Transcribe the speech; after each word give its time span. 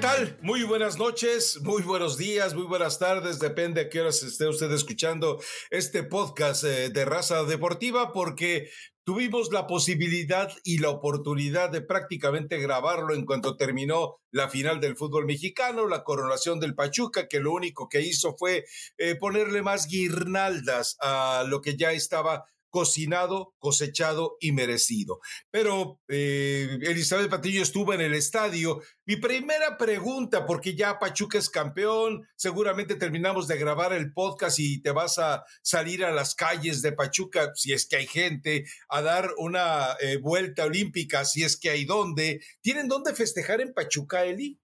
tal? 0.00 0.38
Muy 0.40 0.62
buenas 0.62 0.96
noches, 0.96 1.60
muy 1.60 1.82
buenos 1.82 2.16
días, 2.16 2.54
muy 2.54 2.64
buenas 2.64 2.98
tardes, 2.98 3.38
depende 3.38 3.82
a 3.82 3.88
qué 3.90 4.00
horas 4.00 4.22
esté 4.22 4.48
usted 4.48 4.72
escuchando 4.72 5.38
este 5.70 6.04
podcast 6.04 6.64
eh, 6.64 6.88
de 6.88 7.04
raza 7.04 7.44
deportiva, 7.44 8.10
porque 8.10 8.70
tuvimos 9.04 9.52
la 9.52 9.66
posibilidad 9.66 10.50
y 10.64 10.78
la 10.78 10.88
oportunidad 10.88 11.68
de 11.68 11.82
prácticamente 11.82 12.56
grabarlo 12.58 13.12
en 13.14 13.26
cuanto 13.26 13.58
terminó 13.58 14.16
la 14.30 14.48
final 14.48 14.80
del 14.80 14.96
fútbol 14.96 15.26
mexicano, 15.26 15.86
la 15.86 16.02
coronación 16.02 16.60
del 16.60 16.74
Pachuca, 16.74 17.28
que 17.28 17.40
lo 17.40 17.52
único 17.52 17.86
que 17.86 18.00
hizo 18.00 18.34
fue 18.38 18.64
eh, 18.96 19.16
ponerle 19.16 19.60
más 19.60 19.86
guirnaldas 19.86 20.96
a 21.00 21.44
lo 21.46 21.60
que 21.60 21.76
ya 21.76 21.92
estaba 21.92 22.46
cocinado, 22.70 23.54
cosechado 23.58 24.36
y 24.40 24.52
merecido. 24.52 25.20
Pero 25.50 26.00
eh, 26.08 26.78
Elizabeth 26.82 27.28
Patillo 27.30 27.62
estuvo 27.62 27.92
en 27.92 28.00
el 28.00 28.14
estadio. 28.14 28.80
Mi 29.04 29.16
primera 29.16 29.76
pregunta, 29.76 30.46
porque 30.46 30.74
ya 30.74 30.98
Pachuca 30.98 31.38
es 31.38 31.50
campeón, 31.50 32.26
seguramente 32.36 32.94
terminamos 32.94 33.48
de 33.48 33.58
grabar 33.58 33.92
el 33.92 34.12
podcast 34.12 34.58
y 34.58 34.80
te 34.80 34.92
vas 34.92 35.18
a 35.18 35.44
salir 35.62 36.04
a 36.04 36.12
las 36.12 36.34
calles 36.34 36.80
de 36.80 36.92
Pachuca, 36.92 37.50
si 37.54 37.72
es 37.72 37.86
que 37.86 37.96
hay 37.96 38.06
gente, 38.06 38.64
a 38.88 39.02
dar 39.02 39.30
una 39.36 39.96
eh, 40.00 40.18
vuelta 40.18 40.64
olímpica, 40.64 41.24
si 41.24 41.42
es 41.42 41.58
que 41.58 41.70
hay 41.70 41.84
dónde. 41.84 42.40
¿Tienen 42.60 42.88
dónde 42.88 43.14
festejar 43.14 43.60
en 43.60 43.74
Pachuca, 43.74 44.24
Eli? 44.24 44.58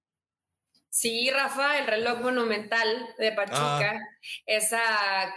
Sí, 0.90 1.30
Rafa, 1.30 1.78
el 1.78 1.86
reloj 1.86 2.20
monumental 2.20 2.88
de 3.18 3.32
Pachuca, 3.32 3.92
ah. 3.92 4.18
esa 4.46 5.34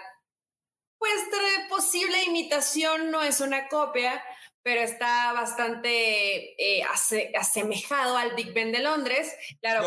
pues 0.99 1.19
posible 1.69 2.23
imitación 2.23 3.09
no 3.09 3.23
es 3.23 3.39
una 3.39 3.69
copia, 3.69 4.21
pero 4.61 4.81
está 4.81 5.31
bastante 5.31 6.55
eh, 6.61 6.83
asemejado 7.37 8.17
al 8.17 8.35
Big 8.35 8.53
Ben 8.53 8.71
de 8.73 8.79
Londres, 8.79 9.33
claro, 9.61 9.85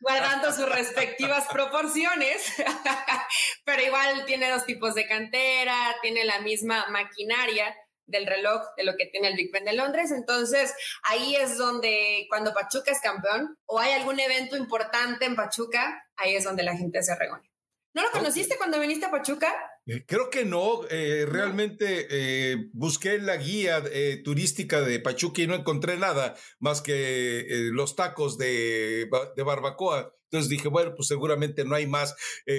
guardando, 0.00 0.52
sus, 0.52 0.68
respectivas 0.68 1.46
proporciones, 1.48 2.52
pero 3.64 3.82
igual 3.82 4.26
tiene 4.26 4.50
dos 4.50 4.66
tipos 4.66 4.94
de 4.94 5.06
cantera, 5.06 5.96
tiene 6.02 6.24
la 6.24 6.40
misma 6.40 6.86
maquinaria 6.90 7.74
del 8.04 8.26
reloj 8.26 8.60
de 8.76 8.84
lo 8.84 8.96
que 8.96 9.06
tiene 9.06 9.28
el 9.28 9.36
Big 9.36 9.50
Ben 9.52 9.64
de 9.64 9.72
Londres. 9.72 10.10
Entonces, 10.10 10.74
ahí 11.04 11.36
es 11.36 11.56
donde 11.56 12.26
cuando 12.28 12.52
Pachuca 12.52 12.90
es 12.90 13.00
campeón 13.00 13.56
o 13.66 13.78
hay 13.78 13.92
algún 13.92 14.20
evento 14.20 14.56
importante 14.56 15.24
en 15.24 15.36
Pachuca, 15.36 16.04
ahí 16.16 16.36
es 16.36 16.44
donde 16.44 16.62
la 16.62 16.76
gente 16.76 17.02
se 17.02 17.14
reúne. 17.16 17.50
¿No 17.94 18.02
lo 18.02 18.10
conociste 18.10 18.56
cuando 18.56 18.78
viniste 18.78 19.06
a 19.06 19.10
Pachuca? 19.10 19.52
Eh, 19.90 20.04
creo 20.06 20.30
que 20.30 20.44
no, 20.44 20.86
eh, 20.88 21.26
realmente 21.28 22.06
eh, 22.10 22.68
busqué 22.72 23.18
la 23.18 23.36
guía 23.36 23.82
turística 24.22 24.82
de 24.82 25.00
Pachuca 25.00 25.42
y 25.42 25.48
no 25.48 25.56
encontré 25.56 25.96
nada 25.96 26.36
más 26.60 26.80
que 26.80 27.44
los 27.72 27.96
tacos 27.96 28.38
de, 28.38 29.10
de, 29.36 29.42
barbacoa. 29.42 30.12
Entonces 30.26 30.48
dije, 30.48 30.68
bueno, 30.68 30.94
pues 30.94 31.08
seguramente 31.08 31.64
no 31.64 31.74
hay 31.74 31.88
más, 31.88 32.14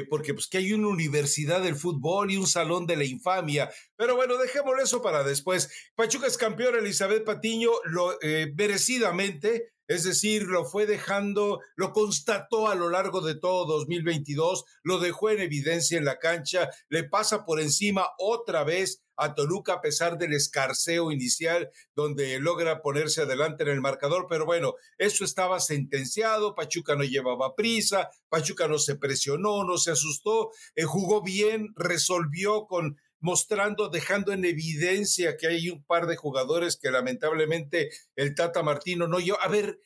porque 0.09 0.33
pues 0.33 0.47
que 0.47 0.57
hay 0.57 0.73
una 0.73 0.89
universidad 0.89 1.61
del 1.61 1.75
fútbol 1.75 2.31
y 2.31 2.35
un 2.35 2.47
salón 2.47 2.85
de 2.85 2.97
la 2.97 3.05
infamia. 3.05 3.71
Pero 3.95 4.17
bueno, 4.17 4.37
dejémoslo 4.37 4.83
eso 4.83 5.01
para 5.01 5.23
después. 5.23 5.69
Pachuca 5.95 6.27
es 6.27 6.37
campeón, 6.37 6.75
Elizabeth 6.75 7.23
Patiño, 7.23 7.69
lo, 7.85 8.17
merecidamente. 8.55 9.71
Es 9.91 10.05
decir, 10.05 10.43
lo 10.43 10.63
fue 10.63 10.85
dejando, 10.85 11.59
lo 11.75 11.91
constató 11.91 12.69
a 12.69 12.75
lo 12.75 12.89
largo 12.89 13.19
de 13.19 13.35
todo 13.35 13.65
2022, 13.65 14.63
lo 14.83 14.99
dejó 14.99 15.31
en 15.31 15.41
evidencia 15.41 15.97
en 15.97 16.05
la 16.05 16.17
cancha, 16.17 16.69
le 16.87 17.03
pasa 17.03 17.43
por 17.43 17.59
encima 17.59 18.07
otra 18.17 18.63
vez 18.63 19.03
a 19.17 19.35
Toluca 19.35 19.73
a 19.73 19.81
pesar 19.81 20.17
del 20.17 20.31
escarceo 20.31 21.11
inicial 21.11 21.69
donde 21.93 22.39
logra 22.39 22.81
ponerse 22.81 23.23
adelante 23.23 23.63
en 23.63 23.69
el 23.69 23.81
marcador, 23.81 24.27
pero 24.29 24.45
bueno, 24.45 24.75
eso 24.97 25.25
estaba 25.25 25.59
sentenciado, 25.59 26.55
Pachuca 26.55 26.95
no 26.95 27.03
llevaba 27.03 27.53
prisa, 27.53 28.09
Pachuca 28.29 28.69
no 28.69 28.79
se 28.79 28.95
presionó, 28.95 29.65
no 29.65 29.77
se 29.77 29.91
asustó, 29.91 30.51
eh, 30.73 30.85
jugó 30.85 31.21
bien, 31.21 31.73
resolvió 31.75 32.65
con 32.65 32.97
mostrando, 33.21 33.89
dejando 33.89 34.33
en 34.33 34.43
evidencia 34.43 35.37
que 35.37 35.47
hay 35.47 35.69
un 35.69 35.83
par 35.83 36.07
de 36.07 36.17
jugadores 36.17 36.77
que 36.77 36.91
lamentablemente 36.91 37.91
el 38.15 38.35
Tata 38.35 38.63
Martino 38.63 39.07
no 39.07 39.19
yo. 39.19 39.41
A 39.41 39.47
ver, 39.47 39.79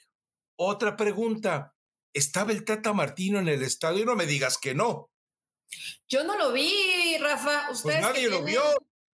otra 0.55 0.95
pregunta. 0.95 1.75
¿Estaba 2.13 2.53
el 2.53 2.63
Tata 2.63 2.93
Martino 2.93 3.39
en 3.39 3.49
el 3.49 3.61
estadio? 3.61 4.05
No 4.05 4.15
me 4.15 4.25
digas 4.25 4.57
que 4.57 4.73
no. 4.73 5.11
Yo 6.07 6.23
no 6.23 6.37
lo 6.37 6.53
vi, 6.53 7.17
Rafa. 7.19 7.67
Pues 7.83 8.01
nadie 8.01 8.29
lo 8.29 8.41
vio. 8.41 8.61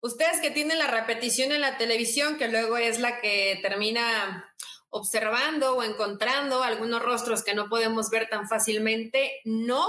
Ustedes 0.02 0.42
que 0.42 0.52
tienen 0.52 0.80
la 0.80 0.88
repetición 0.88 1.52
en 1.52 1.62
la 1.62 1.78
televisión, 1.78 2.38
que 2.38 2.50
luego 2.50 2.78
es 2.78 3.00
la 3.00 3.22
que 3.22 3.60
termina 3.62 4.54
observando 4.90 5.76
o 5.76 5.84
encontrando 5.84 6.64
algunos 6.64 7.02
rostros 7.02 7.44
que 7.44 7.54
no 7.54 7.70
podemos 7.70 8.10
ver 8.10 8.28
tan 8.30 8.48
fácilmente, 8.48 9.42
no. 9.46 9.88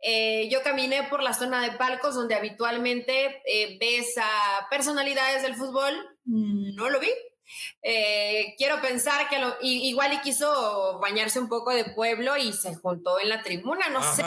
Eh, 0.00 0.48
yo 0.50 0.62
caminé 0.62 1.04
por 1.04 1.22
la 1.22 1.34
zona 1.34 1.60
de 1.60 1.72
palcos 1.72 2.14
donde 2.14 2.36
habitualmente 2.36 3.42
eh, 3.46 3.78
ves 3.80 4.16
a 4.16 4.68
personalidades 4.70 5.42
del 5.42 5.56
fútbol, 5.56 5.94
no 6.24 6.88
lo 6.88 7.00
vi. 7.00 7.10
Eh, 7.82 8.54
quiero 8.58 8.80
pensar 8.80 9.28
que 9.28 9.40
igual 9.62 10.12
y 10.12 10.18
quiso 10.18 10.98
bañarse 11.00 11.40
un 11.40 11.48
poco 11.48 11.70
de 11.70 11.86
pueblo 11.86 12.36
y 12.36 12.52
se 12.52 12.74
juntó 12.74 13.18
en 13.18 13.30
la 13.30 13.42
tribuna, 13.42 13.88
no 13.88 14.02
sé, 14.02 14.22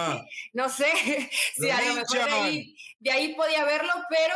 no 0.53 0.69
sé 0.69 0.87
si 1.55 1.69
a 1.69 1.81
lo 1.81 1.93
mejor 1.93 2.25
de 2.25 2.31
ahí, 2.31 2.75
de 2.99 3.11
ahí, 3.11 3.35
podía 3.35 3.63
verlo, 3.63 3.93
pero 4.09 4.35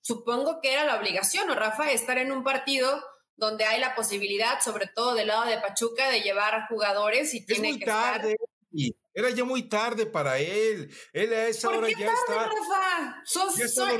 supongo 0.00 0.60
que 0.60 0.72
era 0.72 0.84
la 0.84 0.96
obligación, 0.96 1.46
¿no, 1.46 1.54
Rafa? 1.54 1.92
Estar 1.92 2.18
en 2.18 2.32
un 2.32 2.42
partido 2.42 3.02
donde 3.36 3.64
hay 3.64 3.80
la 3.80 3.94
posibilidad, 3.94 4.60
sobre 4.60 4.88
todo 4.88 5.14
del 5.14 5.28
lado 5.28 5.44
de 5.44 5.58
Pachuca, 5.58 6.10
de 6.10 6.22
llevar 6.22 6.66
jugadores 6.68 7.32
y 7.34 7.46
tiene 7.46 7.78
que 7.78 7.86
tarde. 7.86 8.36
Estar... 8.72 9.01
Era 9.14 9.30
ya 9.30 9.44
muy 9.44 9.68
tarde 9.68 10.06
para 10.06 10.38
él. 10.38 10.90
Él 11.12 11.32
a 11.32 11.48
esa 11.48 11.68
hora 11.68 11.88
ya 11.88 12.12
está. 12.12 12.44
Rafa? 12.44 13.22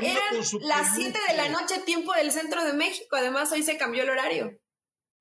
eran 0.01 0.35
las 0.61 0.95
7 0.95 1.19
de 1.29 1.37
la 1.37 1.49
noche, 1.49 1.79
tiempo 1.85 2.13
del 2.13 2.31
centro 2.31 2.63
de 2.63 2.73
México. 2.73 3.15
Además, 3.15 3.51
hoy 3.51 3.63
se 3.63 3.77
cambió 3.77 4.03
el 4.03 4.09
horario. 4.09 4.51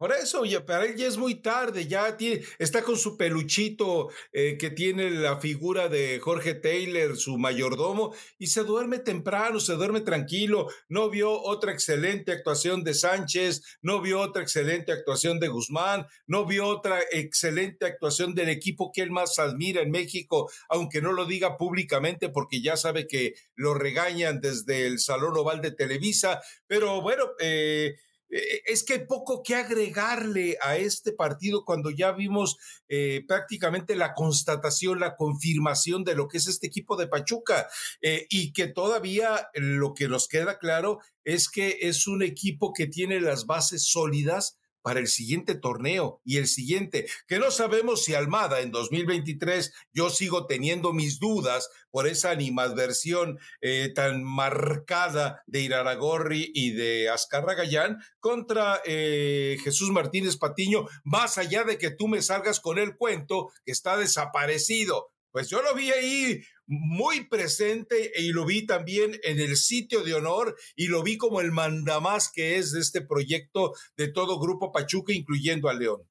Por 0.03 0.11
eso, 0.11 0.45
ya, 0.45 0.67
para 0.67 0.85
él 0.87 0.97
ya 0.97 1.07
es 1.07 1.17
muy 1.17 1.37
tarde, 1.37 1.87
ya 1.87 2.17
tiene, 2.17 2.43
está 2.59 2.83
con 2.83 2.97
su 2.97 3.17
peluchito 3.17 4.09
eh, 4.33 4.59
que 4.59 4.71
tiene 4.71 5.11
la 5.11 5.39
figura 5.39 5.89
de 5.89 6.19
Jorge 6.19 6.55
Taylor, 6.55 7.17
su 7.17 7.39
mayordomo, 7.39 8.13
y 8.37 8.49
se 8.49 8.65
duerme 8.65 8.99
temprano, 8.99 9.61
se 9.61 9.75
duerme 9.75 10.01
tranquilo. 10.01 10.67
No 10.89 11.09
vio 11.09 11.41
otra 11.41 11.71
excelente 11.71 12.33
actuación 12.33 12.83
de 12.83 12.95
Sánchez, 12.95 13.63
no 13.81 14.01
vio 14.01 14.19
otra 14.19 14.43
excelente 14.43 14.91
actuación 14.91 15.39
de 15.39 15.47
Guzmán, 15.47 16.09
no 16.27 16.47
vio 16.47 16.67
otra 16.67 16.99
excelente 17.13 17.87
actuación 17.87 18.35
del 18.35 18.49
equipo 18.49 18.91
que 18.93 19.03
él 19.03 19.13
más 19.13 19.39
admira 19.39 19.83
en 19.83 19.93
México, 19.93 20.51
aunque 20.69 21.01
no 21.01 21.13
lo 21.13 21.27
diga 21.27 21.57
públicamente 21.57 22.29
porque 22.29 22.61
ya 22.61 22.77
sabe 22.77 23.07
que 23.07 23.35
lo 23.55 23.75
regañan 23.75 24.41
desde 24.41 24.85
el 24.89 24.99
Salón 24.99 25.37
Oval 25.37 25.61
de 25.61 25.71
Televisa. 25.71 26.41
Pero 26.67 27.01
bueno, 27.03 27.23
eh, 27.39 27.95
es 28.33 28.83
que 28.85 28.95
hay 28.95 29.07
poco 29.07 29.43
que 29.43 29.55
agregarle 29.55 30.57
a 30.63 30.77
este 30.77 31.13
partido 31.13 31.65
cuando 31.65 31.91
ya 31.91 32.13
vimos 32.13 32.57
eh, 32.89 33.25
prácticamente 33.29 33.95
la 33.95 34.15
constatación, 34.15 35.01
la 35.01 35.17
confirmación 35.17 36.05
de 36.05 36.15
lo 36.15 36.29
que 36.29 36.39
es 36.39 36.47
este 36.47 36.67
equipo 36.67 36.97
de 36.97 37.09
Pachuca 37.09 37.69
eh, 38.01 38.27
y 38.31 38.53
que 38.53 38.69
todavía 38.69 39.49
lo 39.55 39.93
que 39.95 40.09
nos 40.09 40.29
queda 40.29 40.59
claro 40.59 41.01
es 41.25 41.49
que 41.49 41.79
es 41.83 42.07
un 42.07 42.23
equipo 42.23 42.73
que 42.73 42.87
tiene 42.87 43.21
las 43.21 43.47
bases 43.47 43.85
sólidas 43.85 44.59
para 44.83 45.01
el 45.01 45.09
siguiente 45.09 45.55
torneo 45.55 46.21
y 46.25 46.37
el 46.39 46.47
siguiente, 46.47 47.07
que 47.27 47.39
no 47.39 47.51
sabemos 47.51 48.05
si 48.05 48.15
Almada 48.15 48.61
en 48.61 48.71
2023, 48.71 49.73
yo 49.93 50.11
sigo 50.11 50.47
teniendo 50.47 50.93
mis 50.93 51.19
dudas 51.19 51.71
por 51.91 52.07
esa 52.07 52.31
animadversión 52.31 53.39
eh, 53.61 53.93
tan 53.95 54.25
marcada 54.25 55.43
de 55.47 55.61
Iraragorri 55.61 56.51
y 56.55 56.73
de 56.73 57.09
Azcarra 57.11 57.55
Gallán 57.55 57.99
contra 58.19 58.81
eh, 58.85 59.59
Jesús 59.63 59.91
Martínez 59.91 60.37
Patiño, 60.37 60.87
más 61.05 61.39
allá 61.39 61.65
de 61.65 61.79
que 61.79 61.91
tú 61.91 62.09
me 62.09 62.23
salgas 62.23 62.61
con 62.61 62.79
el 62.79 62.97
cuento 62.97 63.53
que 63.65 63.73
está 63.73 63.97
desaparecido. 63.97 65.13
Pues 65.31 65.49
yo 65.49 65.63
lo 65.63 65.75
vi 65.75 65.91
ahí 65.91 66.43
muy 66.73 67.27
presente 67.27 68.13
y 68.17 68.33
lo 68.33 68.47
vi 68.47 68.65
también 68.65 69.21
en 69.25 69.41
el 69.41 69.57
sitio 69.57 70.03
de 70.03 70.15
honor 70.15 70.57
y 70.75 70.87
lo 70.87 71.03
vi 71.03 71.19
como 71.19 71.43
el 71.43 71.53
mandamás 71.53 72.33
que 72.33 72.57
es 72.57 72.73
de 72.73 72.81
este 72.81 73.03
proyecto 73.03 73.75
de 73.97 74.09
todo 74.09 74.41
Grupo 74.41 74.73
Pachuca, 74.73 75.13
incluyendo 75.13 75.69
a 75.69 75.75
León. 75.75 76.09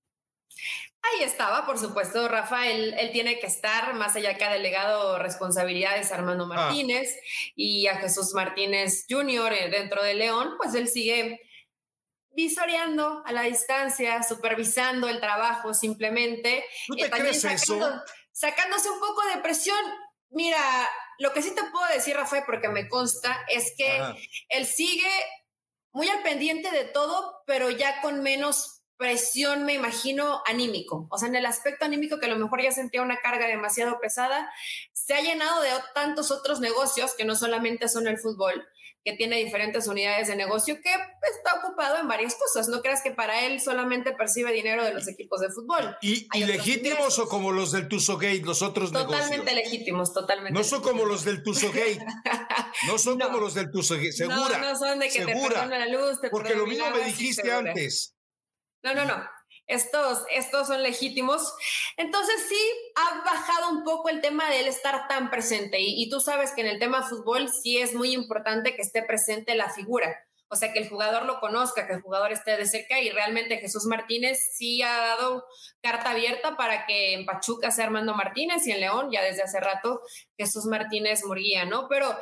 Ahí 1.02 1.24
estaba, 1.24 1.66
por 1.66 1.80
supuesto, 1.80 2.28
Rafael. 2.28 2.94
Él 3.00 3.12
tiene 3.12 3.40
que 3.40 3.48
estar, 3.48 3.96
más 3.96 4.16
allá 4.16 4.38
que 4.38 4.44
ha 4.44 4.54
delegado 4.54 5.18
responsabilidades 5.18 6.12
a 6.12 6.16
Armando 6.16 6.44
ah. 6.44 6.48
Martínez 6.48 7.18
y 7.56 7.88
a 7.88 7.98
Jesús 7.98 8.34
Martínez 8.36 9.06
Jr. 9.10 9.54
Eh, 9.54 9.69
dentro 9.72 10.04
de 10.04 10.13
León, 10.13 10.54
pues 10.58 10.75
él 10.75 10.88
sigue 10.88 11.42
visoreando 12.34 13.24
a 13.25 13.31
la 13.31 13.42
distancia, 13.42 14.22
supervisando 14.22 15.10
el 15.10 15.19
trabajo 15.19 15.74
simplemente. 15.74 16.63
¿Tú 16.88 16.96
te 16.96 17.10
crees 17.10 17.44
eso? 17.46 17.80
Sacándose 18.31 18.92
un 18.92 19.00
poco 19.00 19.24
de 19.34 19.42
presión 19.42 19.80
Mira, 20.31 20.89
lo 21.19 21.33
que 21.33 21.42
sí 21.42 21.54
te 21.54 21.63
puedo 21.66 21.86
decir, 21.94 22.16
Rafael, 22.16 22.44
porque 22.45 22.69
me 22.69 22.89
consta, 22.89 23.45
es 23.48 23.74
que 23.78 24.01
él 24.50 24.66
sigue 24.66 25.10
muy 25.92 26.07
al 26.07 26.24
pendiente 26.24 26.72
de 26.72 26.86
todo, 26.86 27.44
pero 27.45 27.69
ya 27.69 28.01
con 28.01 28.24
menos 28.24 28.81
presión, 28.98 29.66
me 29.66 29.74
imagino, 29.74 30.44
anímico. 30.45 31.07
O 31.10 31.18
sea, 31.18 31.28
en 31.28 31.36
el 31.36 31.45
aspecto 31.45 31.86
anímico 31.86 32.19
que 32.19 32.28
a 32.28 32.30
lo 32.30 32.38
mejor 32.38 32.62
ya 32.62 32.72
sentía 32.72 33.01
una 33.01 33.18
carga 33.18 33.48
demasiado 33.48 34.00
pesada, 34.00 34.51
se 34.94 35.16
ha 35.16 35.22
llenado 35.22 35.60
de 35.62 35.69
tantos 35.95 36.30
otros 36.31 36.60
negocios 36.60 37.16
que 37.16 37.25
no 37.25 37.36
solamente 37.36 37.89
son 37.89 38.07
el 38.07 38.19
fútbol 38.19 38.68
que 39.03 39.13
tiene 39.13 39.38
diferentes 39.38 39.88
unidades 39.88 40.27
de 40.27 40.36
negocio 40.36 40.75
que 40.81 40.89
está 40.92 41.56
ocupado 41.59 41.98
en 41.98 42.07
varias 42.07 42.36
cosas. 42.36 42.68
No 42.68 42.81
creas 42.81 43.01
que 43.01 43.12
para 43.12 43.45
él 43.45 43.59
solamente 43.59 44.13
percibe 44.13 44.51
dinero 44.51 44.83
de 44.83 44.94
los 44.94 45.07
equipos 45.07 45.42
de 45.42 45.50
fútbol. 45.50 45.98
¿Y, 46.01 46.27
legítimos 46.45 47.18
o 47.19 47.27
como 47.27 47.51
los 47.51 47.71
del 47.71 47.88
Gate, 47.89 48.42
los 48.44 48.62
otros 48.62 48.92
totalmente 48.92 49.53
legítimos, 49.53 50.13
totalmente. 50.13 50.57
No 50.57 50.63
son 50.63 50.81
como 50.81 51.06
los 51.06 51.25
del 51.25 51.44
Gate. 51.44 52.00
No 52.88 52.98
son 52.98 53.19
como 53.19 53.38
los 53.39 53.53
del 53.53 53.68
Gate, 53.71 54.12
segura. 54.12 54.57
No, 54.57 54.71
no 54.71 54.75
son 54.77 55.00
de 55.00 55.09
que 55.09 55.25
te 55.25 55.36
la 55.36 55.88
luz, 55.88 56.21
te 56.21 56.30
Porque 56.30 56.56
lo 56.56 56.65
mismo 56.65 56.89
me 56.92 57.06
dijiste 57.06 57.51
antes. 57.51 58.15
No, 58.83 58.94
no, 58.94 59.06
no 59.06 59.40
estos, 59.68 60.24
estos 60.31 60.68
son 60.68 60.84
legítimos. 60.84 61.54
Entonces 61.98 62.46
sí 62.48 62.60
ha 62.96 63.24
bajado 63.24 63.69
un 63.72 63.84
poco 63.84 64.10
el 64.10 64.22
tema 64.22 64.50
de 64.50 64.62
él 64.62 64.68
estar 64.68 65.08
tan 65.08 65.30
presente 65.30 65.78
y, 65.80 66.10
tú 66.10 66.19
sabes 66.19 66.52
que 66.52 66.62
en 66.62 66.68
el 66.68 66.80
tema 66.80 67.08
fútbol 67.08 67.50
sí 67.50 67.78
es 67.78 67.94
muy 67.94 68.13
importante 68.13 68.75
que 68.75 68.81
esté 68.81 69.04
presente 69.04 69.56
la 69.56 69.69
figura. 69.69 70.16
O 70.54 70.58
sea, 70.58 70.74
que 70.74 70.80
el 70.80 70.90
jugador 70.90 71.25
lo 71.25 71.40
conozca, 71.40 71.88
que 71.88 71.94
el 71.94 72.02
jugador 72.02 72.34
esté 72.34 72.58
de 72.58 72.66
cerca 72.66 73.00
y 73.00 73.10
realmente 73.10 73.60
Jesús 73.60 73.86
Martínez 73.86 74.38
sí 74.54 74.81
ha 74.81 74.98
dado 74.98 75.46
carta 75.81 76.12
abierta 76.12 76.58
para 76.58 76.86
que 76.86 77.13
en 77.13 77.25
Pachuca 77.25 77.72
sea 77.72 77.86
Armando 77.86 78.13
Martínez 78.13 78.68
y 78.68 78.72
en 78.72 78.81
León 78.81 79.10
ya 79.12 79.24
desde 79.24 79.44
hace 79.44 79.62
rato 79.62 80.02
Jesús 80.38 80.66
Martínez 80.66 81.24
Murguía, 81.24 81.63
¿no? 81.63 81.88
Pero 81.88 82.13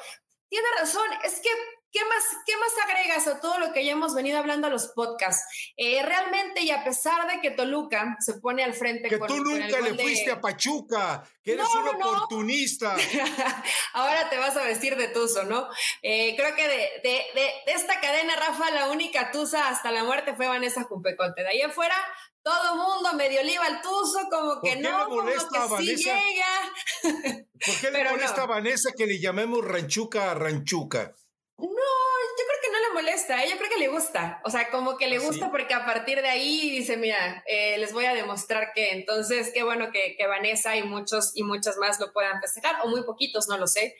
tiene 0.47 0.67
razón, 0.79 1.07
es 1.23 1.39
que 1.41 1.49
¿Qué 1.91 2.01
más, 2.05 2.23
¿Qué 2.45 2.53
más 2.57 2.71
agregas 2.85 3.27
a 3.27 3.39
todo 3.39 3.57
lo 3.57 3.73
que 3.73 3.83
ya 3.83 3.93
hemos 3.93 4.13
venido 4.13 4.37
hablando 4.37 4.67
a 4.67 4.69
los 4.69 4.89
podcasts? 4.89 5.43
Eh, 5.75 6.03
realmente, 6.03 6.61
y 6.61 6.69
a 6.69 6.83
pesar 6.83 7.27
de 7.27 7.41
que 7.41 7.51
Toluca 7.51 8.15
se 8.19 8.35
pone 8.35 8.63
al 8.63 8.73
frente 8.73 9.09
que 9.09 9.17
tú 9.17 9.43
nunca 9.43 9.79
le 9.81 9.95
fuiste 9.95 10.31
a 10.31 10.39
Pachuca, 10.39 11.23
que 11.43 11.53
eres 11.53 11.67
un 11.73 11.87
oportunista. 11.87 12.95
Ahora 13.93 14.29
te 14.29 14.37
vas 14.37 14.55
a 14.55 14.63
vestir 14.63 14.95
de 14.97 15.07
tuzo, 15.07 15.43
¿no? 15.45 15.67
Eh, 16.03 16.35
creo 16.35 16.55
que 16.55 16.67
de, 16.67 16.89
de, 17.03 17.21
de, 17.33 17.51
esta 17.67 17.99
cadena, 17.99 18.35
Rafa, 18.35 18.69
la 18.71 18.89
única 18.89 19.31
tuza 19.31 19.69
hasta 19.69 19.91
la 19.91 20.03
muerte 20.03 20.35
fue 20.35 20.47
Vanessa 20.47 20.85
Cumpecote. 20.85 21.41
De 21.41 21.49
ahí 21.49 21.61
afuera, 21.61 21.95
todo 22.43 22.75
mundo 22.75 23.13
medio 23.13 23.41
iba 23.41 23.65
al 23.65 23.81
tuzo, 23.81 24.27
como 24.29 24.61
que 24.61 24.77
no, 24.77 25.05
como 25.05 25.25
que 25.25 25.83
sí 25.83 25.95
llega. 25.95 27.41
¿Por 27.65 27.79
qué 27.81 27.91
le 27.91 28.03
molesta 28.09 28.43
a 28.43 28.47
Vanessa 28.47 28.91
que 28.97 29.05
le 29.05 29.19
llamemos 29.19 29.63
ranchuca 29.63 30.31
a 30.31 30.33
ranchuca? 30.35 31.15
No, 31.57 31.67
yo 31.67 32.43
creo 32.47 32.59
que 32.61 32.71
no 32.71 32.79
le 32.79 32.93
molesta, 33.09 33.43
¿eh? 33.43 33.49
yo 33.49 33.57
creo 33.57 33.69
que 33.69 33.79
le 33.79 33.87
gusta. 33.87 34.41
O 34.43 34.49
sea, 34.49 34.69
como 34.69 34.97
que 34.97 35.07
le 35.07 35.17
¿Ah, 35.17 35.21
gusta 35.21 35.51
porque 35.51 35.73
a 35.73 35.85
partir 35.85 36.21
de 36.21 36.29
ahí 36.29 36.69
dice, 36.69 36.97
mira, 36.97 37.43
eh, 37.47 37.77
les 37.77 37.93
voy 37.93 38.05
a 38.05 38.13
demostrar 38.13 38.71
que 38.73 38.91
entonces 38.91 39.51
qué 39.53 39.63
bueno 39.63 39.91
que, 39.91 40.15
Vanessa 40.27 40.75
y 40.75 40.83
muchos 40.83 41.31
y 41.35 41.43
muchas 41.43 41.77
más 41.77 41.99
lo 41.99 42.13
puedan 42.13 42.39
festejar, 42.39 42.75
o 42.83 42.87
muy 42.87 43.03
poquitos, 43.03 43.47
no 43.47 43.57
lo 43.57 43.67
sé. 43.67 43.95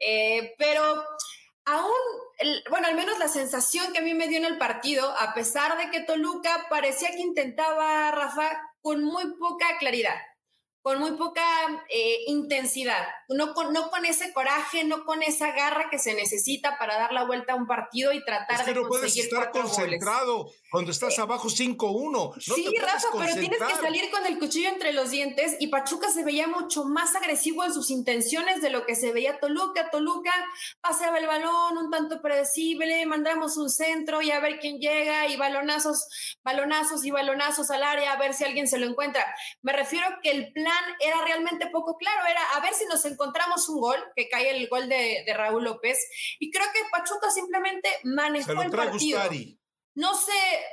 Eh, 0.00 0.54
pero 0.58 1.04
aún, 1.64 1.92
bueno, 2.70 2.86
al 2.86 2.94
menos 2.94 3.18
la 3.18 3.28
sensación 3.28 3.92
que 3.92 3.98
a 3.98 4.02
mí 4.02 4.14
me 4.14 4.28
dio 4.28 4.38
en 4.38 4.46
el 4.46 4.58
partido, 4.58 5.10
a 5.18 5.34
pesar 5.34 5.76
de 5.76 5.90
que 5.90 6.00
Toluca 6.00 6.66
parecía 6.70 7.10
que 7.10 7.20
intentaba, 7.20 8.10
Rafa, 8.10 8.60
con 8.80 9.04
muy 9.04 9.24
poca 9.38 9.66
claridad 9.78 10.16
con 10.86 11.00
muy 11.00 11.16
poca 11.16 11.42
intensidad, 12.28 13.08
no 13.28 13.54
con, 13.54 13.72
no 13.72 13.90
con 13.90 14.04
ese 14.04 14.32
coraje, 14.32 14.84
no 14.84 15.04
con 15.04 15.22
esa 15.22 15.50
garra 15.52 15.88
que 15.90 15.98
se 15.98 16.14
necesita 16.14 16.78
para 16.78 16.96
dar 16.96 17.12
la 17.12 17.24
vuelta 17.24 17.54
a 17.54 17.56
un 17.56 17.66
partido 17.66 18.12
y 18.12 18.24
tratar 18.24 18.60
es 18.60 18.66
que 18.66 18.74
de 18.74 18.80
no 18.80 18.88
puedes 18.88 19.16
estar 19.16 19.50
concentrado 19.50 20.50
cuando 20.70 20.92
estás 20.92 21.18
eh, 21.18 21.22
abajo 21.22 21.48
5-1. 21.48 22.40
sí, 22.40 22.74
Rafa, 22.80 23.08
pero 23.18 23.34
tienes 23.34 23.58
que 23.58 23.74
salir 23.74 24.10
con 24.10 24.24
el 24.26 24.38
cuchillo 24.38 24.68
entre 24.68 24.92
los 24.92 25.10
dientes 25.10 25.56
y 25.58 25.68
Pachuca 25.68 26.10
se 26.10 26.22
veía 26.22 26.46
mucho 26.46 26.84
más 26.84 27.14
agresivo 27.16 27.64
en 27.64 27.72
sus 27.72 27.90
intenciones 27.90 28.62
de 28.62 28.70
lo 28.70 28.86
que 28.86 28.94
se 28.94 29.12
veía 29.12 29.40
Toluca. 29.40 29.90
Toluca 29.90 30.32
paseaba 30.80 31.18
el 31.18 31.26
balón 31.26 31.78
un 31.78 31.90
tanto 31.90 32.22
predecible, 32.22 33.06
mandamos 33.06 33.56
un 33.56 33.70
centro 33.70 34.22
y 34.22 34.30
a 34.30 34.40
ver 34.40 34.58
quién 34.60 34.78
llega 34.78 35.26
y 35.26 35.36
balonazos, 35.36 36.36
balonazos 36.44 37.04
y 37.04 37.10
balonazos 37.10 37.70
al 37.70 37.82
área 37.82 38.12
a 38.12 38.18
ver 38.18 38.34
si 38.34 38.44
alguien 38.44 38.68
se 38.68 38.78
lo 38.78 38.86
encuentra. 38.86 39.24
Me 39.62 39.72
refiero 39.72 40.06
que 40.22 40.30
el 40.30 40.52
plan 40.52 40.84
era 41.00 41.24
realmente 41.24 41.68
poco 41.68 41.96
claro, 41.96 42.26
era 42.26 42.40
a 42.54 42.60
ver 42.60 42.72
si 42.74 42.84
nos 42.86 43.04
encontramos 43.04 43.15
un 43.68 43.80
gol, 43.80 43.98
que 44.14 44.28
cae 44.28 44.50
el 44.50 44.68
gol 44.68 44.88
de, 44.88 45.24
Raúl 45.34 45.64
López, 45.64 45.98
y 46.38 46.50
creo 46.50 46.66
que 46.72 46.80
Pachuca 46.90 47.30
simplemente 47.30 47.88
manejó 48.04 48.62
el 48.62 48.70
partido. 48.70 49.20
No 49.96 50.14
sé, 50.14 50.32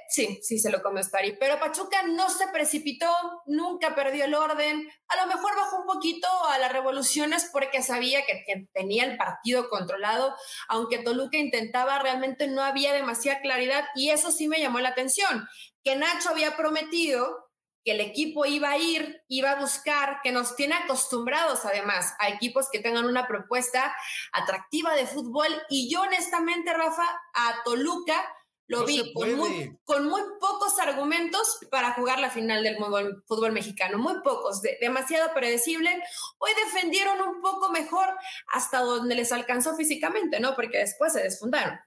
sí, 0.10 0.40
sí 0.42 0.60
se 0.60 0.70
lo 0.70 0.82
comió 0.82 1.02
Stari, 1.02 1.38
pero 1.40 1.58
Pachuca 1.58 2.04
no 2.04 2.30
se 2.30 2.46
precipitó, 2.50 3.10
nunca 3.46 3.96
perdió 3.96 4.26
el 4.26 4.36
orden, 4.36 4.86
a 5.08 5.16
lo 5.16 5.34
mejor 5.34 5.56
bajó 5.56 5.78
un 5.78 5.86
poquito 5.86 6.28
a 6.50 6.58
las 6.58 6.74
revoluciones 6.74 7.50
porque 7.54 7.82
sabía 7.82 8.26
que, 8.26 8.44
que, 8.46 8.68
tenía 8.74 9.06
el 9.06 9.16
partido 9.16 9.70
controlado, 9.70 10.36
aunque 10.68 10.98
Toluca 10.98 11.38
intentaba, 11.38 12.00
realmente 12.00 12.48
no 12.48 12.64
había 12.64 12.92
demasiada 12.92 13.40
claridad 13.40 13.86
y 13.96 14.10
eso 14.10 14.30
sí 14.30 14.50
me 14.50 14.60
llamó 14.60 14.82
la 14.82 14.90
atención, 14.90 15.48
que 15.86 15.96
Nacho 15.96 16.30
había 16.30 16.58
prometido 16.58 17.43
que 17.84 17.92
el 17.92 18.02
equipo 18.02 18.46
iba 18.46 18.72
a 18.72 18.78
ir, 18.78 19.22
iba 19.28 19.52
a 19.52 19.60
buscar, 19.60 20.20
que 20.24 20.32
nos 20.32 20.56
tiene 20.56 20.76
acostumbrados 20.76 21.66
además 21.66 22.14
a 22.20 22.30
equipos 22.30 22.70
que 22.72 22.80
tengan 22.80 23.06
una 23.06 23.28
propuesta 23.28 23.96
atractiva 24.32 24.96
de 24.96 25.06
fútbol. 25.06 25.50
Y 25.70 25.90
yo 25.92 26.02
honestamente, 26.02 26.74
Rafa, 26.74 27.06
a 27.34 27.64
Toluca 27.64 28.24
lo 28.68 28.86
vi 28.86 29.14
con 29.14 29.36
muy, 29.36 29.78
con 29.84 30.08
muy, 30.08 30.22
pocos 30.40 30.80
argumentos 30.80 31.60
para 31.70 31.94
jugar 31.94 32.20
la 32.20 32.30
final 32.30 32.64
del 32.64 32.78
fútbol, 32.78 33.24
fútbol 33.28 33.52
mexicano, 33.52 33.98
muy 33.98 34.22
pocos, 34.24 34.62
demasiado 34.80 35.34
predecible. 35.34 36.02
Hoy 36.38 36.52
defendieron 36.66 37.22
un 37.22 37.42
poco 37.42 37.70
mejor 37.70 38.08
hasta 38.54 38.80
donde 38.80 39.16
les 39.16 39.32
alcanzó 39.32 39.76
físicamente, 39.76 40.40
¿no? 40.40 40.56
Porque 40.56 40.80
después 40.80 41.14
se 41.14 41.22
desfundaron. 41.22 41.78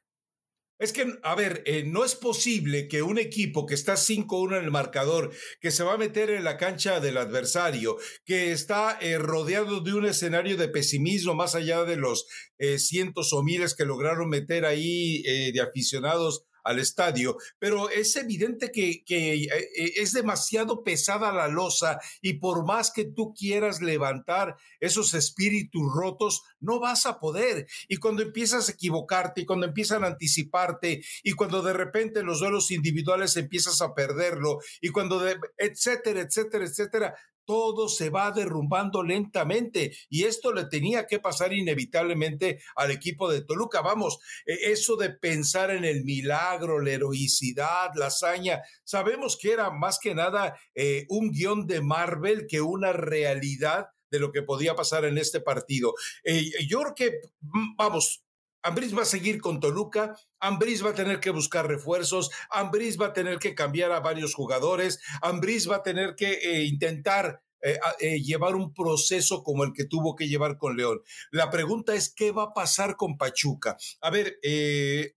Es 0.79 0.93
que, 0.93 1.19
a 1.23 1.35
ver, 1.35 1.63
eh, 1.65 1.85
no 1.87 2.05
es 2.05 2.15
posible 2.15 2.87
que 2.87 3.01
un 3.03 3.19
equipo 3.19 3.65
que 3.65 3.75
está 3.75 3.95
5-1 3.95 4.59
en 4.59 4.65
el 4.65 4.71
marcador, 4.71 5.33
que 5.59 5.71
se 5.71 5.85
va 5.85 5.95
a 5.95 5.99
meter 5.99 6.29
en 6.29 6.45
la 6.45 6.59
cancha 6.59 7.01
del 7.01 7.17
adversario, 7.17 7.97
que 8.27 8.53
está 8.53 8.99
eh, 9.01 9.17
rodeado 9.17 9.81
de 9.81 9.95
un 9.95 10.05
escenario 10.05 10.59
de 10.59 10.69
pesimismo 10.69 11.35
más 11.35 11.55
allá 11.55 11.85
de 11.85 11.97
los 11.97 12.27
eh, 12.59 12.79
cientos 12.79 13.33
o 13.33 13.43
miles 13.43 13.75
que 13.75 13.87
lograron 13.87 14.29
meter 14.29 14.67
ahí 14.67 15.23
de 15.23 15.61
aficionados 15.61 16.45
al 16.67 16.81
estadio, 16.81 17.37
pero 17.59 17.89
es 17.91 18.17
evidente 18.17 18.73
que, 18.73 19.05
que 19.05 19.35
eh, 19.35 19.49
eh, 19.51 19.93
es 19.97 20.13
demasiado 20.13 20.83
pesada 20.83 21.33
la 21.33 21.49
losa 21.49 21.99
y 22.21 22.35
por 22.35 22.67
más 22.67 22.91
que 22.91 23.05
tú 23.05 23.33
quieras 23.33 23.81
levantar 23.81 24.57
esos 24.81 25.15
espíritus 25.15 25.83
rotos, 25.95 26.43
no 26.61 26.81
vas 26.81 27.07
a 27.07 27.21
poder. 27.21 27.67
Y 27.89 27.97
cuando 27.99 28.23
empiezas 28.23 28.69
a 28.69 28.73
equivocarte 28.73 29.43
y 29.43 29.47
cuando 29.47 29.67
empiezan 29.67 30.03
a 30.03 30.09
anticiparte 30.09 31.03
y 31.23 31.33
cuando 31.33 31.63
de 31.63 31.73
repente 31.73 32.23
los 32.23 32.41
duelos 32.41 32.71
individuales 32.71 33.37
empiezas 33.37 33.81
a 33.81 33.95
perderlo 33.95 34.59
y 34.81 34.89
cuando, 34.89 35.21
de, 35.21 35.39
etcétera, 35.57 36.21
etcétera, 36.21 36.65
etcétera, 36.65 37.15
todo 37.47 37.89
se 37.89 38.11
va 38.11 38.31
derrumbando 38.33 39.03
lentamente 39.03 39.97
y 40.11 40.25
esto 40.25 40.53
le 40.53 40.67
tenía 40.67 41.07
que 41.07 41.21
pasar 41.21 41.53
inevitablemente 41.53 42.61
al 42.75 42.91
equipo 42.91 43.31
de 43.31 43.43
Toluca. 43.43 43.81
Vamos, 43.81 44.19
e, 44.45 44.73
eso 44.73 44.97
de 44.97 45.11
pensar 45.11 45.71
en 45.71 45.85
el 45.85 46.05
milagro, 46.05 46.81
la 46.81 46.91
heroicidad, 46.91 47.91
la 47.95 48.07
hazaña, 48.07 48.61
sabemos 48.85 49.39
que 49.41 49.53
era 49.53 49.71
más 49.71 49.99
que 49.99 50.15
nada 50.15 50.59
eh, 50.75 51.07
un 51.09 51.31
guion 51.31 51.67
de 51.67 51.81
Marvel 51.81 52.47
que 52.47 52.61
una 52.61 52.93
realidad 52.93 53.87
de 54.11 54.21
lo 54.21 54.33
que 54.33 54.43
podía 54.43 54.75
pasar 54.75 55.05
en 55.05 55.19
este 55.19 55.41
partido. 55.41 55.95
Eh, 56.25 56.51
yo 56.69 56.81
creo 56.81 56.95
que, 56.95 57.21
mm, 57.41 57.77
vamos, 57.77 58.26
Ambris 58.67 58.97
va 58.99 59.03
a 59.03 59.05
seguir 59.05 59.41
con 59.41 59.61
Toluca, 59.61 60.17
Ambris 60.41 60.85
va 60.85 60.91
a 60.91 60.95
tener 60.95 61.21
que 61.21 61.31
buscar 61.31 61.69
refuerzos, 61.69 62.33
Ambris 62.51 63.01
va 63.01 63.07
a 63.07 63.13
tener 63.13 63.39
que 63.39 63.55
cambiar 63.55 63.93
a 63.93 64.01
varios 64.01 64.35
jugadores, 64.35 64.99
Ambris 65.23 65.71
va 65.71 65.77
a 65.77 65.83
tener 65.85 66.17
que 66.17 66.33
eh, 66.33 66.65
intentar 66.65 67.45
eh, 67.63 67.79
eh, 68.01 68.21
llevar 68.21 68.57
un 68.57 68.75
proceso 68.75 69.45
como 69.45 69.63
el 69.63 69.73
que 69.73 69.85
tuvo 69.85 70.17
que 70.17 70.27
llevar 70.27 70.59
con 70.59 70.77
León. 70.77 71.01
La 71.31 71.49
pregunta 71.49 71.95
es, 71.95 72.13
¿qué 72.13 72.33
va 72.33 72.43
a 72.43 72.55
pasar 72.55 72.97
con 72.97 73.17
Pachuca? 73.17 73.77
A 74.01 74.11
ver, 74.11 74.37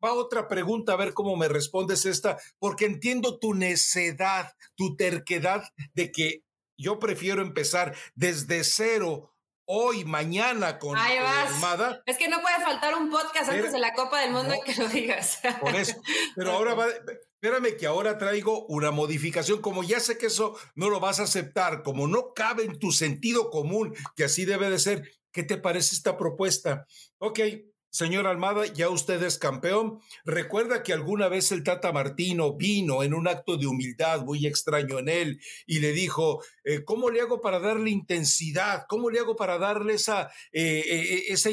va 0.03 0.13
otra 0.13 0.47
pregunta, 0.47 0.93
a 0.93 0.97
ver 0.97 1.15
cómo 1.15 1.35
me 1.35 1.47
respondes 1.47 2.05
esta, 2.05 2.37
porque 2.59 2.85
entiendo 2.85 3.39
tu 3.39 3.55
necedad, 3.55 4.53
tu 4.75 4.95
terquedad 4.95 5.63
de 5.95 6.11
que 6.11 6.43
yo 6.77 6.99
prefiero 6.99 7.41
empezar 7.41 7.95
desde 8.13 8.63
cero 8.63 9.33
hoy, 9.71 10.03
mañana 10.03 10.79
con 10.79 10.97
Ahí 10.97 11.17
Armada. 11.17 12.01
Es 12.07 12.17
que 12.17 12.27
no 12.27 12.41
puede 12.41 12.55
faltar 12.55 12.95
un 12.95 13.11
podcast 13.11 13.51
antes 13.51 13.71
de 13.71 13.77
la 13.77 13.93
Copa 13.93 14.19
del 14.19 14.31
Mundo 14.31 14.55
que 14.65 14.73
lo 14.73 14.87
digas. 14.87 15.39
Por 15.61 15.75
eso. 15.75 15.95
Pero 16.35 16.53
ahora 16.53 16.73
va, 16.73 16.87
espérame 16.87 17.77
que 17.77 17.85
ahora 17.85 18.17
traigo 18.17 18.65
una 18.65 18.89
modificación. 18.89 19.61
Como 19.61 19.83
ya 19.83 19.99
sé 19.99 20.17
que 20.17 20.25
eso 20.25 20.57
no 20.73 20.89
lo 20.89 20.99
vas 20.99 21.19
a 21.19 21.23
aceptar, 21.23 21.83
como 21.83 22.07
no 22.07 22.33
cabe 22.33 22.63
en 22.63 22.79
tu 22.79 22.91
sentido 22.91 23.51
común, 23.51 23.95
que 24.15 24.23
así 24.23 24.43
debe 24.43 24.71
de 24.71 24.79
ser, 24.79 25.07
¿qué 25.31 25.43
te 25.43 25.57
parece 25.57 25.95
esta 25.95 26.17
propuesta? 26.17 26.87
Ok, 27.19 27.39
Señor 27.91 28.27
Almada, 28.27 28.67
ya 28.67 28.89
usted 28.89 29.21
es 29.23 29.39
campeón. 29.39 29.99
Recuerda 30.23 30.83
que 30.83 30.93
alguna 30.93 31.27
vez 31.27 31.51
el 31.51 31.63
Tata 31.63 31.91
Martino 31.91 32.53
vino 32.53 33.01
en 33.01 33.15
un 33.15 33.27
acto 33.27 33.57
de 33.57 33.65
humildad 33.65 34.21
muy 34.21 34.45
extraño 34.45 34.99
en 34.99 35.09
él 35.09 35.41
y 35.65 35.79
le 35.79 35.91
dijo, 35.91 36.43
eh, 36.63 36.83
¿cómo 36.83 37.09
le 37.09 37.21
hago 37.21 37.41
para 37.41 37.59
darle 37.59 37.89
intensidad? 37.89 38.85
¿Cómo 38.87 39.09
le 39.09 39.19
hago 39.19 39.35
para 39.35 39.57
darle 39.57 39.95
esa, 39.95 40.29
eh, 40.51 40.83
eh, 40.87 41.23
esa 41.29 41.49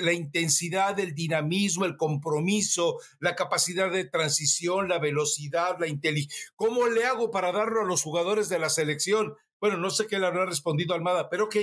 la 0.00 0.12
intensidad, 0.12 0.98
el 0.98 1.14
dinamismo, 1.14 1.84
el 1.84 1.96
compromiso, 1.96 2.98
la 3.20 3.36
capacidad 3.36 3.90
de 3.90 4.04
transición, 4.04 4.88
la 4.88 4.98
velocidad, 4.98 5.76
la 5.78 5.86
inteligencia? 5.86 6.36
¿Cómo 6.56 6.88
le 6.88 7.04
hago 7.04 7.30
para 7.30 7.52
darlo 7.52 7.82
a 7.82 7.86
los 7.86 8.02
jugadores 8.02 8.48
de 8.48 8.58
la 8.58 8.68
selección? 8.68 9.36
Bueno, 9.60 9.76
no 9.76 9.90
sé 9.90 10.06
qué 10.06 10.18
le 10.18 10.26
habrá 10.26 10.46
respondido 10.46 10.94
Almada, 10.94 11.28
pero 11.28 11.44
ok, 11.44 11.56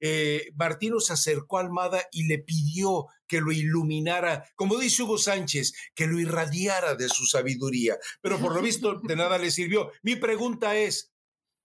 eh, 0.00 0.48
Martino 0.54 1.00
se 1.00 1.12
acercó 1.12 1.58
a 1.58 1.62
Almada 1.62 2.02
y 2.12 2.26
le 2.26 2.38
pidió 2.38 3.06
que 3.26 3.40
lo 3.40 3.52
iluminara, 3.52 4.44
como 4.56 4.78
dice 4.78 5.02
Hugo 5.02 5.18
Sánchez, 5.18 5.72
que 5.94 6.06
lo 6.06 6.20
irradiara 6.20 6.94
de 6.94 7.08
su 7.08 7.24
sabiduría, 7.24 7.96
pero 8.20 8.38
por 8.38 8.54
lo 8.54 8.62
visto 8.62 9.00
de 9.02 9.16
nada 9.16 9.38
le 9.38 9.50
sirvió. 9.50 9.90
Mi 10.02 10.16
pregunta 10.16 10.76
es, 10.76 11.12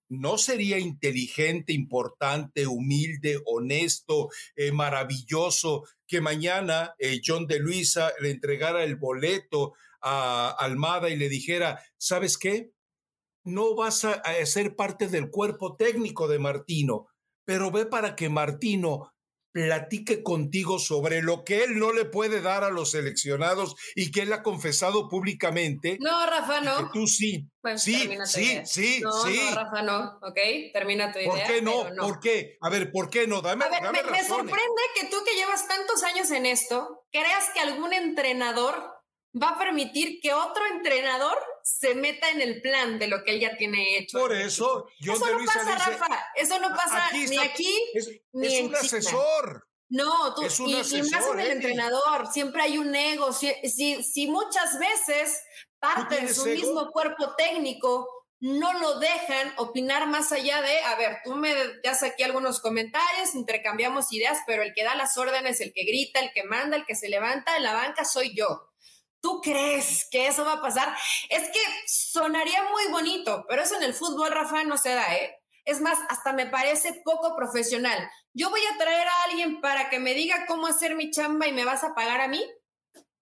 ¿no 0.10 0.38
sería 0.38 0.80
inteligente, 0.80 1.74
importante, 1.74 2.68
humilde, 2.68 3.42
honesto, 3.46 4.30
eh, 4.56 4.72
maravilloso 4.72 5.84
que 6.08 6.22
mañana 6.22 6.96
eh, 7.00 7.20
John 7.24 7.48
de 7.48 7.60
Luisa 7.60 8.14
le 8.22 8.32
entregara 8.32 8.84
el 8.84 8.96
boleto 8.96 9.74
a 10.02 10.56
Almada 10.58 11.10
y 11.10 11.18
le 11.18 11.30
dijera, 11.30 11.84
¿sabes 11.98 12.38
qué? 12.38 12.72
No 13.48 13.75
vas 13.75 14.06
a, 14.06 14.22
ser 14.46 14.75
parte 14.75 15.08
del 15.08 15.30
cuerpo 15.30 15.75
técnico 15.75 16.27
de 16.27 16.39
Martino, 16.39 17.08
pero 17.46 17.72
ve 17.72 17.86
para 17.86 18.16
que 18.16 18.30
Martino 18.30 19.13
platique 19.54 20.22
contigo 20.22 20.77
sobre 20.77 21.24
lo 21.24 21.44
que 21.44 21.63
él 21.63 21.80
no 21.80 21.92
le 21.92 22.06
puede 22.06 22.42
dar 22.42 22.63
a 22.63 22.70
los 22.70 22.92
seleccionados 22.92 23.75
y 23.96 24.12
que 24.12 24.22
él 24.22 24.34
ha 24.34 24.44
confesado 24.44 25.10
públicamente. 25.10 25.98
No, 26.00 26.27
Rafa, 26.27 26.62
no. 26.62 26.92
tú 26.92 27.08
sí. 27.08 27.50
Pues 27.60 27.82
sí, 27.82 28.08
sí, 28.25 28.62
sí, 28.66 29.00
no, 29.01 29.12
sí. 29.24 29.39
No, 29.50 29.56
Rafa, 29.56 29.82
no. 29.82 30.20
Ok, 30.22 30.38
termina 30.74 31.12
tu 31.12 31.20
idea. 31.20 31.32
¿Por 31.32 31.44
qué 31.44 31.62
no? 31.63 31.88
¿Por 31.98 32.20
qué? 32.20 32.58
A 32.62 32.70
ver, 32.70 32.92
¿por 32.92 33.10
qué 33.10 33.25
no? 33.25 33.42
Dame, 33.42 33.66
a 33.66 33.70
ver, 33.70 33.82
me, 33.82 34.12
me 34.12 34.24
sorprende 34.24 34.82
que 34.94 35.08
tú 35.08 35.18
que 35.25 35.36
llevas 35.36 35.68
tantos 35.68 36.04
años 36.04 36.30
en 36.30 36.46
esto, 36.46 37.06
creas 37.12 37.50
que 37.54 37.60
algún 37.60 37.94
entrenador 37.94 38.75
va 39.42 39.50
a 39.50 39.58
permitir 39.58 40.20
que 40.22 40.34
otro 40.34 40.63
entrenador 40.68 41.38
se 41.68 41.96
meta 41.96 42.30
en 42.30 42.40
el 42.40 42.62
plan 42.62 42.98
de 42.98 43.08
lo 43.08 43.26
que 43.26 43.32
él 43.32 43.42
ya 43.42 43.58
tiene 43.58 43.98
hecho. 43.98 44.18
Por 44.18 44.34
eso, 44.34 44.88
yo 45.02 45.14
eso 45.14 45.38
no 45.38 45.46
pasa, 45.46 45.76
Rafa. 45.76 46.26
Eso 46.36 46.60
no 46.60 46.70
pasa 46.70 47.12
ni 47.12 47.38
aquí 47.38 47.92
ni 48.32 48.48
es 48.48 48.64
un 48.64 48.76
asesor. 48.76 49.68
No, 49.90 50.34
tú, 50.34 50.44
y, 50.44 50.74
más 50.76 50.94
en 50.94 51.40
el 51.40 51.52
entrenador, 51.52 52.28
siempre 52.32 52.62
hay 52.62 52.78
un 52.78 52.96
ego. 52.96 53.34
Si, 53.34 53.52
si, 54.02 54.28
muchas 54.28 54.80
veces 54.80 55.42
parte 55.80 56.22
de 56.22 56.34
su 56.34 56.46
mismo 56.46 56.90
cuerpo 56.92 57.36
técnico 57.36 58.08
no 58.40 58.80
lo 58.80 59.00
dejan 59.00 59.54
opinar 59.58 60.08
más 60.08 60.32
allá 60.32 60.62
de, 60.62 60.80
a 60.80 60.96
ver, 60.96 61.18
tú 61.26 61.36
me 61.36 61.54
das 61.84 62.02
aquí 62.02 62.24
algunos 62.24 62.62
comentarios, 62.62 63.36
intercambiamos 63.36 64.14
ideas, 64.14 64.38
pero 64.48 64.64
el 64.64 64.74
que 64.74 64.86
da 64.86 64.96
las 64.96 65.18
órdenes, 65.18 65.60
el 65.60 65.74
que 65.74 65.84
grita, 65.84 66.22
el 66.22 66.32
que 66.34 66.44
manda, 66.44 66.78
el 66.78 66.86
que 66.86 66.96
se 66.96 67.10
levanta 67.10 67.58
en 67.58 67.64
la 67.64 67.74
banca 67.74 68.06
soy 68.06 68.34
yo. 68.34 68.70
¿Tú 69.28 69.42
crees 69.42 70.08
que 70.10 70.28
eso 70.28 70.46
va 70.46 70.54
a 70.54 70.62
pasar? 70.62 70.96
Es 71.28 71.50
que 71.50 71.60
sonaría 71.86 72.64
muy 72.72 72.88
bonito, 72.90 73.46
pero 73.50 73.62
eso 73.62 73.76
en 73.76 73.84
el 73.84 73.94
fútbol, 73.94 74.32
Rafa, 74.32 74.64
no 74.64 74.78
se 74.78 74.94
da, 74.94 75.14
¿eh? 75.18 75.38
Es 75.66 75.82
más, 75.82 76.00
hasta 76.08 76.32
me 76.32 76.46
parece 76.46 77.02
poco 77.04 77.36
profesional. 77.36 78.10
Yo 78.34 78.50
voy 78.50 78.62
a 78.74 78.78
traer 78.78 79.06
a 79.06 79.24
alguien 79.24 79.60
para 79.60 79.90
que 79.90 80.00
me 80.00 80.14
diga 80.14 80.46
cómo 80.46 80.66
hacer 80.66 80.96
mi 80.96 81.12
chamba 81.12 81.46
y 81.46 81.52
me 81.52 81.66
vas 81.66 81.84
a 81.84 81.94
pagar 81.94 82.22
a 82.22 82.30
mí. 82.30 82.42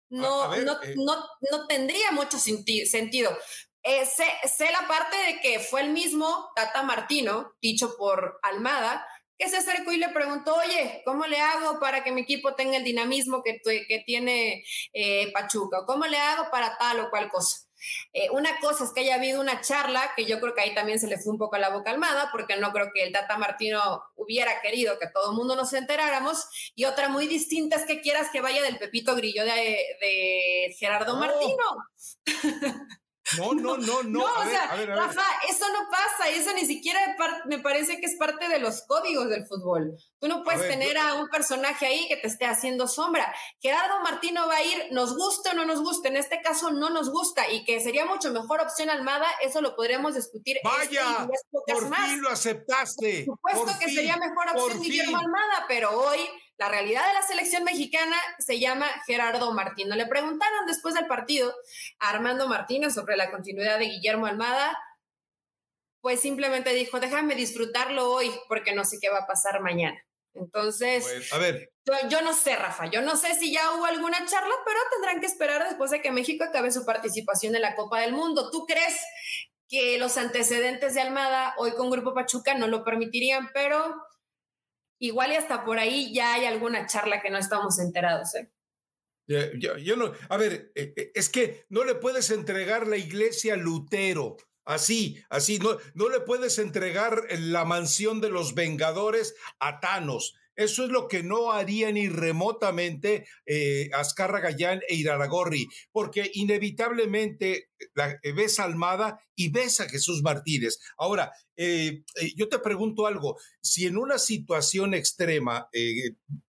No, 0.10 0.56
no, 0.56 0.84
eh. 0.84 0.94
no, 0.96 1.16
no, 1.52 1.66
tendría 1.66 2.12
mucho 2.12 2.38
sentido. 2.38 3.36
Eh, 3.82 4.06
sé, 4.06 4.28
sé, 4.48 4.72
la 4.72 4.88
parte 4.88 5.18
de 5.18 5.42
que 5.42 5.60
fue 5.60 5.82
el 5.82 5.90
mismo 5.90 6.52
Tata 6.56 6.84
Martino, 6.84 7.56
dicho 7.64 7.98
por 7.98 8.40
Almada, 8.44 9.08
que 9.38 9.50
se 9.50 9.58
acercó 9.58 9.92
y 9.92 9.98
le 9.98 10.10
preguntó, 10.10 10.56
oye, 10.56 11.01
¿cómo 11.06 11.25
le 11.25 11.39
hago 11.39 11.80
para 11.80 12.04
que 12.04 12.12
mi 12.12 12.22
equipo 12.22 12.56
tenga 12.56 12.77
el 12.77 12.84
dinamismo 12.84 13.42
que, 13.44 13.62
que 13.62 14.04
tiene 14.06 14.63
eh, 14.94 15.32
Pachuca? 15.34 15.86
¿Cómo 15.86 16.06
le 16.06 16.18
hago 16.18 16.50
para 16.51 16.77
tal 16.77 17.00
o 17.01 17.10
cual 17.10 17.30
cosa? 17.30 17.65
Eh, 18.13 18.30
una 18.32 18.60
cosa 18.60 18.84
es 18.84 18.92
que 18.92 19.01
haya 19.01 19.15
habido 19.15 19.42
una 19.42 19.62
charla, 19.62 20.12
que 20.15 20.25
yo 20.25 20.39
creo 20.39 20.54
que 20.54 20.62
ahí 20.62 20.74
también 20.74 21.00
se 21.00 21.08
le 21.08 21.18
fue 21.18 21.34
un 21.34 21.38
poco 21.38 21.58
la 21.58 21.70
boca 21.70 21.92
almada, 21.92 22.30
porque 22.32 22.58
no 22.58 22.72
creo 22.72 22.92
que 22.94 23.04
el 23.04 23.12
Tata 23.12 23.38
Martino 23.38 24.04
hubiera 24.15 24.62
querido 24.62 24.98
que 25.00 25.08
todo 25.08 25.32
el 25.32 25.38
mundo 25.38 25.56
nos 25.56 25.74
enteráramos, 25.74 26.48
y 26.75 26.86
otra 26.86 27.10
muy 27.10 27.27
distinta 27.27 27.75
es 27.75 27.86
que 27.86 28.01
quieras 28.01 28.30
que 28.32 28.42
vaya 28.42 28.62
del 28.62 28.77
Pepito 28.77 29.15
Grillo 29.15 29.44
de, 29.44 30.75
Gerardo 30.77 31.15
Martino. 31.18 31.63
No, 33.38 33.54
no, 33.54 33.77
no, 33.77 34.04
no. 34.04 34.04
no 34.04 34.24
o 34.25 34.44
sea, 34.46 34.68
Rafa, 34.86 35.24
eso 35.50 35.65
no 35.72 35.89
pasa, 35.89 36.30
eso 36.30 36.54
ni 36.54 36.65
siquiera 36.65 37.15
me 37.46 37.60
parece 37.60 38.00
que 38.00 38.06
es 38.06 38.15
parte 38.18 38.48
de 38.48 38.60
los 38.60 38.84
códigos 38.88 39.30
del 39.30 39.46
fútbol. 39.46 39.96
Tú 40.20 40.27
no 40.27 40.44
puedes 40.44 40.68
tener 40.68 40.98
a 40.98 41.15
un 41.15 41.27
personaje 41.30 41.86
ahí 41.86 42.08
que 42.08 42.18
te 42.18 42.27
esté 42.27 42.46
haciendo 42.46 42.88
sombra. 42.88 43.34
Gerardo 43.62 44.01
Martino 44.01 44.48
va 44.48 44.58
a 44.58 44.63
ir, 44.63 44.88
nos 44.92 45.15
gusta 45.15 45.51
o 45.51 45.54
no 45.54 45.65
nos 45.65 45.82
gusta, 45.82 46.10
en 46.10 46.18
este 46.18 46.42
caso 46.42 46.72
no 46.72 46.89
nos 46.89 47.10
gusta 47.10 47.50
y 47.51 47.63
que 47.63 47.80
sería 47.80 48.06
mucho 48.06 48.32
mejor 48.32 48.62
opción 48.62 48.89
Almada, 48.89 49.27
eso 49.42 49.62
lo 49.62 49.75
podríamos 49.75 50.15
discutir. 50.15 50.58
Este 50.58 50.70
Vaya, 50.70 51.27
por 51.51 51.96
fin 51.96 52.22
lo 52.22 52.30
aceptaste. 52.30 53.25
Por 53.25 53.36
supuesto 53.36 53.80
que 53.80 53.92
sería 53.94 54.18
mejor 54.18 54.50
opción 54.54 54.82
Guillermo 54.82 55.18
Almada, 55.18 55.65
pero 55.68 55.92
hoy 55.92 56.20
la 56.58 56.70
realidad 56.70 57.06
de 57.08 57.14
la 57.14 57.22
selección 57.22 57.64
mexicana 57.64 58.16
se 58.40 58.60
llama 58.60 58.88
Gerardo 59.06 59.52
Martino. 59.54 59.96
Le 59.96 60.06
preguntaron 60.06 60.66
después 60.66 60.96
del 60.96 61.08
partido 61.08 61.54
a 62.00 62.10
Armando 62.10 62.48
Martino 62.48 62.90
sobre 62.90 63.18
la 63.18 63.30
continuidad 63.30 63.78
de 63.78 63.86
Guillermo 63.86 64.26
Almada. 64.26 64.78
Pues 66.02 66.22
simplemente 66.22 66.74
dijo, 66.74 67.00
déjame 67.00 67.36
disfrutarlo 67.36 68.10
hoy 68.10 68.32
porque 68.48 68.74
no 68.74 68.86
sé 68.86 69.00
qué 69.02 69.10
va 69.10 69.20
a 69.20 69.28
pasar 69.28 69.62
mañana. 69.62 70.00
Entonces, 70.34 71.04
pues, 71.04 71.34
a 71.34 71.38
ver. 71.38 71.72
Yo, 72.10 72.22
no 72.22 72.34
sé, 72.34 72.56
Rafa, 72.56 72.88
yo 72.88 73.02
no 73.02 73.16
sé 73.16 73.36
si 73.36 73.54
ya 73.54 73.72
hubo 73.74 73.86
alguna 73.86 74.26
charla, 74.26 74.54
pero 74.66 74.80
tendrán 74.92 75.20
que 75.20 75.28
esperar 75.28 75.64
después 75.64 75.92
de 75.92 76.02
que 76.02 76.12
México 76.12 76.44
acabe 76.44 76.72
su 76.72 76.86
participación 76.86 77.56
en 77.56 77.62
la 77.62 77.76
Copa 77.76 78.02
del 78.02 78.12
Mundo. 78.12 78.50
¿Tú 78.50 78.66
crees 78.66 78.96
que 79.68 79.98
los 79.98 80.18
antecedentes 80.18 80.94
de 80.94 81.02
Almada 81.02 81.54
hoy 81.58 81.74
con 81.74 81.90
Grupo 81.90 82.14
Pachuca 82.14 82.54
no 82.54 82.68
lo 82.68 82.84
permitirían? 82.84 83.50
Pero 83.54 83.96
igual 85.00 85.32
y 85.32 85.36
hasta 85.36 85.64
por 85.64 85.80
ahí 85.80 86.14
ya 86.14 86.34
hay 86.34 86.46
alguna 86.46 86.86
charla 86.86 87.22
que 87.22 87.30
no 87.30 87.38
estamos 87.38 87.80
enterados. 87.80 88.36
¿eh? 88.36 88.50
Yo, 89.28 89.96
no, 89.96 90.12
a 90.30 90.38
ver, 90.38 90.72
eh, 90.75 90.94
eh, 90.96 91.12
es 91.16 91.30
que 91.30 91.66
no 91.70 91.84
le 91.84 91.96
puedes 91.96 92.30
entregar 92.30 92.88
la 92.88 92.98
iglesia 92.98 93.54
a 93.54 93.58
Lutero. 93.58 94.38
Así, 94.66 95.24
así, 95.30 95.60
no, 95.60 95.78
no 95.94 96.10
le 96.10 96.22
puedes 96.22 96.58
entregar 96.58 97.24
la 97.30 97.66
mansión 97.66 98.20
de 98.20 98.30
los 98.30 98.56
Vengadores 98.56 99.36
a 99.60 99.80
Thanos. 99.80 100.36
Eso 100.56 100.86
es 100.86 100.90
lo 100.90 101.08
que 101.08 101.24
no 101.24 101.52
haría 101.52 101.92
ni 101.92 102.08
remotamente 102.08 103.28
eh, 103.46 103.90
Gallán 104.18 104.82
e 104.88 104.96
Iraragorri, 104.96 105.68
porque 105.92 106.30
inevitablemente 106.34 107.70
la, 107.94 108.20
eh, 108.24 108.32
ves 108.32 108.60
a 108.60 108.64
Almada 108.64 109.20
y 109.36 109.50
ves 109.50 109.80
a 109.80 109.90
Jesús 109.90 110.22
Martínez. 110.24 110.80
Ahora, 110.98 111.32
eh, 111.56 112.04
eh, 112.22 112.34
yo 112.36 112.50
te 112.50 112.60
pregunto 112.60 113.08
algo, 113.08 113.38
si 113.62 113.86
en 113.86 113.98
una 113.98 114.18
situación 114.18 114.94
extrema, 114.94 115.70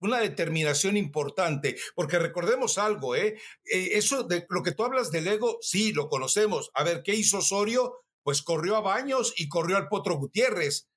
una 0.00 0.20
determinación 0.20 0.96
importante, 0.96 1.76
porque 1.94 2.18
recordemos 2.18 2.78
algo, 2.78 3.14
eso 3.64 4.22
de 4.24 4.46
lo 4.48 4.62
que 4.62 4.72
tú 4.72 4.84
hablas 4.84 5.10
del 5.10 5.28
ego, 5.28 5.58
sí, 5.60 5.92
lo 5.92 6.08
conocemos. 6.08 6.70
A 6.74 6.84
ver, 6.84 7.02
¿qué 7.02 7.14
hizo 7.14 7.38
Osorio? 7.38 8.04
Pues 8.22 8.42
corrió 8.42 8.76
a 8.76 8.80
Baños 8.80 9.32
y 9.36 9.48
corrió 9.48 9.76
al 9.76 9.88
Potro 9.88 10.16
Gutiérrez. 10.16 10.88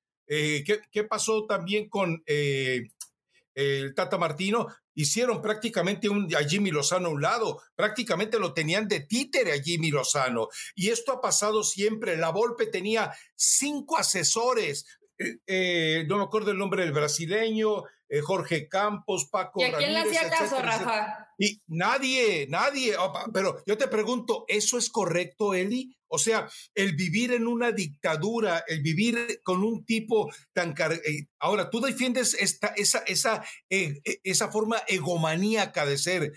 ¿Qué, 0.91 1.03
pasó 1.03 1.45
también 1.45 1.89
con 1.89 2.23
el 2.25 3.93
Tata 3.95 4.17
Martino, 4.17 4.67
hicieron 4.95 5.41
prácticamente 5.41 6.09
un, 6.09 6.33
a 6.35 6.47
Jimmy 6.47 6.71
Lozano 6.71 7.09
a 7.09 7.11
un 7.11 7.21
lado, 7.21 7.61
prácticamente 7.75 8.39
lo 8.39 8.53
tenían 8.53 8.87
de 8.87 9.01
títere 9.01 9.53
a 9.53 9.61
Jimmy 9.61 9.91
Lozano. 9.91 10.49
Y 10.75 10.89
esto 10.89 11.13
ha 11.13 11.21
pasado 11.21 11.63
siempre. 11.63 12.17
La 12.17 12.29
Volpe 12.29 12.67
tenía 12.67 13.11
cinco 13.35 13.97
asesores, 13.97 14.85
eh, 15.17 15.37
eh, 15.47 16.05
no 16.07 16.17
me 16.17 16.23
acuerdo 16.23 16.51
el 16.51 16.57
nombre 16.57 16.83
del 16.83 16.93
brasileño, 16.93 17.83
eh, 18.09 18.21
Jorge 18.21 18.67
Campos, 18.67 19.27
Paco. 19.31 19.61
¿Y 19.61 19.63
a 19.63 19.77
quién 19.77 19.93
le 19.93 19.99
hacía 19.99 20.29
caso, 20.29 20.61
Rafa? 20.61 21.27
Y 21.37 21.61
nadie, 21.67 22.47
nadie. 22.49 22.95
Pero 23.33 23.63
yo 23.65 23.77
te 23.77 23.87
pregunto, 23.87 24.45
¿eso 24.47 24.77
es 24.77 24.89
correcto, 24.89 25.53
Eli? 25.53 25.97
O 26.13 26.19
sea, 26.19 26.47
el 26.75 26.95
vivir 26.95 27.33
en 27.33 27.47
una 27.47 27.71
dictadura, 27.71 28.63
el 28.67 28.83
vivir 28.83 29.41
con 29.41 29.63
un 29.63 29.83
tipo 29.83 30.31
tan... 30.53 30.75
Eh, 31.03 31.25
ahora, 31.39 31.71
tú 31.71 31.81
defiendes 31.81 32.35
esta, 32.35 32.67
esa, 32.67 32.99
esa, 32.99 33.43
eh, 33.67 33.99
eh, 34.05 34.19
esa 34.23 34.51
forma 34.51 34.83
egomaníaca 34.87 35.87
de 35.87 35.97
ser. 35.97 36.31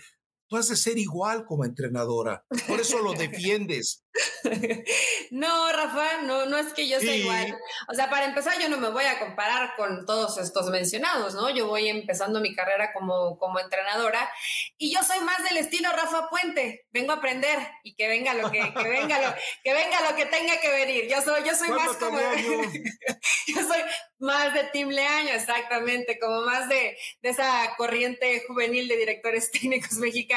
Tú 0.47 0.55
has 0.55 0.69
de 0.69 0.75
ser 0.77 0.97
igual 0.97 1.45
como 1.45 1.65
entrenadora. 1.65 2.45
Por 2.67 2.79
eso 2.79 2.99
lo 2.99 3.13
defiendes. 3.13 4.05
no, 5.31 5.71
Rafa, 5.71 6.21
no, 6.23 6.45
no 6.45 6.57
es 6.57 6.73
que 6.73 6.87
yo 6.87 6.99
sea 6.99 7.15
igual. 7.15 7.57
O 7.89 7.93
sea, 7.93 8.09
para 8.09 8.25
empezar, 8.25 8.59
yo 8.59 8.69
no 8.69 8.77
me 8.77 8.89
voy 8.89 9.03
a 9.05 9.19
comparar 9.19 9.75
con 9.75 10.05
todos 10.05 10.37
estos 10.37 10.69
mencionados, 10.69 11.35
¿no? 11.35 11.49
Yo 11.49 11.67
voy 11.67 11.89
empezando 11.89 12.39
mi 12.39 12.55
carrera 12.55 12.93
como, 12.93 13.37
como 13.37 13.59
entrenadora 13.59 14.29
y 14.77 14.93
yo 14.93 15.03
soy 15.03 15.19
más 15.19 15.43
del 15.43 15.57
estilo 15.57 15.91
Rafa 15.91 16.29
Puente. 16.29 16.87
Vengo 16.91 17.11
a 17.11 17.15
aprender 17.15 17.59
y 17.83 17.95
que 17.95 18.07
venga 18.07 18.33
lo 18.33 18.49
que, 18.49 18.59
que 18.73 18.89
venga 18.89 19.21
lo 19.21 19.35
que 19.63 19.73
venga 19.73 20.09
lo 20.09 20.15
que 20.15 20.25
tenga 20.25 20.59
que 20.59 20.71
venir. 20.71 21.07
Yo 21.09 21.21
soy, 21.21 21.43
yo 21.43 21.55
soy 21.55 21.69
más 21.69 21.97
como 21.97 22.19
yo 23.47 23.55
soy 23.55 23.81
más 24.19 24.53
de 24.53 24.63
Team 24.65 24.89
Leaño, 24.89 25.33
exactamente, 25.33 26.17
como 26.19 26.41
más 26.41 26.69
de, 26.69 26.97
de 27.21 27.29
esa 27.29 27.75
corriente 27.77 28.43
juvenil 28.47 28.87
de 28.87 28.97
directores 28.97 29.51
técnicos 29.51 29.93
mexicanos. 29.93 30.36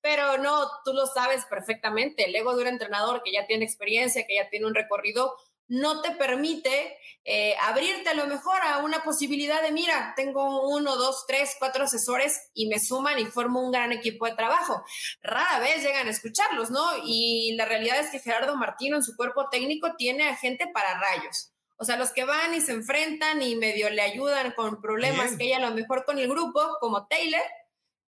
Pero 0.00 0.38
no, 0.38 0.68
tú 0.84 0.92
lo 0.92 1.06
sabes 1.06 1.44
perfectamente. 1.46 2.24
El 2.24 2.34
ego 2.34 2.54
de 2.54 2.62
un 2.62 2.68
entrenador 2.68 3.22
que 3.22 3.32
ya 3.32 3.46
tiene 3.46 3.64
experiencia, 3.64 4.26
que 4.26 4.36
ya 4.36 4.48
tiene 4.48 4.66
un 4.66 4.74
recorrido, 4.74 5.36
no 5.68 6.02
te 6.02 6.10
permite 6.10 6.98
eh, 7.24 7.54
abrirte 7.62 8.10
a 8.10 8.14
lo 8.14 8.26
mejor 8.26 8.60
a 8.62 8.78
una 8.78 9.02
posibilidad 9.02 9.62
de, 9.62 9.72
mira, 9.72 10.12
tengo 10.16 10.68
uno, 10.68 10.96
dos, 10.96 11.24
tres, 11.26 11.56
cuatro 11.58 11.84
asesores 11.84 12.50
y 12.52 12.66
me 12.68 12.78
suman 12.78 13.18
y 13.18 13.24
formo 13.24 13.64
un 13.64 13.72
gran 13.72 13.90
equipo 13.90 14.26
de 14.26 14.34
trabajo. 14.34 14.84
Rara 15.22 15.60
vez 15.60 15.82
llegan 15.82 16.08
a 16.08 16.10
escucharlos, 16.10 16.70
¿no? 16.70 16.84
Y 17.04 17.54
la 17.56 17.64
realidad 17.64 18.00
es 18.00 18.10
que 18.10 18.18
Gerardo 18.18 18.56
Martino 18.56 18.96
en 18.96 19.02
su 19.02 19.16
cuerpo 19.16 19.48
técnico 19.48 19.94
tiene 19.96 20.28
a 20.28 20.36
gente 20.36 20.66
para 20.74 20.98
rayos. 20.98 21.52
O 21.76 21.84
sea, 21.84 21.96
los 21.96 22.12
que 22.12 22.24
van 22.24 22.54
y 22.54 22.60
se 22.60 22.72
enfrentan 22.72 23.42
y 23.42 23.56
medio 23.56 23.88
le 23.90 24.02
ayudan 24.02 24.52
con 24.52 24.80
problemas 24.80 25.36
que 25.36 25.46
ella 25.46 25.56
a 25.56 25.70
lo 25.70 25.74
mejor 25.74 26.04
con 26.04 26.18
el 26.18 26.28
grupo, 26.28 26.76
como 26.80 27.06
Taylor, 27.06 27.42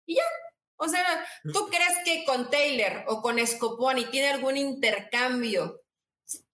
y 0.06 0.16
ya, 0.16 0.24
o 0.84 0.90
sea, 0.90 1.24
¿tú 1.54 1.68
crees 1.68 1.96
que 2.04 2.26
con 2.26 2.50
Taylor 2.50 3.04
o 3.08 3.22
con 3.22 3.38
Scoponi 3.46 4.06
tiene 4.06 4.30
algún 4.30 4.58
intercambio 4.58 5.84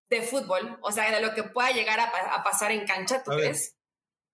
de 0.09 0.21
fútbol? 0.21 0.77
O 0.81 0.91
sea, 0.91 1.09
de 1.15 1.25
lo 1.25 1.33
que 1.33 1.43
pueda 1.43 1.71
llegar 1.71 1.97
a, 2.01 2.43
pasar 2.43 2.71
en 2.71 2.85
cancha, 2.85 3.23
¿tú 3.23 3.31
crees? 3.31 3.77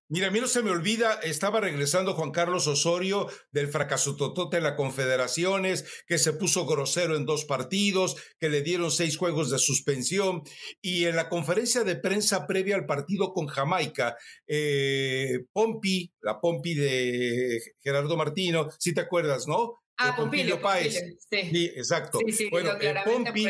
Mira, 0.09 0.27
a 0.27 0.31
mí 0.31 0.41
no 0.41 0.47
se 0.47 0.63
me 0.63 0.71
olvida, 0.71 1.13
estaba 1.21 1.61
regresando 1.61 2.15
Juan 2.15 2.31
Carlos 2.31 2.65
Osorio 2.65 3.29
del 3.51 3.67
fracaso 3.67 4.15
totote 4.15 4.57
en 4.57 4.63
las 4.63 4.73
confederaciones, 4.73 5.85
que 6.07 6.17
se 6.17 6.33
puso 6.33 6.65
grosero 6.65 7.15
en 7.15 7.25
dos 7.25 7.45
partidos, 7.45 8.15
que 8.39 8.49
le 8.49 8.63
dieron 8.63 8.89
seis 8.89 9.15
juegos 9.15 9.51
de 9.51 9.59
suspensión. 9.59 10.41
Y 10.81 11.05
en 11.05 11.15
la 11.15 11.29
conferencia 11.29 11.83
de 11.83 11.95
prensa 11.95 12.47
previa 12.47 12.75
al 12.75 12.87
partido 12.87 13.31
con 13.31 13.45
Jamaica, 13.45 14.17
eh, 14.47 15.45
Pompi, 15.51 16.11
la 16.21 16.41
Pompi 16.41 16.73
de 16.73 17.61
Gerardo 17.81 18.17
Martino, 18.17 18.69
si 18.79 18.93
te 18.93 19.01
acuerdas, 19.01 19.47
¿no? 19.47 19.82
Ah, 19.97 20.15
Pompilio, 20.15 20.61
Páez. 20.61 20.93
Sí. 21.29 21.71
exacto. 21.75 22.19
bueno, 22.51 22.71
eh, 22.79 22.95
Pompi, 23.05 23.47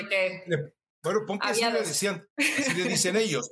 bueno, 1.04 1.26
Pompi 1.28 1.48
así 1.50 1.62
le, 1.62 1.82
decían, 1.82 2.26
así 2.38 2.74
le 2.76 2.84
dicen 2.90 3.18
ellos. 3.18 3.50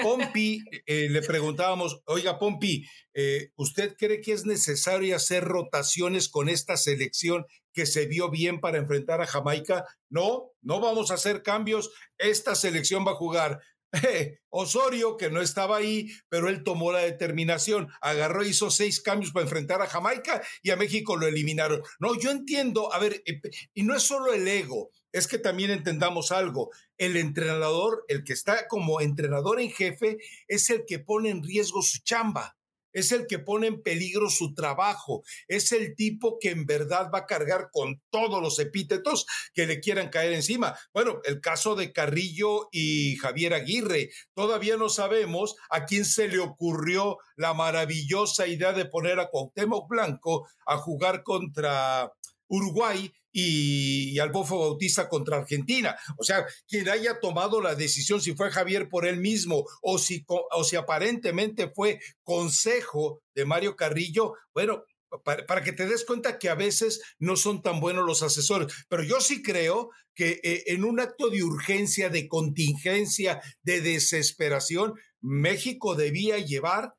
Pompi, 0.00 0.62
eh, 0.86 1.08
le 1.10 1.22
preguntábamos, 1.22 2.00
oiga, 2.06 2.38
Pompi, 2.38 2.86
eh, 3.12 3.50
¿usted 3.56 3.96
cree 3.98 4.20
que 4.20 4.32
es 4.32 4.44
necesario 4.44 5.16
hacer 5.16 5.42
rotaciones 5.42 6.28
con 6.28 6.48
esta 6.48 6.76
selección 6.76 7.44
que 7.72 7.86
se 7.86 8.06
vio 8.06 8.30
bien 8.30 8.60
para 8.60 8.78
enfrentar 8.78 9.20
a 9.20 9.26
Jamaica? 9.26 9.84
No, 10.08 10.52
no 10.62 10.80
vamos 10.80 11.10
a 11.10 11.14
hacer 11.14 11.42
cambios. 11.42 11.90
Esta 12.18 12.54
selección 12.54 13.04
va 13.04 13.12
a 13.12 13.16
jugar 13.16 13.60
Osorio, 14.50 15.16
que 15.16 15.30
no 15.30 15.40
estaba 15.40 15.76
ahí, 15.76 16.10
pero 16.28 16.48
él 16.48 16.62
tomó 16.62 16.92
la 16.92 17.00
determinación, 17.00 17.88
agarró, 18.00 18.44
hizo 18.44 18.70
seis 18.70 19.00
cambios 19.00 19.32
para 19.32 19.44
enfrentar 19.44 19.82
a 19.82 19.86
Jamaica 19.86 20.42
y 20.62 20.70
a 20.70 20.76
México 20.76 21.16
lo 21.16 21.26
eliminaron. 21.26 21.82
No, 21.98 22.18
yo 22.18 22.30
entiendo, 22.30 22.92
a 22.92 22.98
ver, 22.98 23.22
eh, 23.26 23.40
y 23.74 23.82
no 23.82 23.94
es 23.94 24.02
solo 24.02 24.32
el 24.32 24.46
ego, 24.46 24.90
es 25.12 25.26
que 25.26 25.38
también 25.38 25.70
entendamos 25.70 26.32
algo. 26.32 26.70
El 26.98 27.16
entrenador, 27.16 28.04
el 28.08 28.24
que 28.24 28.32
está 28.32 28.68
como 28.68 29.00
entrenador 29.00 29.60
en 29.60 29.70
jefe, 29.70 30.18
es 30.48 30.70
el 30.70 30.84
que 30.86 30.98
pone 30.98 31.30
en 31.30 31.42
riesgo 31.42 31.82
su 31.82 32.02
chamba 32.02 32.55
es 32.96 33.12
el 33.12 33.26
que 33.26 33.38
pone 33.38 33.66
en 33.66 33.82
peligro 33.82 34.30
su 34.30 34.54
trabajo, 34.54 35.22
es 35.48 35.70
el 35.72 35.94
tipo 35.94 36.38
que 36.40 36.50
en 36.50 36.64
verdad 36.64 37.10
va 37.14 37.20
a 37.20 37.26
cargar 37.26 37.68
con 37.70 38.02
todos 38.08 38.40
los 38.40 38.58
epítetos 38.58 39.26
que 39.52 39.66
le 39.66 39.80
quieran 39.80 40.08
caer 40.08 40.32
encima. 40.32 40.74
Bueno, 40.94 41.20
el 41.24 41.42
caso 41.42 41.76
de 41.76 41.92
Carrillo 41.92 42.70
y 42.72 43.16
Javier 43.16 43.52
Aguirre, 43.52 44.08
todavía 44.34 44.78
no 44.78 44.88
sabemos 44.88 45.56
a 45.68 45.84
quién 45.84 46.06
se 46.06 46.26
le 46.28 46.38
ocurrió 46.38 47.18
la 47.36 47.52
maravillosa 47.52 48.46
idea 48.46 48.72
de 48.72 48.86
poner 48.86 49.20
a 49.20 49.28
Cuauhtémoc 49.28 49.86
Blanco 49.90 50.48
a 50.64 50.78
jugar 50.78 51.22
contra 51.22 52.10
Uruguay 52.48 53.12
y, 53.32 54.18
al 54.18 54.30
Bofo 54.30 54.58
Bautista 54.58 55.08
contra 55.08 55.36
Argentina. 55.36 55.96
O 56.16 56.24
sea, 56.24 56.46
quien 56.66 56.88
haya 56.88 57.20
tomado 57.20 57.60
la 57.60 57.74
decisión, 57.74 58.20
si 58.20 58.34
fue 58.34 58.50
Javier 58.50 58.88
por 58.88 59.06
él 59.06 59.18
mismo 59.20 59.64
o 59.82 59.98
si, 59.98 60.24
o 60.26 60.64
si 60.64 60.76
aparentemente 60.76 61.70
fue 61.74 62.00
consejo 62.22 63.20
de 63.34 63.44
Mario 63.44 63.76
Carrillo, 63.76 64.34
bueno, 64.54 64.84
para, 65.22 65.62
que 65.62 65.72
te 65.72 65.86
des 65.86 66.04
cuenta 66.04 66.38
que 66.38 66.48
a 66.48 66.54
veces 66.54 67.00
no 67.18 67.36
son 67.36 67.62
tan 67.62 67.80
buenos 67.80 68.06
los 68.06 68.22
asesores. 68.22 68.72
Pero 68.88 69.02
yo 69.02 69.20
sí 69.20 69.42
creo 69.42 69.90
que 70.14 70.40
eh, 70.42 70.64
en 70.68 70.84
un 70.84 71.00
acto 71.00 71.28
de 71.28 71.42
urgencia, 71.42 72.08
de 72.08 72.28
contingencia, 72.28 73.40
de 73.62 73.80
desesperación, 73.80 74.94
México 75.20 75.94
debía 75.94 76.38
llevar 76.38 76.94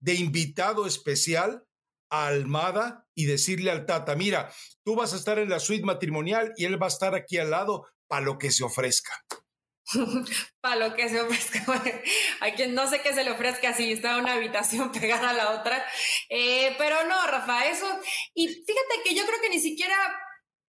de 0.00 0.14
invitado 0.14 0.86
especial 0.86 1.64
Almada 2.12 3.06
y 3.14 3.24
decirle 3.24 3.70
al 3.70 3.86
Tata, 3.86 4.14
mira, 4.14 4.52
tú 4.84 4.94
vas 4.94 5.14
a 5.14 5.16
estar 5.16 5.38
en 5.38 5.48
la 5.48 5.58
suite 5.58 5.84
matrimonial 5.84 6.52
y 6.58 6.66
él 6.66 6.80
va 6.80 6.86
a 6.86 6.88
estar 6.88 7.14
aquí 7.14 7.38
al 7.38 7.50
lado 7.50 7.86
para 8.06 8.22
lo 8.22 8.36
que 8.36 8.50
se 8.50 8.64
ofrezca. 8.64 9.24
para 10.60 10.76
lo 10.76 10.94
que 10.94 11.08
se 11.08 11.22
ofrezca. 11.22 11.64
a 12.40 12.50
quien 12.54 12.74
no 12.74 12.86
sé 12.86 13.00
qué 13.00 13.14
se 13.14 13.24
le 13.24 13.30
ofrezca 13.30 13.72
si 13.72 13.92
está 13.92 14.18
una 14.18 14.34
habitación 14.34 14.92
pegada 15.00 15.30
a 15.30 15.32
la 15.32 15.52
otra. 15.52 15.82
Eh, 16.28 16.74
pero 16.76 17.02
no, 17.06 17.26
Rafa, 17.26 17.66
eso. 17.66 17.86
Y 18.34 18.48
fíjate 18.48 19.02
que 19.04 19.14
yo 19.14 19.24
creo 19.24 19.40
que 19.40 19.48
ni 19.48 19.58
siquiera 19.58 19.96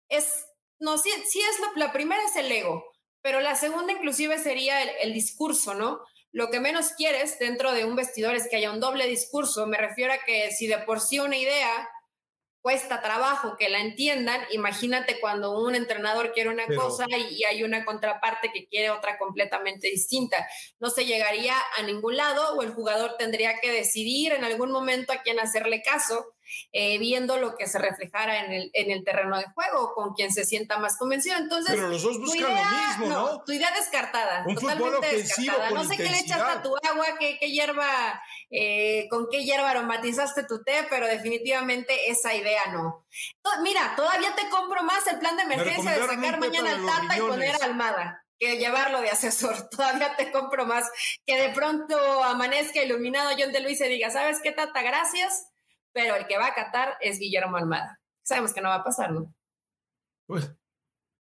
es. 0.09 0.45
No, 0.79 0.97
sí, 0.97 1.09
sí 1.25 1.39
es 1.39 1.57
la, 1.75 1.93
primera 1.93 2.21
es 2.23 2.35
el 2.35 2.51
ego, 2.51 2.85
pero 3.21 3.39
la 3.39 3.55
segunda 3.55 3.91
inclusive 3.93 4.39
sería 4.39 4.81
el 4.81 5.13
discurso, 5.13 5.73
¿no? 5.73 6.01
Lo 6.31 6.49
que 6.49 6.59
menos 6.59 6.91
quieres 6.91 7.39
dentro 7.39 7.73
de 7.73 7.85
un 7.85 7.95
vestidor 7.95 8.35
es 8.35 8.47
que 8.47 8.57
haya 8.57 8.71
un 8.71 8.79
doble 8.79 9.07
discurso. 9.07 9.65
Me 9.65 9.77
refiero 9.77 10.13
a 10.13 10.19
que 10.19 10.51
si 10.51 10.67
de 10.67 10.77
por 10.79 10.99
sí 11.01 11.19
una 11.19 11.37
idea 11.37 11.89
cuesta 12.61 13.01
trabajo 13.01 13.55
que 13.57 13.69
la 13.69 13.79
entiendan, 13.79 14.41
imagínate 14.51 15.19
cuando 15.19 15.59
un 15.59 15.75
entrenador 15.75 16.33
quiere 16.33 16.49
una 16.49 16.67
cosa 16.67 17.05
y, 17.09 17.43
hay 17.45 17.63
una 17.63 17.85
contraparte 17.85 18.51
que 18.53 18.67
quiere 18.67 18.91
otra 18.91 19.17
completamente 19.17 19.87
distinta. 19.89 20.47
No 20.79 20.89
se 20.89 21.05
llegaría 21.05 21.55
a 21.77 21.83
ningún 21.83 22.17
lado 22.17 22.55
o 22.55 22.61
el 22.61 22.71
jugador 22.71 23.15
tendría 23.17 23.59
que 23.59 23.71
decidir 23.71 24.33
en 24.33 24.43
algún 24.43 24.71
momento 24.71 25.13
a 25.13 25.21
quién 25.21 25.39
hacerle 25.39 25.81
caso 25.81 26.33
eh, 26.71 26.97
viendo 26.99 27.37
lo 27.37 27.55
que 27.55 27.67
se 27.67 27.79
reflejara 27.79 28.45
en 28.45 28.51
el, 28.53 28.69
en 28.73 28.91
el 28.91 29.03
terreno 29.03 29.37
de 29.37 29.45
juego, 29.53 29.93
con 29.93 30.13
quien 30.13 30.31
se 30.31 30.45
sienta 30.45 30.77
más 30.77 30.97
convencido. 30.97 31.37
Entonces, 31.37 31.75
pero 31.75 31.89
los 31.89 32.01
dos 32.01 32.19
buscan 32.19 32.55
lo 32.55 32.57
mismo, 32.57 33.07
¿no? 33.07 33.43
Tu 33.43 33.53
idea 33.53 33.71
descartada, 33.71 34.43
totalmente 34.43 35.15
descartada. 35.15 35.71
No 35.71 35.83
sé 35.83 35.97
qué 35.97 36.09
le 36.09 36.19
echaste 36.19 36.51
a 36.51 36.61
tu 36.61 36.75
agua, 36.75 37.05
qué, 37.19 37.37
qué 37.39 37.51
hierba, 37.51 38.21
eh, 38.49 39.07
con 39.09 39.27
qué 39.29 39.43
hierba 39.43 39.71
aromatizaste 39.71 40.43
tu 40.43 40.63
té, 40.63 40.85
pero 40.89 41.07
definitivamente 41.07 42.09
esa 42.09 42.33
idea 42.33 42.61
no. 42.71 43.05
Mira, 43.61 43.93
todavía 43.95 44.35
te 44.35 44.49
compro 44.49 44.83
más 44.83 45.05
el 45.07 45.19
plan 45.19 45.35
de 45.37 45.43
emergencia 45.43 45.91
de 45.91 46.07
sacar 46.07 46.39
mañana 46.39 46.71
al 46.71 46.85
Tata 46.85 47.17
y 47.17 47.21
poner 47.21 47.55
a 47.55 47.65
Almada 47.65 48.25
que 48.39 48.57
llevarlo 48.57 49.01
de 49.01 49.09
asesor. 49.09 49.69
Todavía 49.69 50.15
te 50.15 50.31
compro 50.31 50.65
más 50.65 50.89
que 51.25 51.35
de 51.35 51.49
pronto 51.49 52.23
amanezca 52.23 52.81
iluminado 52.81 53.31
John 53.37 53.51
de 53.51 53.59
Luis 53.59 53.81
y 53.81 53.87
diga, 53.87 54.09
¿sabes 54.09 54.39
qué, 54.41 54.51
Tata? 54.51 54.81
Gracias 54.81 55.49
pero 56.01 56.15
el 56.15 56.27
que 56.27 56.37
va 56.37 56.47
a 56.47 56.53
Qatar 56.53 56.97
es 57.01 57.19
Guillermo 57.19 57.57
Almada. 57.57 57.99
Sabemos 58.23 58.53
que 58.53 58.61
no 58.61 58.69
va 58.69 58.75
a 58.75 58.83
pasar, 58.85 59.11
¿no? 59.11 59.35
Pues, 60.27 60.49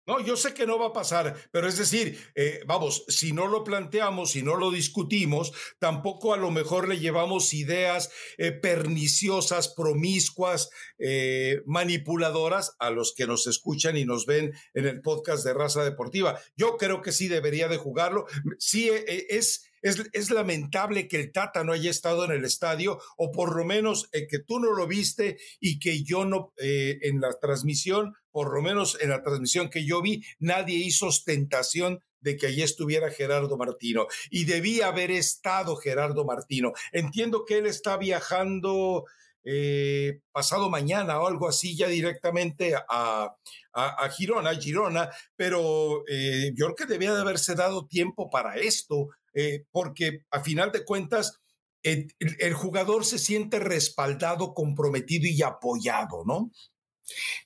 no, 0.06 0.20
yo 0.20 0.38
sé 0.38 0.54
que 0.54 0.68
no 0.68 0.78
va 0.78 0.88
a 0.88 0.94
pasar, 0.94 1.36
pero 1.52 1.68
es 1.68 1.78
decir, 1.78 2.20
eh, 2.36 2.62
vamos, 2.68 3.06
si 3.08 3.32
no 3.32 3.48
lo 3.48 3.63
planteamos, 3.63 4.32
si 4.32 4.44
no 4.44 4.56
lo 4.56 4.70
discutimos, 4.70 5.52
tampoco 5.80 6.32
a 6.34 6.38
lo 6.38 6.52
mejor 6.52 6.88
le 6.88 7.00
llevamos 7.00 7.56
ideas 7.56 8.12
eh, 8.38 8.52
perniciosas, 8.52 9.70
promiscuas, 9.70 10.70
eh, 11.00 11.63
manipuladoras 11.66 12.76
a 12.78 12.92
los 12.92 13.16
que 13.16 13.26
nos 13.26 13.48
escuchan 13.48 13.98
y 13.98 14.06
nos 14.06 14.28
ven 14.28 14.54
en 14.76 14.86
el 14.86 15.02
podcast 15.02 15.44
de 15.44 15.56
Raza 15.56 15.84
Deportiva. 15.84 16.40
Yo 16.56 16.78
creo 16.78 17.02
que 17.02 17.12
sí 17.12 17.28
debería 17.28 17.68
de 17.68 17.78
jugarlo. 17.78 18.28
Sí, 18.60 18.92
es 18.94 19.67
es, 19.82 20.32
lamentable 20.32 21.08
que 21.08 21.18
el 21.18 21.32
Tata 21.32 21.63
no 21.63 21.74
haya 21.74 21.90
estado 21.90 22.26
en 22.26 22.32
el 22.32 22.46
estadio 22.46 23.00
o 23.18 23.32
por 23.32 23.56
lo 23.56 23.66
menos 23.66 24.10
eh, 24.12 24.28
que 24.28 24.40
tú 24.40 24.60
no 24.60 24.72
lo 24.72 24.88
viste 24.88 25.38
y 25.60 25.80
que 25.80 26.04
yo 26.04 26.26
no 26.26 26.54
eh, 26.58 27.00
en 27.02 27.22
la 27.22 27.38
transmisión, 27.40 28.16
por 28.32 28.54
lo 28.54 28.62
menos 28.62 28.98
en 29.02 29.10
la 29.10 29.22
transmisión 29.22 29.70
que 29.70 29.86
yo 29.86 30.02
vi, 30.02 30.24
nadie 30.40 30.78
hizo 30.78 31.08
ostentación 31.08 32.00
de 32.20 32.36
que 32.36 32.48
allí 32.48 32.63
estuviera 32.63 33.12
Gerardo 33.12 33.58
Martino 33.58 34.08
y 34.30 34.46
debía 34.46 34.88
haber 34.88 35.12
estado 35.12 35.76
Gerardo 35.76 36.26
Martino. 36.26 36.74
Entiendo 36.92 37.46
que 37.46 37.60
él 37.60 37.68
está 37.68 37.98
viajando 37.98 39.06
eh, 39.44 40.20
pasado 40.32 40.70
mañana 40.70 41.22
o 41.22 41.28
algo 41.28 41.48
así 41.48 41.78
ya 41.78 41.88
directamente 41.88 42.74
a, 42.76 43.34
a, 43.72 44.10
Girona, 44.10 44.54
Girona, 44.56 45.10
pero 45.36 46.04
yo 46.08 46.66
creo 46.66 46.76
que 46.76 46.86
debía 46.86 47.13
de 47.13 47.22
haberse 47.22 47.56
dado 47.56 47.86
tiempo 47.86 48.30
para 48.30 48.58
esto, 48.58 49.10
eh, 49.39 49.65
porque 49.71 50.26
a 50.32 50.41
final 50.41 50.71
de 50.71 50.84
cuentas 50.84 51.39
el, 51.84 52.08
el, 52.17 52.54
jugador 52.56 53.06
se 53.06 53.19
siente 53.19 53.60
respaldado, 53.60 54.56
comprometido 54.56 55.28
y 55.28 55.43
apoyado, 55.43 56.23
¿no? 56.26 56.50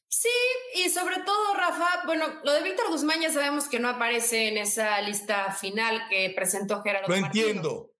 Sí, 0.08 0.30
y 0.76 0.90
sobre 0.90 1.18
todo, 1.26 1.54
Rafa, 1.54 2.06
bueno, 2.06 2.40
lo 2.46 2.54
de 2.54 2.64
Víctor 2.64 2.90
Guzmán 2.90 3.20
ya 3.20 3.30
sabemos 3.30 3.68
que 3.68 3.80
no 3.80 3.90
aparece 3.90 4.48
en 4.48 4.58
esa 4.58 5.02
lista 5.02 5.52
final 5.52 6.08
que 6.10 6.30
presentó 6.34 6.82
Gerardo. 6.82 7.10
Lo 7.10 7.16
entiendo. 7.16 7.92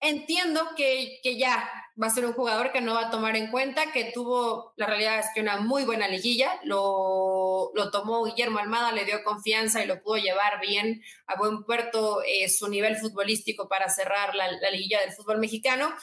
Entiendo 0.00 0.68
que, 0.76 1.18
que 1.24 1.36
ya 1.36 1.68
va 2.00 2.06
a 2.06 2.10
ser 2.10 2.24
un 2.24 2.32
jugador 2.32 2.72
que 2.72 2.80
no 2.80 2.94
va 2.94 3.08
a 3.08 3.10
tomar 3.10 3.36
en 3.36 3.50
cuenta, 3.50 3.92
que 3.92 4.12
tuvo, 4.12 4.72
la 4.76 4.86
realidad 4.86 5.18
es 5.18 5.26
que 5.34 5.40
una 5.40 5.58
muy 5.58 5.84
buena 5.84 6.08
liguilla, 6.08 6.58
lo, 6.64 7.70
lo 7.74 7.90
tomó 7.90 8.24
Guillermo 8.24 8.58
Almada, 8.58 8.92
le 8.92 9.04
dio 9.04 9.22
confianza 9.24 9.82
y 9.82 9.86
lo 9.86 10.02
pudo 10.02 10.16
llevar 10.16 10.60
bien 10.60 11.02
a 11.26 11.36
buen 11.36 11.64
puerto 11.64 12.22
eh, 12.22 12.48
su 12.48 12.68
nivel 12.68 12.96
futbolístico 12.96 13.68
para 13.68 13.88
cerrar 13.88 14.34
la, 14.34 14.50
la 14.52 14.70
liguilla 14.70 15.00
del 15.00 15.12
fútbol 15.12 15.38
mexicano, 15.38 15.94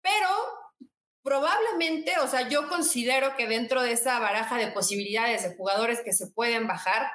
pero 0.00 0.28
probablemente, 1.22 2.18
o 2.20 2.28
sea, 2.28 2.48
yo 2.48 2.68
considero 2.68 3.34
que 3.36 3.48
dentro 3.48 3.82
de 3.82 3.92
esa 3.92 4.20
baraja 4.20 4.58
de 4.58 4.68
posibilidades 4.68 5.42
de 5.42 5.56
jugadores 5.56 6.00
que 6.04 6.12
se 6.12 6.28
pueden 6.28 6.68
bajar, 6.68 7.10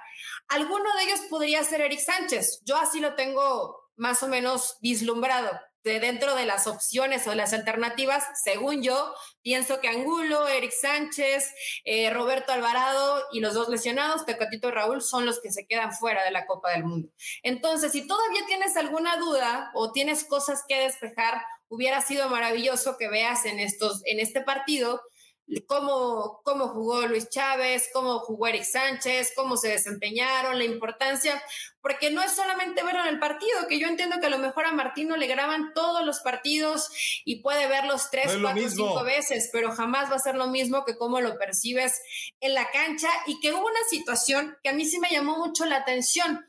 alguno 0.49 0.93
de 0.97 1.03
ellos 1.03 1.21
podría 1.29 1.63
ser 1.63 1.79
Eric 1.79 2.01
Sánchez. 2.01 2.61
Yo 2.65 2.75
así 2.75 2.99
lo 2.99 3.15
tengo 3.15 3.89
más 3.95 4.21
o 4.21 4.27
menos 4.27 4.77
vislumbrado. 4.81 5.49
De 5.83 5.99
dentro 5.99 6.35
de 6.35 6.45
las 6.45 6.67
opciones 6.67 7.25
o 7.27 7.33
las 7.33 7.53
alternativas, 7.53 8.23
según 8.43 8.83
yo, 8.83 9.13
pienso 9.41 9.79
que 9.79 9.87
Angulo, 9.87 10.47
Eric 10.47 10.71
Sánchez, 10.71 11.51
eh, 11.85 12.09
Roberto 12.11 12.51
Alvarado 12.51 13.23
y 13.31 13.39
los 13.39 13.53
dos 13.53 13.69
lesionados, 13.69 14.25
Tecatito 14.25 14.67
y 14.67 14.71
Raúl, 14.71 15.01
son 15.01 15.25
los 15.25 15.41
que 15.41 15.51
se 15.51 15.65
quedan 15.65 15.93
fuera 15.93 16.23
de 16.23 16.31
la 16.31 16.45
Copa 16.45 16.71
del 16.71 16.83
Mundo. 16.83 17.09
Entonces, 17.41 17.91
si 17.91 18.05
todavía 18.05 18.45
tienes 18.45 18.77
alguna 18.77 19.17
duda 19.17 19.71
o 19.73 19.91
tienes 19.91 20.23
cosas 20.23 20.63
que 20.67 20.79
despejar 20.79 21.41
hubiera 21.71 22.01
sido 22.01 22.27
maravilloso 22.29 22.97
que 22.97 23.07
veas 23.07 23.45
en, 23.45 23.59
estos, 23.59 24.01
en 24.03 24.19
este 24.19 24.41
partido 24.41 25.01
cómo, 25.59 26.41
cómo 26.43 26.69
jugó 26.69 27.05
Luis 27.07 27.29
Chávez, 27.29 27.89
cómo 27.93 28.19
jugó 28.19 28.47
Eric 28.47 28.63
Sánchez, 28.63 29.33
cómo 29.35 29.57
se 29.57 29.67
desempeñaron, 29.67 30.57
la 30.57 30.63
importancia, 30.63 31.43
porque 31.81 32.09
no 32.09 32.21
es 32.21 32.31
solamente 32.31 32.83
verlo 32.83 33.01
en 33.01 33.07
el 33.07 33.19
partido, 33.19 33.67
que 33.67 33.77
yo 33.77 33.87
entiendo 33.87 34.19
que 34.21 34.27
a 34.27 34.29
lo 34.31 34.37
mejor 34.37 34.65
a 34.65 34.71
Martino 34.71 35.17
le 35.17 35.27
graban 35.27 35.73
todos 35.73 36.05
los 36.05 36.21
partidos 36.21 36.89
y 37.25 37.41
puede 37.41 37.67
verlos 37.67 38.09
tres, 38.09 38.37
cuatro, 38.41 38.69
cinco 38.69 39.03
veces, 39.03 39.49
pero 39.51 39.71
jamás 39.71 40.09
va 40.09 40.15
a 40.15 40.19
ser 40.19 40.35
lo 40.35 40.47
mismo 40.47 40.85
que 40.85 40.97
cómo 40.97 41.19
lo 41.19 41.37
percibes 41.37 42.01
en 42.39 42.53
la 42.53 42.71
cancha 42.71 43.09
y 43.25 43.39
que 43.41 43.51
hubo 43.51 43.65
una 43.65 43.83
situación 43.89 44.57
que 44.63 44.69
a 44.69 44.73
mí 44.73 44.85
sí 44.85 44.99
me 44.99 45.09
llamó 45.09 45.37
mucho 45.37 45.65
la 45.65 45.77
atención. 45.77 46.47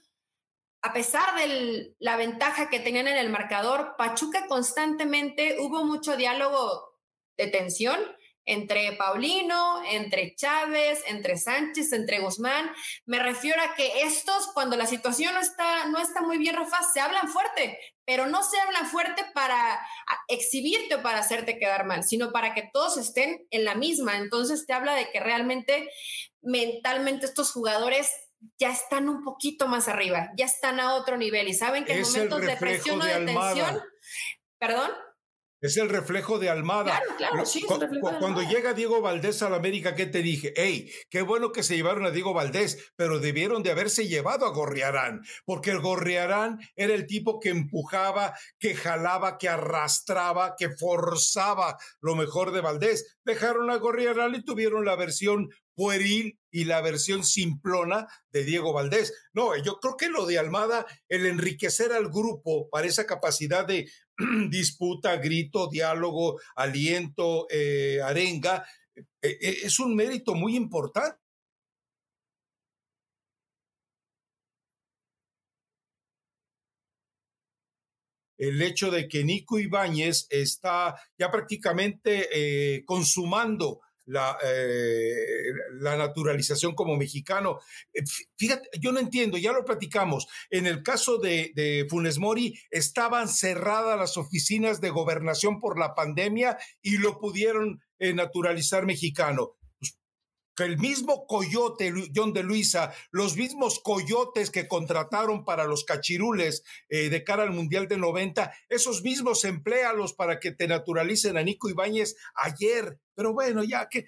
A 0.81 0.93
pesar 0.93 1.37
de 1.37 1.95
la 1.99 2.17
ventaja 2.17 2.69
que 2.69 2.81
tenían 2.81 3.09
en 3.09 3.17
el 3.17 3.31
marcador, 3.31 3.95
Pachuca 3.97 4.47
constantemente 4.47 5.57
hubo 5.61 5.85
mucho 5.85 6.17
diálogo 6.17 6.99
de 7.37 7.47
tensión 7.47 8.01
entre 8.45 8.93
Paulino, 8.93 9.83
entre 9.85 10.35
Chávez, 10.35 11.03
entre 11.07 11.37
Sánchez, 11.37 11.93
entre 11.93 12.21
Guzmán. 12.21 12.73
Me 13.07 13.19
refiero 13.19 13.61
a 13.63 13.75
que 13.75 14.03
estos, 14.03 14.49
cuando 14.53 14.77
la 14.77 14.87
situación 14.87 15.35
no 15.35 15.41
está, 15.41 15.87
no 15.87 15.99
está 15.99 16.23
muy 16.23 16.39
bien, 16.39 16.57
Rafa, 16.57 16.79
se 16.93 17.01
hablan 17.01 17.29
fuerte, 17.29 17.79
pero 18.05 18.27
no 18.27 18.43
se 18.43 18.59
hablan 18.61 18.87
fuerte 18.87 19.25
para 19.35 19.81
exhibirte 20.29 20.97
o 20.97 21.03
para 21.03 21.21
hacerte 21.21 21.59
quedar 21.59 21.87
mal, 21.87 22.05
sino 22.05 22.33
para 22.33 22.55
que 22.55 22.69
todos 22.73 22.97
estén 22.97 23.47
en 23.51 23.65
la 23.65 23.75
misma. 23.75 24.17
Entonces 24.17 24.67
te 24.67 24.73
habla 24.73 24.95
de 24.95 25.11
que 25.11 25.21
realmente 25.21 25.91
mentalmente 26.41 27.27
estos 27.27 27.53
jugadores 27.53 28.11
ya 28.59 28.71
están 28.71 29.09
un 29.09 29.23
poquito 29.23 29.69
más 29.69 29.87
arriba, 29.87 30.31
ya 30.37 30.47
están 30.47 30.81
a 30.81 30.95
otro 30.95 31.17
nivel 31.17 31.47
y 31.49 31.55
saben 31.55 31.85
que 31.85 31.93
en 31.93 32.03
momentos 32.03 32.41
de 32.41 32.57
presión 32.57 33.01
o 33.01 33.05
de 33.05 33.25
tensión, 33.25 33.81
perdón. 34.59 34.91
Es 35.63 35.77
el 35.77 35.89
reflejo 35.89 36.41
de 36.41 36.51
Almada. 36.51 37.01
Claro, 37.01 37.17
claro, 37.17 37.47
sí, 37.47 37.63
Cuando 37.63 38.43
llega 38.43 38.75
Diego 38.75 39.01
Valdés 39.01 39.43
a 39.43 39.49
la 39.49 39.59
América, 39.59 39.95
¿qué 39.95 40.07
te 40.07 40.21
dije? 40.21 40.53
Hey, 40.57 40.91
qué 41.09 41.23
bueno 41.23 41.53
que 41.53 41.63
se 41.63 41.77
llevaron 41.77 42.05
a 42.05 42.11
Diego 42.11 42.35
Valdés, 42.35 42.93
pero 42.97 43.21
debieron 43.21 43.63
de 43.63 43.71
haberse 43.71 44.09
llevado 44.09 44.45
a 44.45 44.51
Gorriarán, 44.51 45.23
porque 45.45 45.71
el 45.71 45.79
Gorriarán 45.79 46.59
era 46.75 46.95
el 46.95 47.07
tipo 47.07 47.39
que 47.39 47.51
empujaba, 47.51 48.35
que 48.59 48.75
jalaba, 48.75 49.39
que 49.39 49.49
arrastraba, 49.49 50.57
que 50.59 50.71
forzaba 50.71 51.79
lo 52.01 52.17
mejor 52.17 52.51
de 52.51 52.61
Valdés. 52.61 53.19
Dejaron 53.25 53.71
a 53.71 53.77
Gorriarán 53.77 54.35
y 54.35 54.45
tuvieron 54.45 54.85
la 54.85 54.97
versión 54.97 55.49
pueril 55.75 56.39
y 56.51 56.65
la 56.65 56.81
versión 56.81 57.25
simplona 57.25 58.07
de 58.31 58.45
Diego 58.45 58.73
Valdés. 58.73 59.13
No, 59.33 59.57
yo 59.57 59.79
creo 59.81 59.97
que 59.97 60.09
lo 60.09 60.27
de 60.27 60.39
Almada, 60.39 60.87
el 61.09 61.27
enriquecer 61.27 61.93
al 61.93 62.09
grupo 62.09 62.69
para 62.69 62.87
esa 62.87 63.07
capacidad 63.07 63.67
de 63.67 63.91
disputa, 64.51 65.17
grito, 65.17 65.69
diálogo, 65.69 66.41
aliento, 66.57 67.47
eh, 67.51 68.01
arenga, 68.03 68.67
eh, 68.97 69.05
eh, 69.23 69.59
es 69.65 69.79
un 69.81 69.95
mérito 69.95 70.35
muy 70.35 70.57
importante. 70.57 71.19
el 78.39 78.61
hecho 78.61 78.91
de 78.91 79.07
que 79.07 79.23
Nico 79.23 79.61
Ibáñez 79.61 80.27
está 80.29 80.97
ya 81.17 81.31
prácticamente 81.31 82.83
consumando 82.85 83.83
la, 84.13 84.37
eh, 84.45 85.53
la 85.81 85.97
naturalización 85.97 86.75
como 86.75 86.97
mexicano. 86.97 87.61
Eh, 87.93 88.03
fíjate, 88.37 88.69
yo 88.79 88.93
no 88.93 89.01
entiendo, 89.01 89.39
ya 89.39 89.53
lo 89.53 89.65
platicamos. 89.65 90.29
En 90.51 90.67
el 90.67 90.83
caso 90.83 91.19
de, 91.19 91.53
de 91.55 91.87
Funes 91.89 92.19
Mori, 92.19 92.59
estaban 92.71 93.27
cerradas 93.27 93.99
las 93.99 94.17
oficinas 94.17 94.81
de 94.81 94.91
gobernación 94.91 95.61
por 95.61 95.79
la 95.79 95.95
pandemia 95.95 96.59
y 96.83 96.99
lo 96.99 97.19
pudieron 97.19 97.81
eh, 97.99 98.13
naturalizar 98.13 98.85
mexicano 98.85 99.57
que 100.57 100.65
el 100.65 100.79
mismo 100.79 101.27
coyote, 101.27 101.93
John 102.15 102.33
de 102.33 102.43
Luisa, 102.43 102.95
los 103.11 103.37
mismos 103.37 103.81
coyotes 103.81 104.51
que 104.51 104.69
contrataron 104.69 105.45
para 105.45 105.65
los 105.65 105.85
cachirules 105.85 106.63
eh, 106.89 107.09
de 107.09 107.25
cara 107.25 107.43
al 107.43 107.53
Mundial 107.53 107.89
de 107.89 107.99
90, 107.99 108.53
esos 108.69 109.03
mismos 109.03 109.45
emplealos 109.45 110.13
para 110.13 110.41
que 110.41 110.53
te 110.53 110.69
naturalicen 110.69 111.37
a 111.37 111.43
Nico 111.43 111.69
Ibáñez 111.69 112.17
ayer. 112.35 112.99
Pero 113.15 113.33
bueno, 113.33 113.63
ya 113.65 113.89
que 113.89 114.07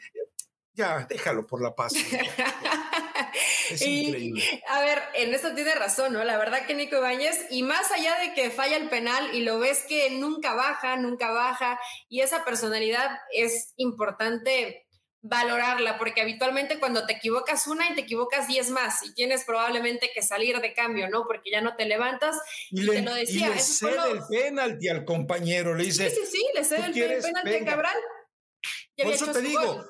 ya, 0.74 1.06
déjalo 1.08 1.46
por 1.46 1.62
la 1.62 1.74
paz. 1.74 1.94
Es 3.70 3.80
increíble. 3.80 4.62
A 4.68 4.80
ver, 4.80 5.02
en 5.14 5.32
esto 5.32 5.54
tiene 5.54 5.74
razón, 5.74 6.12
¿no? 6.12 6.22
La 6.22 6.36
verdad 6.36 6.66
que 6.66 6.74
Nico 6.74 6.96
Ibáñez, 6.96 7.46
y 7.50 7.62
más 7.62 7.90
allá 7.90 8.18
de 8.18 8.34
que 8.34 8.50
falla 8.50 8.76
el 8.76 8.90
penal 8.90 9.34
y 9.34 9.40
lo 9.40 9.58
ves 9.58 9.84
que 9.88 10.10
nunca 10.10 10.54
baja, 10.54 10.96
nunca 10.96 11.30
baja, 11.30 11.80
y 12.08 12.20
esa 12.20 12.44
personalidad 12.44 13.18
es 13.32 13.72
importante 13.76 14.83
valorarla, 15.24 15.96
porque 15.96 16.20
habitualmente 16.20 16.78
cuando 16.78 17.06
te 17.06 17.14
equivocas 17.14 17.66
una 17.66 17.90
y 17.90 17.94
te 17.94 18.02
equivocas 18.02 18.46
diez 18.46 18.70
más, 18.70 19.02
y 19.02 19.14
tienes 19.14 19.44
probablemente 19.44 20.10
que 20.14 20.22
salir 20.22 20.60
de 20.60 20.74
cambio, 20.74 21.08
¿no? 21.08 21.24
Porque 21.26 21.50
ya 21.50 21.62
no 21.62 21.74
te 21.76 21.86
levantas. 21.86 22.36
Y, 22.70 22.82
le, 22.82 22.92
te 22.92 23.02
lo 23.02 23.14
decía, 23.14 23.48
y 23.48 23.54
le 23.54 23.58
cede 23.58 24.10
el 24.12 24.20
penalti 24.28 24.88
al 24.88 25.04
compañero, 25.04 25.74
le 25.74 25.84
dice. 25.84 26.10
Sí, 26.10 26.16
sí, 26.16 26.26
sí, 26.30 26.46
le 26.54 26.62
cede 26.62 26.86
el 26.86 27.22
penalti 27.22 27.54
a 27.54 27.64
Cabral. 27.64 27.96
Por 28.96 29.12
eso 29.12 29.32
te 29.32 29.40
digo, 29.40 29.82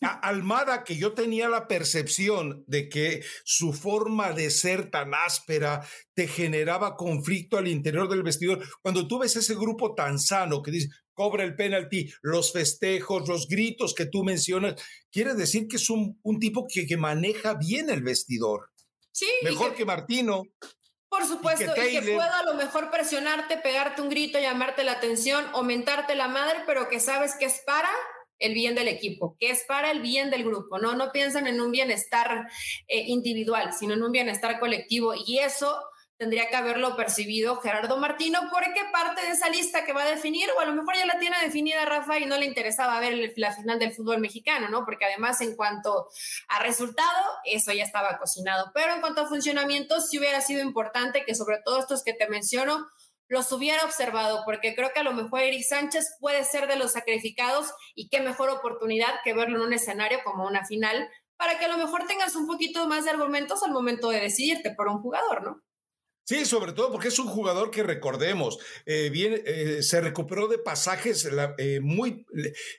Almada, 0.00 0.84
que 0.84 0.96
yo 0.96 1.14
tenía 1.14 1.48
la 1.48 1.66
percepción 1.66 2.62
de 2.66 2.90
que 2.90 3.24
su 3.44 3.72
forma 3.72 4.32
de 4.32 4.50
ser 4.50 4.90
tan 4.90 5.14
áspera 5.14 5.86
te 6.14 6.28
generaba 6.28 6.96
conflicto 6.96 7.56
al 7.56 7.66
interior 7.66 8.10
del 8.10 8.22
vestidor. 8.22 8.62
Cuando 8.82 9.08
tú 9.08 9.18
ves 9.20 9.36
ese 9.36 9.54
grupo 9.54 9.94
tan 9.94 10.18
sano 10.18 10.62
que 10.62 10.70
dice, 10.70 10.90
cobra 11.16 11.44
el 11.44 11.56
penalti, 11.56 12.12
los 12.20 12.52
festejos, 12.52 13.26
los 13.26 13.48
gritos 13.48 13.94
que 13.94 14.04
tú 14.04 14.22
mencionas, 14.22 14.74
quiere 15.10 15.34
decir 15.34 15.66
que 15.66 15.76
es 15.76 15.88
un, 15.90 16.20
tipo 16.38 16.68
que, 16.68 16.86
que, 16.86 16.98
maneja 16.98 17.54
bien 17.54 17.88
el 17.88 18.02
vestidor. 18.02 18.70
Sí. 19.12 19.26
Mejor 19.42 19.74
que, 19.74 19.86
Martino. 19.86 20.44
Por 21.08 21.26
supuesto, 21.26 21.72
y 21.74 21.90
que, 21.90 22.02
pueda 22.02 22.38
a 22.40 22.44
lo 22.44 22.54
mejor 22.54 22.90
presionarte, 22.90 23.56
pegarte 23.56 24.02
un 24.02 24.10
grito, 24.10 24.38
llamarte 24.38 24.84
la 24.84 24.92
atención, 24.92 25.42
aumentarte 25.54 26.14
la 26.14 26.28
madre, 26.28 26.58
pero 26.66 26.88
que 26.90 27.00
sabes 27.00 27.34
que 27.38 27.46
es 27.46 27.62
para 27.64 27.90
el 28.38 28.52
bien 28.52 28.74
del 28.74 28.88
equipo, 28.88 29.38
que 29.40 29.50
es 29.50 29.64
para 29.66 29.90
el 29.90 30.02
bien 30.02 30.30
del 30.30 30.44
grupo, 30.44 30.78
¿no? 30.78 30.94
No 30.94 31.12
piensan 31.12 31.46
en 31.46 31.62
un 31.62 31.70
bienestar 31.70 32.46
eh, 32.88 33.04
individual, 33.06 33.72
sino 33.72 33.94
en 33.94 34.02
un 34.02 34.12
bienestar 34.12 34.60
colectivo. 34.60 35.14
Y 35.14 35.38
eso 35.38 35.80
tendría 36.18 36.48
que 36.48 36.56
haberlo 36.56 36.96
percibido 36.96 37.60
Gerardo 37.60 37.98
Martino, 37.98 38.40
porque 38.50 38.80
parte 38.92 39.22
de 39.22 39.32
esa 39.32 39.48
lista 39.48 39.84
que 39.84 39.92
va 39.92 40.02
a 40.02 40.10
definir, 40.10 40.48
o 40.56 40.60
a 40.60 40.64
lo 40.64 40.74
mejor 40.74 40.96
ya 40.96 41.06
la 41.06 41.18
tiene 41.18 41.36
definida 41.42 41.84
Rafa 41.84 42.18
y 42.18 42.26
no 42.26 42.38
le 42.38 42.46
interesaba 42.46 42.98
ver 43.00 43.32
la 43.36 43.52
final 43.52 43.78
del 43.78 43.92
fútbol 43.92 44.18
mexicano, 44.18 44.68
¿no? 44.68 44.84
Porque 44.84 45.04
además 45.04 45.40
en 45.40 45.56
cuanto 45.56 46.08
a 46.48 46.62
resultado, 46.62 47.24
eso 47.44 47.72
ya 47.72 47.84
estaba 47.84 48.18
cocinado. 48.18 48.70
Pero 48.74 48.94
en 48.94 49.00
cuanto 49.00 49.22
a 49.22 49.28
funcionamiento, 49.28 50.00
sí 50.00 50.18
hubiera 50.18 50.40
sido 50.40 50.62
importante 50.62 51.24
que 51.24 51.34
sobre 51.34 51.58
todo 51.64 51.80
estos 51.80 52.02
que 52.02 52.14
te 52.14 52.28
menciono, 52.28 52.86
los 53.28 53.50
hubiera 53.52 53.84
observado, 53.84 54.42
porque 54.44 54.74
creo 54.74 54.92
que 54.92 55.00
a 55.00 55.04
lo 55.04 55.12
mejor 55.12 55.40
Eric 55.40 55.64
Sánchez 55.64 56.16
puede 56.20 56.44
ser 56.44 56.68
de 56.68 56.76
los 56.76 56.92
sacrificados 56.92 57.72
y 57.94 58.08
qué 58.08 58.20
mejor 58.20 58.50
oportunidad 58.50 59.20
que 59.24 59.34
verlo 59.34 59.56
en 59.56 59.66
un 59.66 59.72
escenario 59.72 60.20
como 60.24 60.46
una 60.46 60.64
final, 60.64 61.10
para 61.36 61.58
que 61.58 61.64
a 61.64 61.68
lo 61.68 61.76
mejor 61.76 62.06
tengas 62.06 62.36
un 62.36 62.46
poquito 62.46 62.86
más 62.86 63.04
de 63.04 63.10
argumentos 63.10 63.62
al 63.62 63.72
momento 63.72 64.10
de 64.10 64.20
decidirte 64.20 64.74
por 64.74 64.88
un 64.88 65.02
jugador, 65.02 65.42
¿no? 65.42 65.62
Sí, 66.28 66.44
sobre 66.44 66.72
todo 66.72 66.90
porque 66.90 67.06
es 67.06 67.20
un 67.20 67.28
jugador 67.28 67.70
que 67.70 67.84
recordemos, 67.84 68.58
eh, 68.84 69.10
bien, 69.10 69.40
eh, 69.46 69.80
se 69.80 70.00
recuperó 70.00 70.48
de 70.48 70.58
pasajes 70.58 71.28
eh, 71.56 71.78
muy 71.80 72.26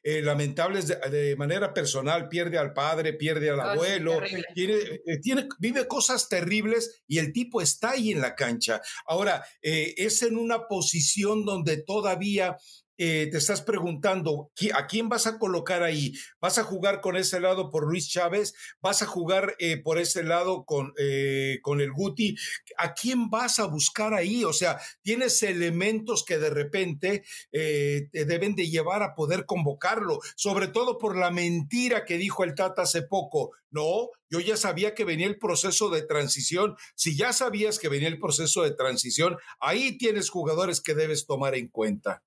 lamentables 0.04 0.88
de, 0.88 1.34
manera 1.38 1.74
personal, 1.74 2.28
pierde 2.28 2.58
al 2.58 2.74
padre, 2.74 3.14
pierde 3.14 3.50
al 3.50 3.62
abuelo, 3.62 4.22
tiene, 4.54 5.00
tiene, 5.24 5.48
vive 5.60 5.88
cosas 5.88 6.28
terribles 6.28 7.04
y 7.08 7.20
el 7.20 7.32
tipo 7.32 7.62
está 7.62 7.92
ahí 7.92 8.12
en 8.12 8.20
la 8.20 8.36
cancha. 8.36 8.82
Ahora, 9.06 9.46
es 9.62 10.24
en 10.24 10.36
una 10.36 10.68
posición 10.68 11.46
donde 11.46 11.78
todavía 11.78 12.58
eh, 12.98 13.28
te 13.32 13.38
estás 13.38 13.62
preguntando, 13.62 14.52
¿a 14.74 14.88
quién 14.88 15.08
vas 15.08 15.28
a 15.28 15.38
colocar 15.38 15.84
ahí? 15.84 16.14
¿Vas 16.42 16.58
a 16.58 16.64
jugar 16.64 17.00
con 17.00 17.16
ese 17.16 17.40
lado 17.40 17.70
por 17.70 17.88
Luis 17.88 18.10
Chávez? 18.10 18.56
¿Vas 18.82 19.04
a 19.04 19.06
jugar 19.06 19.56
eh, 19.60 19.78
por 19.78 20.00
ese 20.00 20.24
lado 20.24 20.66
con, 20.66 20.94
eh, 20.98 21.60
con 21.62 21.80
el 21.80 21.92
Guti? 21.92 22.36
¿A 22.78 22.94
quién 22.94 23.30
vas 23.30 23.60
a 23.60 23.66
buscar 23.66 24.14
ahí? 24.14 24.44
O 24.44 24.54
sea, 24.54 24.80
tienes 25.04 25.44
elementos 25.44 26.26
que 26.26 26.40
de 26.40 26.50
repente 26.50 27.24
te 27.52 28.26
deben 28.26 28.56
de 28.56 28.70
llevar 28.70 29.04
a 29.04 29.14
poder 29.16 29.46
convocarlo, 29.46 30.20
sobre 30.36 30.68
todo 30.68 30.98
por 30.98 31.16
la 31.16 31.32
mentira 31.32 32.06
que 32.06 32.18
dijo 32.18 32.44
el 32.44 32.56
Tata 32.56 32.84
hace 32.84 33.04
poco. 33.04 33.52
No, 33.70 34.10
yo 34.30 34.40
ya 34.40 34.58
sabía 34.58 34.96
que 34.96 35.06
venía 35.06 35.28
el 35.28 35.40
proceso 35.40 35.90
de 35.90 36.02
transición. 36.02 36.76
Si 36.96 37.16
ya 37.16 37.34
sabías 37.34 37.80
que 37.80 37.90
venía 37.90 38.08
el 38.08 38.20
proceso 38.20 38.64
de 38.64 38.72
transición, 38.72 39.38
ahí 39.60 39.98
tienes 39.98 40.30
jugadores 40.30 40.82
que 40.82 40.96
debes 40.96 41.26
tomar 41.26 41.56
en 41.56 41.68
cuenta 41.68 42.24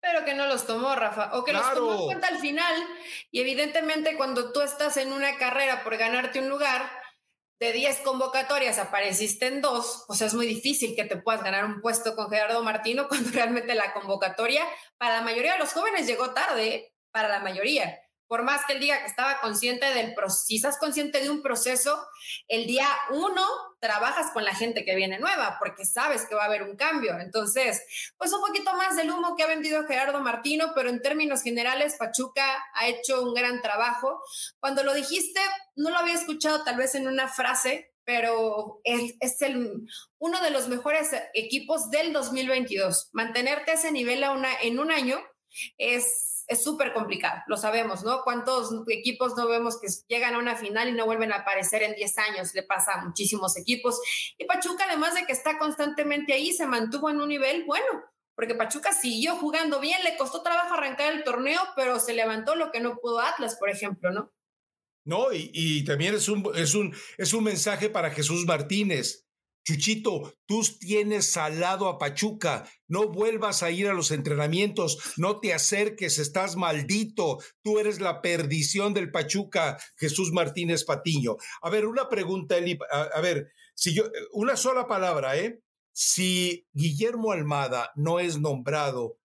pero 0.00 0.24
que 0.24 0.34
no 0.34 0.46
los 0.46 0.66
tomó, 0.66 0.94
Rafa, 0.94 1.30
o 1.36 1.44
que 1.44 1.52
los 1.52 1.74
tomó 1.74 1.94
en 1.94 2.04
cuenta 2.06 2.28
al 2.28 2.38
final. 2.38 2.74
Y 3.30 3.40
evidentemente 3.40 4.16
cuando 4.16 4.52
tú 4.52 4.60
estás 4.60 4.96
en 4.96 5.12
una 5.12 5.36
carrera 5.36 5.82
por 5.84 5.96
ganarte 5.96 6.38
un 6.38 6.48
lugar, 6.48 6.90
de 7.60 7.72
10 7.72 8.02
convocatorias 8.02 8.78
apareciste 8.78 9.46
en 9.46 9.60
dos, 9.60 10.04
pues 10.06 10.20
es 10.20 10.32
muy 10.34 10.46
difícil 10.46 10.94
que 10.94 11.04
te 11.04 11.16
puedas 11.16 11.42
ganar 11.42 11.64
un 11.64 11.80
puesto 11.80 12.14
con 12.14 12.30
Gerardo 12.30 12.62
Martino 12.62 13.08
cuando 13.08 13.30
realmente 13.30 13.74
la 13.74 13.92
convocatoria 13.92 14.64
para 14.96 15.16
la 15.16 15.22
mayoría 15.22 15.54
de 15.54 15.58
los 15.58 15.72
jóvenes 15.72 16.06
llegó 16.06 16.30
tarde, 16.30 16.94
para 17.10 17.28
la 17.28 17.40
mayoría 17.40 17.98
por 18.28 18.42
más 18.42 18.64
que 18.66 18.74
él 18.74 18.80
diga 18.80 19.00
que 19.00 19.06
estaba 19.06 19.40
consciente 19.40 19.86
del 19.94 20.14
proceso, 20.14 20.44
si 20.46 20.56
estás 20.56 20.78
consciente 20.78 21.20
de 21.20 21.30
un 21.30 21.42
proceso, 21.42 21.98
el 22.46 22.66
día 22.66 22.86
uno 23.10 23.42
trabajas 23.80 24.32
con 24.32 24.44
la 24.44 24.54
gente 24.54 24.84
que 24.84 24.94
viene 24.94 25.18
nueva, 25.18 25.56
porque 25.58 25.84
sabes 25.84 26.26
que 26.26 26.34
va 26.34 26.42
a 26.42 26.46
haber 26.46 26.62
un 26.62 26.76
cambio. 26.76 27.18
Entonces, 27.18 27.82
pues 28.18 28.32
un 28.32 28.40
poquito 28.40 28.74
más 28.74 28.96
del 28.96 29.10
humo 29.10 29.34
que 29.36 29.44
ha 29.44 29.46
vendido 29.46 29.86
Gerardo 29.86 30.20
Martino, 30.20 30.72
pero 30.74 30.90
en 30.90 31.00
términos 31.00 31.42
generales, 31.42 31.96
Pachuca 31.98 32.64
ha 32.74 32.88
hecho 32.88 33.22
un 33.22 33.34
gran 33.34 33.62
trabajo. 33.62 34.22
Cuando 34.60 34.82
lo 34.82 34.94
dijiste, 34.94 35.40
no 35.76 35.90
lo 35.90 35.98
había 35.98 36.14
escuchado 36.14 36.64
tal 36.64 36.76
vez 36.76 36.94
en 36.94 37.08
una 37.08 37.28
frase, 37.28 37.92
pero 38.04 38.80
es, 38.84 39.14
es 39.20 39.42
el, 39.42 39.86
uno 40.18 40.40
de 40.40 40.50
los 40.50 40.68
mejores 40.68 41.10
equipos 41.34 41.90
del 41.90 42.12
2022. 42.12 43.10
Mantenerte 43.12 43.70
a 43.70 43.74
ese 43.74 43.92
nivel 43.92 44.24
a 44.24 44.32
una, 44.32 44.48
en 44.62 44.78
un 44.78 44.90
año 44.90 45.22
es 45.76 46.27
es 46.48 46.64
súper 46.64 46.94
complicado, 46.94 47.42
lo 47.46 47.58
sabemos, 47.58 48.02
¿no? 48.02 48.22
¿Cuántos 48.24 48.70
equipos 48.88 49.36
no 49.36 49.46
vemos 49.46 49.78
que 49.78 49.88
llegan 50.08 50.34
a 50.34 50.38
una 50.38 50.56
final 50.56 50.88
y 50.88 50.92
no 50.92 51.04
vuelven 51.04 51.30
a 51.30 51.36
aparecer 51.36 51.82
en 51.82 51.94
10 51.94 52.18
años? 52.18 52.54
Le 52.54 52.62
pasa 52.62 52.94
a 52.94 53.04
muchísimos 53.04 53.56
equipos. 53.58 54.00
Y 54.38 54.46
Pachuca, 54.46 54.86
además 54.88 55.14
de 55.14 55.26
que 55.26 55.32
está 55.32 55.58
constantemente 55.58 56.32
ahí, 56.32 56.52
se 56.52 56.66
mantuvo 56.66 57.10
en 57.10 57.20
un 57.20 57.28
nivel 57.28 57.64
bueno, 57.64 58.02
porque 58.34 58.54
Pachuca 58.54 58.92
siguió 58.92 59.36
jugando 59.36 59.78
bien, 59.78 60.02
le 60.04 60.16
costó 60.16 60.42
trabajo 60.42 60.72
arrancar 60.72 61.12
el 61.12 61.22
torneo, 61.22 61.60
pero 61.76 62.00
se 62.00 62.14
levantó 62.14 62.54
lo 62.54 62.72
que 62.72 62.80
no 62.80 62.96
pudo 62.96 63.20
Atlas, 63.20 63.56
por 63.56 63.68
ejemplo, 63.68 64.10
¿no? 64.10 64.32
No, 65.04 65.32
y, 65.32 65.50
y 65.52 65.84
también 65.84 66.14
es 66.14 66.28
un, 66.28 66.50
es, 66.54 66.74
un, 66.74 66.94
es 67.18 67.32
un 67.34 67.44
mensaje 67.44 67.90
para 67.90 68.10
Jesús 68.10 68.46
Martínez. 68.46 69.27
Chuchito, 69.68 70.32
tú 70.46 70.62
tienes 70.80 71.26
salado 71.26 71.88
a 71.88 71.98
Pachuca, 71.98 72.66
no 72.86 73.10
vuelvas 73.10 73.62
a 73.62 73.70
ir 73.70 73.86
a 73.88 73.92
los 73.92 74.12
entrenamientos, 74.12 75.12
no 75.18 75.40
te 75.40 75.52
acerques, 75.52 76.18
estás 76.18 76.56
maldito, 76.56 77.36
tú 77.62 77.78
eres 77.78 78.00
la 78.00 78.22
perdición 78.22 78.94
del 78.94 79.10
Pachuca, 79.10 79.78
Jesús 79.98 80.32
Martínez 80.32 80.84
Patiño. 80.84 81.36
A 81.60 81.68
ver, 81.68 81.84
una 81.84 82.08
pregunta, 82.08 82.56
Eli, 82.56 82.78
a, 82.90 83.20
ver, 83.20 83.52
si 83.74 83.92
yo, 83.92 84.04
una 84.32 84.56
sola 84.56 84.86
palabra, 84.86 85.36
¿eh? 85.36 85.60
Si 85.92 86.66
Guillermo 86.72 87.32
Almada 87.32 87.90
no 87.94 88.20
es 88.20 88.40
nombrado 88.40 89.18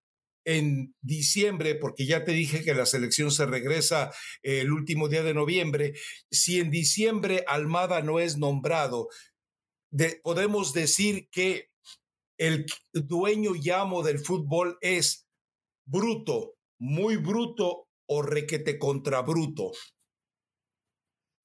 en 0.44 0.94
diciembre, 1.00 1.74
porque 1.74 2.04
ya 2.04 2.22
te 2.22 2.32
dije 2.32 2.62
que 2.62 2.74
la 2.74 2.84
selección 2.84 3.30
se 3.30 3.46
regresa 3.46 4.12
el 4.42 4.70
último 4.72 5.08
día 5.08 5.22
de 5.22 5.32
noviembre, 5.32 5.94
si 6.30 6.60
en 6.60 6.70
diciembre 6.70 7.44
Almada 7.46 8.02
no 8.02 8.20
es 8.20 8.36
nombrado, 8.36 9.08
podemos 10.22 10.72
decir 10.72 11.28
que 11.30 11.70
el 12.38 12.66
dueño 12.92 13.54
y 13.54 13.70
amo 13.70 14.02
del 14.02 14.18
fútbol 14.18 14.78
es 14.80 15.26
bruto, 15.84 16.56
muy 16.78 17.16
bruto 17.16 17.88
o 18.06 18.22
requete 18.22 18.78
contra 18.78 19.22
bruto. 19.22 19.72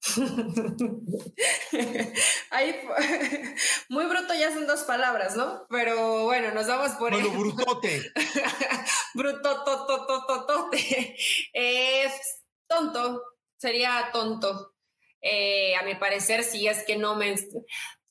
muy 3.88 4.06
bruto 4.06 4.34
ya 4.34 4.52
son 4.52 4.66
dos 4.66 4.80
palabras, 4.80 5.36
¿no? 5.36 5.66
Pero 5.68 6.24
bueno, 6.24 6.50
nos 6.52 6.66
vamos 6.66 6.90
por 6.92 7.12
Bueno, 7.12 7.30
brutote. 7.30 8.12
brutototototote. 9.14 11.16
Es 11.52 12.42
tonto, 12.66 13.22
sería 13.56 14.10
tonto. 14.12 14.74
Eh, 15.22 15.76
a 15.76 15.82
mi 15.82 15.96
parecer, 15.96 16.44
si 16.44 16.66
es 16.66 16.82
que 16.84 16.96
no 16.96 17.14
me 17.14 17.36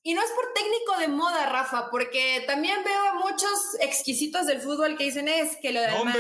y 0.02 0.14
no 0.14 0.22
es 0.22 0.32
por 0.32 0.54
técnico 0.54 0.98
de 0.98 1.10
moda, 1.10 1.48
Rafa, 1.48 1.90
porque 1.92 2.44
también 2.48 2.82
veo 2.86 3.04
a 3.10 3.14
muchos 3.16 3.76
exquisitos 3.82 4.46
del 4.46 4.62
fútbol 4.62 4.98
que 4.98 5.04
dicen 5.04 5.28
es 5.28 5.58
que 5.58 5.74
lo 5.74 5.82
de 5.82 5.88
Almada 5.88 6.18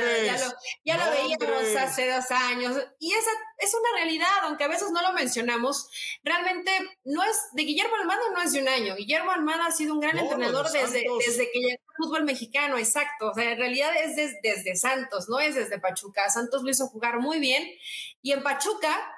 ya 0.83 0.97
lo, 0.97 1.11
veíamos 1.11 1.75
hace 1.77 2.11
dos 2.11 2.29
años. 2.29 2.75
Y 2.99 3.13
esa 3.13 3.29
es 3.57 3.73
una 3.73 3.97
realidad, 3.97 4.27
aunque 4.43 4.65
a 4.65 4.67
veces 4.67 4.91
no 4.91 5.01
lo 5.01 5.13
mencionamos. 5.13 5.89
Realmente 6.23 6.71
no 7.05 7.23
es 7.23 7.37
de 7.53 7.63
Guillermo 7.63 7.95
Almada, 7.95 8.19
no 8.33 8.41
es 8.41 8.51
de 8.51 8.61
un 8.61 8.67
año. 8.67 8.95
Guillermo 8.97 9.31
Almada 9.31 9.67
ha 9.67 9.71
sido 9.71 9.93
un 9.93 10.01
gran 10.01 10.17
entrenador 10.17 10.69
desde, 10.69 11.05
desde 11.25 11.49
que 11.49 11.59
llegó 11.59 11.81
al 11.87 12.03
fútbol 12.03 12.25
mexicano, 12.25 12.77
exacto. 12.77 13.29
O 13.29 13.33
sea, 13.33 13.49
en 13.49 13.59
realidad 13.59 13.91
es 13.95 14.35
desde 14.43 14.75
Santos, 14.75 15.29
no 15.29 15.39
es 15.39 15.55
desde 15.55 15.79
Pachuca. 15.79 16.29
Santos 16.29 16.63
lo 16.63 16.69
hizo 16.69 16.87
jugar 16.87 17.21
muy 17.21 17.39
bien. 17.39 17.65
Y 18.21 18.33
en 18.33 18.43
Pachuca, 18.43 19.09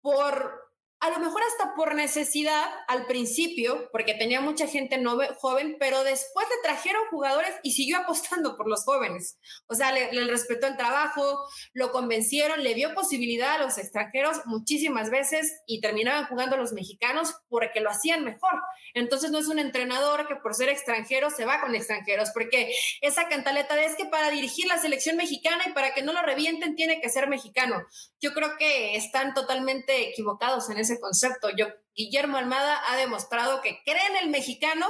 por 0.00 0.59
a 1.00 1.08
lo 1.08 1.18
mejor 1.18 1.40
hasta 1.42 1.74
por 1.74 1.94
necesidad 1.94 2.62
al 2.86 3.06
principio, 3.06 3.88
porque 3.90 4.14
tenía 4.14 4.42
mucha 4.42 4.66
gente 4.66 5.02
joven, 5.38 5.76
pero 5.80 6.04
después 6.04 6.46
le 6.48 6.62
trajeron 6.62 7.02
jugadores 7.10 7.54
y 7.62 7.72
siguió 7.72 7.98
apostando 7.98 8.54
por 8.54 8.68
los 8.68 8.84
jóvenes. 8.84 9.38
O 9.66 9.74
sea, 9.74 9.92
le, 9.92 10.10
respetó 10.24 10.66
el 10.66 10.76
trabajo, 10.76 11.48
lo 11.72 11.90
convencieron, 11.90 12.62
le 12.62 12.74
dio 12.74 12.92
posibilidad 12.94 13.54
a 13.54 13.58
los 13.58 13.78
extranjeros 13.78 14.42
muchísimas 14.44 15.08
veces 15.08 15.62
y 15.66 15.80
terminaban 15.80 16.26
jugando 16.26 16.58
los 16.58 16.72
mexicanos 16.72 17.34
porque 17.48 17.80
lo 17.80 17.88
hacían 17.88 18.22
mejor. 18.22 18.60
Entonces 18.92 19.30
no 19.30 19.38
es 19.38 19.48
un 19.48 19.58
entrenador 19.58 20.28
que 20.28 20.36
por 20.36 20.54
ser 20.54 20.68
extranjero 20.68 21.30
se 21.30 21.46
va 21.46 21.62
con 21.62 21.74
extranjeros, 21.74 22.30
porque 22.34 22.74
esa 23.00 23.26
cantaleta 23.28 23.74
de 23.74 23.86
es 23.86 23.96
que 23.96 24.04
para 24.04 24.30
dirigir 24.30 24.66
la 24.66 24.76
selección 24.76 25.16
mexicana 25.16 25.64
y 25.66 25.72
para 25.72 25.94
que 25.94 26.02
no 26.02 26.12
lo 26.12 26.20
revienten 26.20 26.74
tiene 26.74 27.00
que 27.00 27.08
ser 27.08 27.28
mexicano. 27.28 27.82
Yo 28.20 28.34
creo 28.34 28.58
que 28.58 28.96
están 28.96 29.32
totalmente 29.32 30.08
equivocados 30.10 30.68
en 30.68 30.78
ese 30.78 30.89
concepto. 30.98 31.50
Yo, 31.56 31.66
Guillermo 31.94 32.38
Almada 32.38 32.80
ha 32.88 32.96
demostrado 32.96 33.60
que 33.60 33.80
cree 33.84 34.06
en 34.10 34.16
el 34.24 34.30
mexicano 34.30 34.86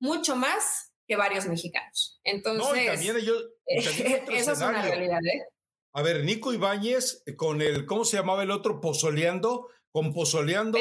mucho 0.00 0.36
más 0.36 0.92
que 1.06 1.16
varios 1.16 1.46
mexicanos. 1.46 2.20
Entonces, 2.24 2.86
también 2.86 3.16
eso 3.66 4.52
es 4.52 4.58
una 4.58 4.82
realidad. 4.82 5.18
¿eh? 5.24 5.42
A 5.92 6.02
ver, 6.02 6.24
Nico 6.24 6.52
Ibáñez 6.52 7.24
con 7.36 7.60
el, 7.62 7.84
¿cómo 7.84 8.04
se 8.04 8.16
llamaba 8.16 8.42
el 8.44 8.50
otro? 8.50 8.80
Pozoleando, 8.80 9.68
con 9.90 10.12
Pozoleando. 10.12 10.78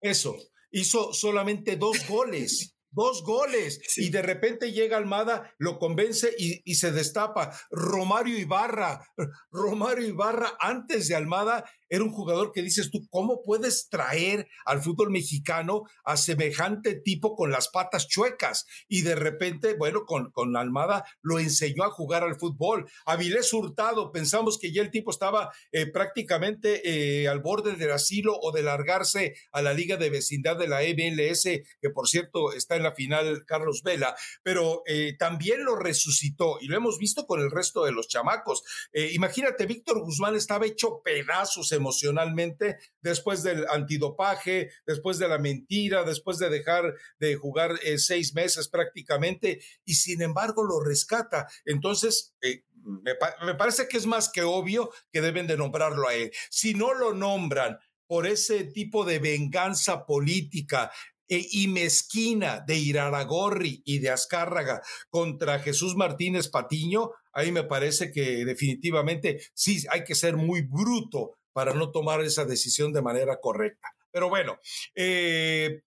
eso, 0.00 0.36
hizo 0.70 1.12
solamente 1.12 1.76
dos 1.76 1.96
goles. 2.08 2.74
dos 2.94 3.22
goles 3.22 3.80
y 3.96 4.10
de 4.10 4.20
repente 4.20 4.72
llega 4.72 4.98
Almada, 4.98 5.54
lo 5.58 5.78
convence 5.78 6.34
y, 6.38 6.62
y, 6.70 6.74
se 6.74 6.92
destapa. 6.92 7.58
Romario 7.70 8.38
Ibarra, 8.38 9.06
Romario 9.50 10.06
Ibarra 10.06 10.56
antes 10.60 11.08
de 11.08 11.16
Almada 11.16 11.64
era 11.92 12.04
un 12.04 12.10
jugador 12.10 12.52
que 12.52 12.62
dices 12.62 12.90
tú, 12.90 13.06
¿cómo 13.10 13.42
puedes 13.42 13.90
traer 13.90 14.48
al 14.64 14.80
fútbol 14.80 15.10
mexicano 15.10 15.82
a 16.04 16.16
semejante 16.16 16.94
tipo 16.94 17.36
con 17.36 17.50
las 17.50 17.68
patas 17.68 18.08
chuecas? 18.08 18.64
Y 18.88 19.02
de 19.02 19.14
repente, 19.14 19.74
bueno, 19.74 20.06
con, 20.06 20.30
con 20.30 20.56
Almada 20.56 21.04
lo 21.20 21.38
enseñó 21.38 21.84
a 21.84 21.90
jugar 21.90 22.24
al 22.24 22.40
fútbol. 22.40 22.90
Avilés 23.04 23.52
Hurtado, 23.52 24.10
pensamos 24.10 24.58
que 24.58 24.72
ya 24.72 24.80
el 24.80 24.90
tipo 24.90 25.10
estaba 25.10 25.52
eh, 25.70 25.84
prácticamente 25.84 26.80
eh, 26.88 27.28
al 27.28 27.40
borde 27.40 27.76
del 27.76 27.92
asilo 27.92 28.38
o 28.40 28.52
de 28.52 28.62
largarse 28.62 29.34
a 29.52 29.60
la 29.60 29.74
liga 29.74 29.98
de 29.98 30.08
vecindad 30.08 30.56
de 30.56 30.68
la 30.68 30.80
MLS, 30.80 31.42
que 31.42 31.90
por 31.92 32.08
cierto 32.08 32.54
está 32.54 32.74
en 32.74 32.84
la 32.84 32.94
final 32.94 33.44
Carlos 33.44 33.82
Vela, 33.82 34.16
pero 34.42 34.82
eh, 34.86 35.14
también 35.18 35.62
lo 35.62 35.76
resucitó 35.76 36.56
y 36.58 36.68
lo 36.68 36.76
hemos 36.78 36.96
visto 36.96 37.26
con 37.26 37.42
el 37.42 37.50
resto 37.50 37.84
de 37.84 37.92
los 37.92 38.08
chamacos. 38.08 38.62
Imagínate, 38.94 39.66
Víctor 39.66 40.00
Guzmán 40.00 40.36
estaba 40.36 40.64
hecho 40.64 41.02
pedazos 41.04 41.70
emocionalmente 41.82 42.78
después 43.00 43.42
del 43.42 43.66
antidopaje, 43.68 44.70
después 44.86 45.18
de 45.18 45.28
la 45.28 45.38
mentira, 45.38 46.04
después 46.04 46.38
de 46.38 46.48
dejar 46.48 46.94
de 47.18 47.34
jugar 47.34 47.72
eh, 47.82 47.98
seis 47.98 48.34
meses 48.34 48.68
prácticamente, 48.68 49.60
y 49.84 49.94
sin 49.94 50.22
embargo 50.22 50.64
lo 50.64 50.80
rescata. 50.80 51.48
Entonces, 51.64 52.34
me, 52.74 53.12
me 53.44 53.54
parece 53.54 53.88
que 53.88 53.96
es 53.96 54.06
más 54.06 54.30
que 54.30 54.42
obvio 54.42 54.90
que 55.12 55.20
deben 55.20 55.46
de 55.46 55.56
nombrarlo 55.56 56.08
a 56.08 56.14
él. 56.14 56.32
Si 56.50 56.74
no 56.74 56.94
lo 56.94 57.12
nombran, 57.12 57.78
por 58.12 58.26
ese 58.26 58.64
tipo 58.64 59.06
de 59.06 59.18
venganza 59.20 60.04
política 60.04 60.90
e, 61.26 61.46
y 61.52 61.68
mezquina 61.68 62.60
de 62.60 62.76
Iraragorri 62.76 63.80
y 63.86 64.00
de 64.00 64.10
Azcárraga 64.10 64.82
contra 65.08 65.60
Jesús 65.60 65.96
Martínez 65.96 66.48
Patiño, 66.48 67.12
ahí 67.32 67.52
me 67.52 67.64
parece 67.64 68.10
que 68.10 68.44
definitivamente 68.44 69.40
sí 69.54 69.82
hay 69.90 70.04
que 70.04 70.14
ser 70.14 70.36
muy 70.36 70.60
bruto 70.60 71.38
para 71.52 71.74
no 71.74 71.90
tomar 71.90 72.20
esa 72.22 72.44
decisión 72.44 72.92
de 72.92 73.02
manera 73.02 73.40
correcta. 73.40 73.88
Pero 74.10 74.28
bueno, 74.28 74.58
eh, 74.94 75.82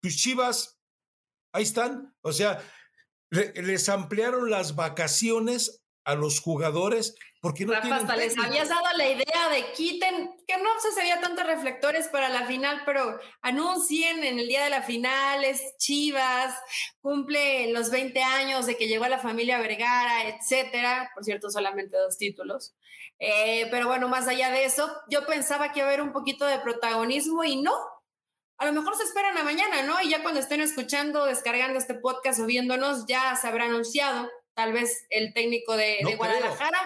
tus 0.00 0.16
chivas, 0.16 0.78
ahí 1.52 1.62
están. 1.62 2.14
O 2.22 2.32
sea, 2.32 2.62
les 3.30 3.88
ampliaron 3.88 4.50
las 4.50 4.76
vacaciones 4.76 5.83
a 6.04 6.14
los 6.14 6.40
jugadores 6.40 7.14
porque 7.44 7.66
no 7.66 7.74
Rafa, 7.74 7.96
hasta 7.96 8.16
les 8.16 8.38
habías 8.38 8.70
dado 8.70 8.86
la 8.96 9.06
idea 9.06 9.50
de 9.50 9.70
quiten, 9.72 10.34
que 10.46 10.56
no 10.56 10.70
se 10.80 10.98
veía 10.98 11.20
tantos 11.20 11.46
reflectores 11.46 12.08
para 12.08 12.30
la 12.30 12.46
final, 12.46 12.80
pero 12.86 13.20
anuncien 13.42 14.24
en 14.24 14.38
el 14.38 14.48
día 14.48 14.64
de 14.64 14.70
la 14.70 14.80
final, 14.80 15.44
es 15.44 15.76
Chivas, 15.76 16.54
cumple 17.02 17.70
los 17.70 17.90
20 17.90 18.22
años 18.22 18.64
de 18.64 18.78
que 18.78 18.88
llegó 18.88 19.04
a 19.04 19.10
la 19.10 19.18
familia 19.18 19.58
Vergara, 19.58 20.26
etcétera. 20.26 21.10
Por 21.14 21.22
cierto, 21.22 21.50
solamente 21.50 21.98
dos 21.98 22.16
títulos. 22.16 22.74
Eh, 23.18 23.68
pero 23.70 23.88
bueno, 23.88 24.08
más 24.08 24.26
allá 24.26 24.50
de 24.50 24.64
eso, 24.64 24.90
yo 25.10 25.26
pensaba 25.26 25.70
que 25.70 25.80
iba 25.80 25.88
a 25.88 25.92
haber 25.92 26.00
un 26.00 26.14
poquito 26.14 26.46
de 26.46 26.60
protagonismo 26.60 27.44
y 27.44 27.56
no. 27.60 27.74
A 28.56 28.64
lo 28.64 28.72
mejor 28.72 28.96
se 28.96 29.02
esperan 29.02 29.36
a 29.36 29.44
mañana, 29.44 29.82
¿no? 29.82 30.00
Y 30.00 30.08
ya 30.08 30.22
cuando 30.22 30.40
estén 30.40 30.62
escuchando, 30.62 31.26
descargando 31.26 31.78
este 31.78 31.92
podcast 31.92 32.40
o 32.40 32.46
viéndonos, 32.46 33.04
ya 33.06 33.36
se 33.36 33.48
habrá 33.48 33.66
anunciado 33.66 34.30
tal 34.54 34.72
vez 34.72 35.06
el 35.10 35.32
técnico 35.34 35.76
de, 35.76 35.98
Guadalajara, 36.16 36.78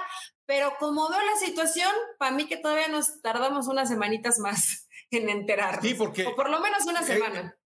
pero 0.46 0.72
como 0.78 1.08
veo 1.08 1.20
la 1.22 1.36
situación, 1.36 1.92
para 2.18 2.34
mí 2.34 2.46
que 2.46 2.56
todavía 2.56 2.88
nos 2.88 3.20
tardamos 3.22 3.68
unas 3.68 3.88
semanitas 3.88 4.38
más 4.38 4.88
en 5.10 5.28
enterarnos. 5.28 5.84
Sí, 5.84 5.94
porque... 5.94 6.26
O 6.26 6.34
por 6.34 6.50
lo 6.50 6.60
menos 6.60 6.84
una 6.86 7.00
eh, 7.00 7.04
semana. 7.04 7.58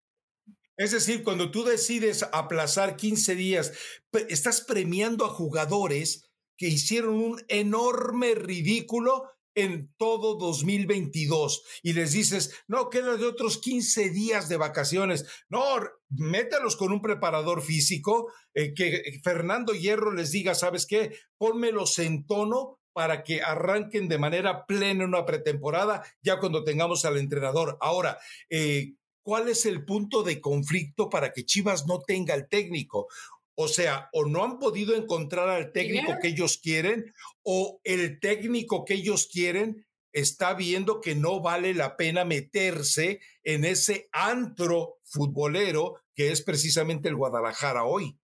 Es 0.77 0.91
decir, 0.91 1.23
cuando 1.23 1.51
tú 1.51 1.63
decides 1.63 2.23
aplazar 2.31 2.95
15 2.95 3.35
días, 3.35 3.73
estás 4.29 4.61
premiando 4.61 5.25
a 5.25 5.29
jugadores 5.29 6.31
que 6.57 6.67
hicieron 6.67 7.15
un 7.15 7.43
enorme 7.47 8.35
ridículo 8.35 9.31
en 9.55 9.93
todo 9.97 10.35
2022 10.35 11.63
y 11.83 11.93
les 11.93 12.11
dices, 12.13 12.53
no, 12.67 12.89
queda 12.89 13.17
de 13.17 13.25
otros 13.25 13.57
15 13.57 14.09
días 14.09 14.49
de 14.49 14.57
vacaciones. 14.57 15.25
No, 15.49 15.61
métalos 16.09 16.75
con 16.75 16.91
un 16.91 17.01
preparador 17.01 17.61
físico, 17.61 18.31
eh, 18.53 18.73
que 18.73 19.19
Fernando 19.23 19.73
Hierro 19.73 20.13
les 20.13 20.31
diga, 20.31 20.55
¿sabes 20.55 20.85
qué? 20.85 21.15
Pónmelos 21.37 21.99
en 21.99 22.25
tono 22.25 22.79
para 22.93 23.23
que 23.23 23.41
arranquen 23.41 24.07
de 24.07 24.17
manera 24.17 24.65
plena 24.65 25.05
una 25.05 25.25
pretemporada 25.25 26.03
ya 26.21 26.39
cuando 26.39 26.63
tengamos 26.63 27.05
al 27.05 27.17
entrenador. 27.17 27.77
Ahora, 27.79 28.17
eh, 28.49 28.95
¿cuál 29.23 29.49
es 29.49 29.65
el 29.65 29.85
punto 29.85 30.23
de 30.23 30.41
conflicto 30.41 31.09
para 31.09 31.31
que 31.31 31.45
Chivas 31.45 31.85
no 31.87 32.01
tenga 32.01 32.33
el 32.33 32.49
técnico? 32.49 33.07
O 33.55 33.67
sea, 33.67 34.09
o 34.13 34.25
no 34.25 34.43
han 34.43 34.59
podido 34.59 34.95
encontrar 34.95 35.49
al 35.49 35.71
técnico 35.71 36.13
que 36.21 36.29
ellos 36.29 36.57
quieren, 36.57 37.13
o 37.43 37.79
el 37.83 38.19
técnico 38.19 38.85
que 38.85 38.95
ellos 38.95 39.27
quieren 39.31 39.85
está 40.13 40.53
viendo 40.53 41.01
que 41.01 41.15
no 41.15 41.41
vale 41.41 41.73
la 41.73 41.95
pena 41.95 42.25
meterse 42.25 43.21
en 43.43 43.65
ese 43.65 44.09
antro 44.11 44.99
futbolero 45.03 46.01
que 46.15 46.31
es 46.31 46.41
precisamente 46.41 47.09
el 47.09 47.15
Guadalajara 47.15 47.85
hoy. 47.85 48.17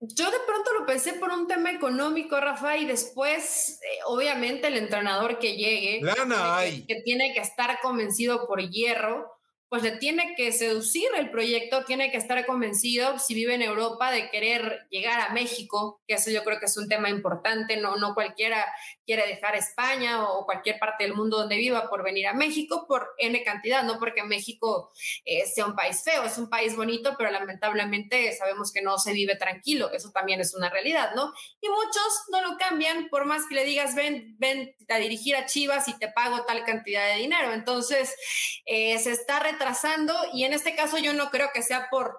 Yo 0.00 0.30
de 0.32 0.38
pronto 0.44 0.72
lo 0.72 0.84
pensé 0.84 1.12
por 1.12 1.30
un 1.30 1.46
tema 1.46 1.70
económico, 1.70 2.40
Rafa, 2.40 2.76
y 2.76 2.86
después, 2.86 3.78
eh, 3.82 3.98
obviamente, 4.06 4.66
el 4.66 4.76
entrenador 4.76 5.38
que 5.38 5.56
llegue, 5.56 6.00
que, 6.88 7.02
tiene 7.04 7.32
que 7.32 7.40
estar 7.40 7.78
convencido 7.80 8.48
por 8.48 8.68
hierro, 8.68 9.30
pues 9.72 9.82
le 9.82 9.92
tiene 9.92 10.34
que 10.36 10.52
seducir 10.52 11.08
el 11.16 11.30
proyecto, 11.30 11.86
tiene 11.86 12.10
que 12.10 12.18
estar 12.18 12.44
convencido, 12.44 13.18
si 13.18 13.32
vive 13.32 13.54
en 13.54 13.62
Europa, 13.62 14.10
de 14.10 14.28
querer 14.28 14.86
llegar 14.90 15.18
a 15.18 15.32
México, 15.32 16.02
que 16.06 16.12
eso 16.12 16.30
yo 16.30 16.44
creo 16.44 16.60
que 16.60 16.66
es 16.66 16.76
un 16.76 16.90
tema 16.90 17.08
importante, 17.08 17.78
no, 17.78 17.96
no 17.96 18.12
cualquiera 18.12 18.66
quiere 19.06 19.26
dejar 19.26 19.56
España 19.56 20.28
o 20.28 20.44
cualquier 20.44 20.78
parte 20.78 21.04
del 21.04 21.14
mundo 21.14 21.38
donde 21.38 21.56
viva 21.56 21.88
por 21.88 22.04
venir 22.04 22.26
a 22.26 22.34
México 22.34 22.84
por 22.86 23.14
N 23.16 23.42
cantidad, 23.44 23.82
no 23.82 23.98
porque 23.98 24.22
México 24.24 24.92
eh, 25.24 25.46
sea 25.46 25.64
un 25.64 25.74
país 25.74 26.02
feo, 26.04 26.24
es 26.24 26.36
un 26.36 26.50
país 26.50 26.76
bonito, 26.76 27.14
pero 27.16 27.30
lamentablemente 27.30 28.30
sabemos 28.36 28.72
que 28.74 28.82
no 28.82 28.98
se 28.98 29.14
vive 29.14 29.36
tranquilo, 29.36 29.90
eso 29.90 30.10
también 30.12 30.38
es 30.40 30.54
una 30.54 30.68
realidad, 30.68 31.12
¿no? 31.16 31.32
Y 31.62 31.70
muchos 31.70 32.24
no 32.30 32.42
lo 32.42 32.58
cambian, 32.58 33.08
por 33.08 33.24
más 33.24 33.46
que 33.48 33.54
le 33.54 33.64
digas, 33.64 33.94
ven, 33.94 34.36
ven 34.38 34.76
a 34.90 34.98
dirigir 34.98 35.34
a 35.34 35.46
Chivas 35.46 35.88
y 35.88 35.98
te 35.98 36.08
pago 36.08 36.44
tal 36.44 36.62
cantidad 36.66 37.06
de 37.06 37.22
dinero, 37.22 37.54
entonces 37.54 38.14
eh, 38.66 38.98
se 38.98 39.12
está 39.12 39.40
retrasando 39.62 40.14
y 40.32 40.44
en 40.44 40.52
este 40.52 40.74
caso 40.74 40.98
yo 40.98 41.12
no 41.12 41.30
creo 41.30 41.50
que 41.54 41.62
sea 41.62 41.88
por 41.90 42.18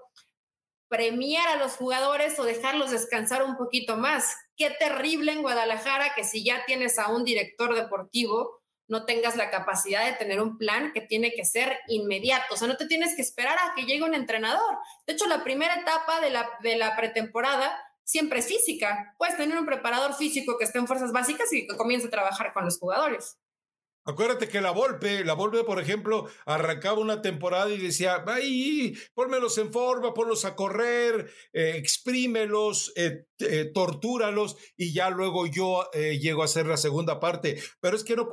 premiar 0.87 1.47
a 1.49 1.55
los 1.57 1.73
jugadores 1.73 2.37
o 2.39 2.43
dejarlos 2.43 2.91
descansar 2.91 3.43
un 3.43 3.57
poquito 3.57 3.97
más. 3.97 4.35
Qué 4.55 4.69
terrible 4.69 5.31
en 5.31 5.41
Guadalajara 5.41 6.13
que 6.15 6.23
si 6.23 6.43
ya 6.43 6.65
tienes 6.65 6.99
a 6.99 7.09
un 7.09 7.23
director 7.23 7.75
deportivo, 7.75 8.61
no 8.87 9.05
tengas 9.05 9.35
la 9.35 9.49
capacidad 9.49 10.05
de 10.05 10.13
tener 10.13 10.41
un 10.41 10.57
plan 10.57 10.91
que 10.93 11.01
tiene 11.01 11.33
que 11.33 11.45
ser 11.45 11.79
inmediato. 11.87 12.53
O 12.53 12.57
sea, 12.57 12.67
no 12.67 12.77
te 12.77 12.85
tienes 12.85 13.15
que 13.15 13.23
esperar 13.23 13.57
a 13.57 13.73
que 13.75 13.85
llegue 13.85 14.03
un 14.03 14.13
entrenador. 14.13 14.77
De 15.07 15.13
hecho, 15.13 15.25
la 15.25 15.43
primera 15.43 15.75
etapa 15.75 16.21
de 16.21 16.29
la, 16.29 16.49
de 16.61 16.77
la 16.77 16.95
pretemporada 16.95 17.77
siempre 18.03 18.39
es 18.39 18.47
física. 18.47 19.15
Puedes 19.17 19.35
tener 19.35 19.57
un 19.57 19.65
preparador 19.65 20.13
físico 20.13 20.57
que 20.57 20.65
esté 20.65 20.77
en 20.77 20.87
fuerzas 20.87 21.11
básicas 21.11 21.51
y 21.53 21.65
que 21.65 21.75
comience 21.75 22.07
a 22.07 22.11
trabajar 22.11 22.53
con 22.53 22.65
los 22.65 22.77
jugadores. 22.77 23.37
Acuérdate 24.05 24.49
que 24.49 24.59
la 24.59 24.71
Volpe, 24.71 25.23
la 25.23 25.33
Volpe, 25.33 25.63
por 25.63 25.79
ejemplo, 25.79 26.27
arrancaba 26.45 26.99
una 26.99 27.21
temporada 27.21 27.69
y 27.69 27.77
decía, 27.77 28.23
ay, 28.27 28.97
pónmelos 29.13 29.57
en 29.57 29.71
forma, 29.71 30.13
ponlos 30.13 30.43
a 30.43 30.55
correr, 30.55 31.31
eh, 31.53 31.73
exprímelos, 31.77 32.91
eh, 32.97 33.27
eh, 33.39 33.71
tortúralos 33.73 34.55
y 34.77 34.93
ya 34.93 35.09
luego 35.09 35.47
yo 35.47 35.89
eh, 35.93 36.19
llego 36.19 36.41
a 36.41 36.45
hacer 36.45 36.65
la 36.65 36.77
segunda 36.77 37.19
parte. 37.19 37.61
Pero 37.79 37.97
es 37.97 38.03
que 38.03 38.15
no, 38.15 38.29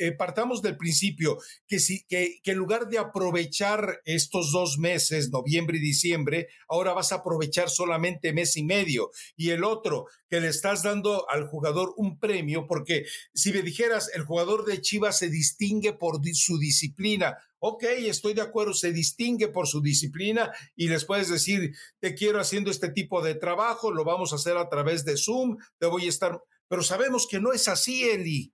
eh, 0.00 0.12
partamos 0.12 0.62
del 0.62 0.76
principio 0.76 1.38
que, 1.66 1.78
si, 1.78 2.04
que, 2.06 2.40
que 2.42 2.52
en 2.52 2.58
lugar 2.58 2.88
de 2.88 2.98
aprovechar 2.98 4.00
estos 4.04 4.52
dos 4.52 4.78
meses, 4.78 5.30
noviembre 5.30 5.78
y 5.78 5.80
diciembre, 5.80 6.48
ahora 6.68 6.92
vas 6.92 7.12
a 7.12 7.16
aprovechar 7.16 7.70
solamente 7.70 8.32
mes 8.32 8.56
y 8.56 8.64
medio. 8.64 9.10
Y 9.36 9.50
el 9.50 9.64
otro, 9.64 10.06
que 10.28 10.40
le 10.40 10.48
estás 10.48 10.82
dando 10.82 11.28
al 11.30 11.46
jugador 11.46 11.94
un 11.96 12.18
premio, 12.18 12.66
porque 12.66 13.04
si 13.34 13.52
me 13.52 13.62
dijeras, 13.62 14.10
el 14.14 14.24
jugador 14.24 14.64
de 14.64 14.80
Chivas 14.80 15.18
se 15.18 15.30
distingue 15.30 15.92
por 15.92 16.20
su 16.32 16.58
disciplina, 16.58 17.38
ok, 17.60 17.82
estoy 17.82 18.34
de 18.34 18.42
acuerdo, 18.42 18.74
se 18.74 18.92
distingue 18.92 19.48
por 19.48 19.66
su 19.66 19.80
disciplina 19.80 20.52
y 20.76 20.88
les 20.88 21.04
puedes 21.04 21.28
decir, 21.28 21.74
te 22.00 22.14
quiero 22.14 22.40
haciendo 22.40 22.70
este 22.70 22.90
tipo 22.90 23.22
de 23.22 23.34
trabajo, 23.34 23.90
lo 23.90 24.04
vamos 24.04 24.32
a 24.32 24.36
hacer 24.36 24.56
a 24.56 24.68
través 24.68 25.04
de 25.04 25.16
Zoom, 25.16 25.56
te 25.78 25.86
voy 25.86 26.06
a 26.06 26.08
estar, 26.08 26.40
pero 26.68 26.82
sabemos 26.82 27.26
que 27.26 27.40
no 27.40 27.52
es 27.52 27.68
así, 27.68 28.08
Eli. 28.08 28.52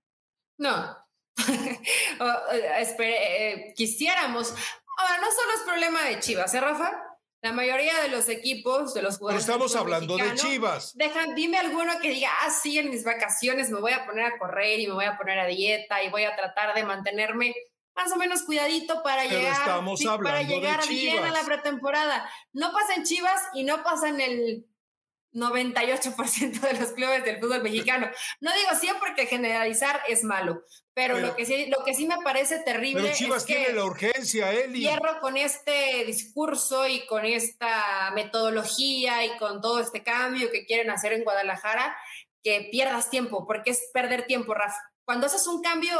No, 0.57 0.95
eh, 2.99 3.73
quisiéramos. 3.75 4.53
Ahora, 4.97 5.17
no 5.17 5.27
solo 5.31 5.53
es 5.55 5.61
problema 5.65 6.03
de 6.03 6.19
Chivas, 6.19 6.53
¿eh, 6.53 6.61
Rafa? 6.61 7.01
La 7.41 7.51
mayoría 7.51 8.01
de 8.01 8.07
los 8.07 8.27
equipos, 8.29 8.93
de 8.93 9.01
los 9.03 9.17
jugadores. 9.17 9.45
Pero 9.45 9.55
estamos 9.55 9.75
hablando 9.75 10.17
de 10.17 10.33
Chivas. 10.33 10.95
Dejan, 10.95 11.35
dime 11.35 11.57
alguno 11.57 11.99
que 12.01 12.09
diga, 12.09 12.31
ah, 12.41 12.49
sí, 12.49 12.79
en 12.79 12.89
mis 12.89 13.03
vacaciones 13.03 13.69
me 13.69 13.79
voy 13.79 13.91
a 13.91 14.05
poner 14.05 14.25
a 14.25 14.37
correr 14.39 14.79
y 14.79 14.87
me 14.87 14.93
voy 14.93 15.05
a 15.05 15.17
poner 15.17 15.37
a 15.37 15.45
dieta 15.45 16.01
y 16.01 16.09
voy 16.09 16.23
a 16.23 16.35
tratar 16.35 16.73
de 16.73 16.83
mantenerme 16.83 17.53
más 17.95 18.11
o 18.11 18.17
menos 18.17 18.43
cuidadito 18.43 19.01
para 19.03 19.25
llegar, 19.25 19.81
para 20.21 20.41
llegar 20.43 20.87
bien 20.87 21.23
a 21.23 21.31
la 21.31 21.43
pretemporada. 21.43 22.29
No 22.51 22.71
pasa 22.73 22.95
en 22.95 23.03
Chivas 23.03 23.41
y 23.53 23.63
no 23.63 23.83
pasa 23.83 24.09
en 24.09 24.19
el 24.21 24.65
98% 25.35 26.59
de 26.61 26.73
los 26.79 26.91
clubes 26.91 27.23
del 27.23 27.39
fútbol 27.39 27.61
mexicano. 27.63 28.09
No 28.39 28.53
digo 28.53 28.69
siempre 28.79 28.95
porque 29.05 29.27
generalizar 29.27 30.01
es 30.07 30.23
malo, 30.23 30.63
pero, 30.93 31.19
lo, 31.19 31.35
que 31.35 31.45
sí, 31.45 31.67
lo 31.67 31.83
que 31.83 31.93
sí 31.93 32.07
me 32.07 32.17
parece 32.23 32.59
terrible 32.59 33.03
pero 33.03 33.15
Chivas 33.15 33.43
es 33.43 33.47
que 33.47 33.55
tiene 33.55 33.73
la 33.73 33.85
urgencia, 33.85 34.51
Eli. 34.51 34.79
Hierro 34.79 35.19
con 35.19 35.37
este 35.37 36.05
discurso 36.05 36.87
y 36.87 37.05
con 37.05 37.25
esta 37.25 38.11
metodología 38.15 39.25
y 39.25 39.37
con 39.37 39.61
todo 39.61 39.79
este 39.79 40.03
cambio 40.03 40.49
que 40.51 40.65
quieren 40.65 40.89
hacer 40.89 41.13
en 41.13 41.23
Guadalajara, 41.23 41.95
que 42.41 42.69
pierdas 42.71 43.09
tiempo, 43.09 43.45
porque 43.45 43.71
es 43.71 43.89
perder 43.93 44.25
tiempo, 44.25 44.53
Rafa. 44.53 44.79
Cuando 45.03 45.27
haces 45.27 45.45
un 45.47 45.61
cambio 45.61 45.99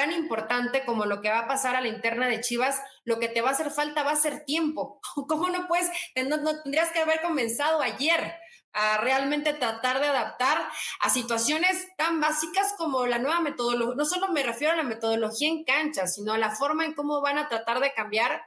tan 0.00 0.12
importante 0.12 0.82
como 0.86 1.04
lo 1.04 1.20
que 1.20 1.28
va 1.28 1.40
a 1.40 1.46
pasar 1.46 1.76
a 1.76 1.82
la 1.82 1.88
interna 1.88 2.26
de 2.26 2.40
Chivas, 2.40 2.80
lo 3.04 3.18
que 3.18 3.28
te 3.28 3.42
va 3.42 3.50
a 3.50 3.52
hacer 3.52 3.70
falta 3.70 4.02
va 4.02 4.12
a 4.12 4.16
ser 4.16 4.46
tiempo. 4.46 4.98
¿Cómo 5.28 5.50
no 5.50 5.66
puedes? 5.66 5.90
No, 6.26 6.38
no 6.38 6.62
tendrías 6.62 6.90
que 6.90 7.00
haber 7.00 7.20
comenzado 7.20 7.82
ayer 7.82 8.34
a 8.72 8.96
realmente 8.96 9.52
tratar 9.52 10.00
de 10.00 10.06
adaptar 10.06 10.56
a 11.00 11.10
situaciones 11.10 11.86
tan 11.98 12.18
básicas 12.18 12.72
como 12.78 13.04
la 13.04 13.18
nueva 13.18 13.40
metodología. 13.40 13.94
No 13.94 14.06
solo 14.06 14.28
me 14.28 14.42
refiero 14.42 14.72
a 14.72 14.76
la 14.76 14.84
metodología 14.84 15.48
en 15.48 15.64
cancha, 15.64 16.06
sino 16.06 16.32
a 16.32 16.38
la 16.38 16.50
forma 16.50 16.86
en 16.86 16.94
cómo 16.94 17.20
van 17.20 17.36
a 17.36 17.48
tratar 17.48 17.80
de 17.80 17.92
cambiar 17.92 18.42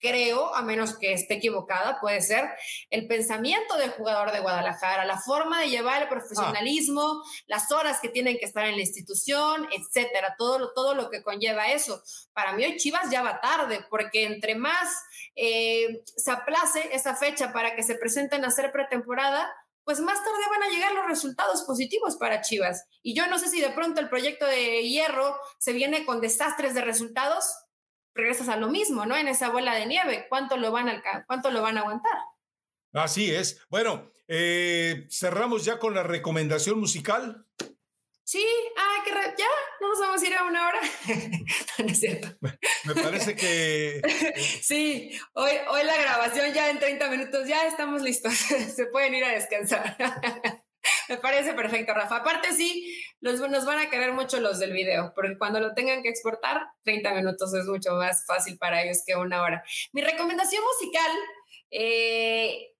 creo, 0.00 0.54
a 0.54 0.62
menos 0.62 0.96
que 0.96 1.12
esté 1.12 1.34
equivocada, 1.34 2.00
puede 2.00 2.20
ser, 2.20 2.48
el 2.90 3.06
pensamiento 3.06 3.76
del 3.76 3.90
jugador 3.90 4.32
de 4.32 4.40
Guadalajara, 4.40 5.04
la 5.04 5.18
forma 5.18 5.60
de 5.60 5.70
llevar 5.70 6.02
el 6.02 6.08
profesionalismo, 6.08 7.22
las 7.46 7.70
horas 7.72 8.00
que 8.00 8.08
tienen 8.08 8.38
que 8.38 8.46
estar 8.46 8.66
en 8.66 8.76
la 8.76 8.82
institución, 8.82 9.68
etcétera, 9.72 10.34
todo, 10.38 10.72
todo 10.72 10.94
lo 10.94 11.10
que 11.10 11.22
conlleva 11.22 11.68
eso. 11.72 12.02
Para 12.32 12.52
mí 12.52 12.64
hoy 12.64 12.76
Chivas 12.76 13.10
ya 13.10 13.22
va 13.22 13.40
tarde, 13.40 13.84
porque 13.90 14.24
entre 14.24 14.54
más 14.54 14.88
eh, 15.36 16.02
se 16.04 16.30
aplace 16.30 16.90
esa 16.92 17.16
fecha 17.16 17.52
para 17.52 17.74
que 17.74 17.82
se 17.82 17.94
presenten 17.94 18.44
a 18.44 18.48
hacer 18.48 18.70
pretemporada, 18.72 19.52
pues 19.88 20.00
más 20.00 20.22
tarde 20.22 20.42
van 20.50 20.64
a 20.64 20.68
llegar 20.68 20.92
los 20.92 21.06
resultados 21.06 21.62
positivos 21.62 22.16
para 22.16 22.42
Chivas. 22.42 22.84
Y 23.02 23.14
yo 23.14 23.26
no 23.26 23.38
sé 23.38 23.48
si 23.48 23.58
de 23.58 23.70
pronto 23.70 24.02
el 24.02 24.10
proyecto 24.10 24.44
de 24.44 24.86
hierro 24.86 25.34
se 25.58 25.72
viene 25.72 26.04
con 26.04 26.20
desastres 26.20 26.74
de 26.74 26.82
resultados, 26.82 27.46
regresas 28.18 28.48
a 28.48 28.56
lo 28.56 28.68
mismo, 28.68 29.06
¿no? 29.06 29.16
En 29.16 29.28
esa 29.28 29.48
bola 29.48 29.74
de 29.74 29.86
nieve, 29.86 30.26
¿cuánto 30.28 30.56
lo 30.56 30.72
van 30.72 30.88
a, 30.88 31.24
cuánto 31.26 31.50
lo 31.50 31.62
van 31.62 31.78
a 31.78 31.80
aguantar? 31.80 32.18
Así 32.92 33.32
es. 33.32 33.64
Bueno, 33.70 34.10
eh, 34.26 35.06
cerramos 35.10 35.64
ya 35.64 35.78
con 35.78 35.94
la 35.94 36.02
recomendación 36.02 36.80
musical. 36.80 37.46
Sí, 38.24 38.44
ah, 38.76 39.02
que 39.04 39.10
ya, 39.10 39.46
no 39.80 39.88
nos 39.88 40.00
vamos 40.00 40.22
a 40.22 40.26
ir 40.26 40.34
a 40.34 40.44
una 40.44 40.68
hora. 40.68 40.80
no, 41.78 41.86
es 41.86 42.00
cierto. 42.00 42.28
Me 42.40 42.94
parece 42.94 43.36
que. 43.36 44.02
sí, 44.62 45.18
hoy, 45.32 45.52
hoy 45.68 45.84
la 45.84 45.96
grabación 45.96 46.52
ya 46.52 46.68
en 46.70 46.78
30 46.78 47.08
minutos, 47.08 47.46
ya 47.46 47.66
estamos 47.66 48.02
listos. 48.02 48.34
Se 48.76 48.86
pueden 48.86 49.14
ir 49.14 49.24
a 49.24 49.30
descansar. 49.30 49.96
Me 51.08 51.16
parece 51.16 51.54
perfecto, 51.54 51.94
Rafa. 51.94 52.16
Aparte, 52.16 52.52
sí, 52.52 53.02
los, 53.20 53.40
nos 53.40 53.64
van 53.64 53.78
a 53.78 53.90
querer 53.90 54.12
mucho 54.12 54.40
los 54.40 54.58
del 54.58 54.72
video, 54.72 55.12
porque 55.14 55.38
cuando 55.38 55.60
lo 55.60 55.74
tengan 55.74 56.02
que 56.02 56.08
exportar, 56.08 56.62
30 56.84 57.14
minutos 57.14 57.52
es 57.54 57.64
mucho 57.66 57.92
más 57.94 58.24
fácil 58.26 58.58
para 58.58 58.82
ellos 58.82 59.02
que 59.06 59.16
una 59.16 59.42
hora. 59.42 59.64
Mi 59.92 60.02
recomendación 60.02 60.62
musical 60.62 61.10
eh, 61.70 62.74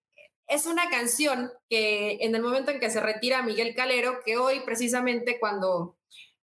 es 0.46 0.66
una 0.66 0.88
canción 0.88 1.52
que 1.68 2.18
en 2.20 2.34
el 2.34 2.42
momento 2.42 2.70
en 2.70 2.80
que 2.80 2.90
se 2.90 3.00
retira 3.00 3.42
Miguel 3.42 3.74
Calero, 3.74 4.20
que 4.24 4.38
hoy 4.38 4.60
precisamente 4.60 5.38
cuando 5.38 5.98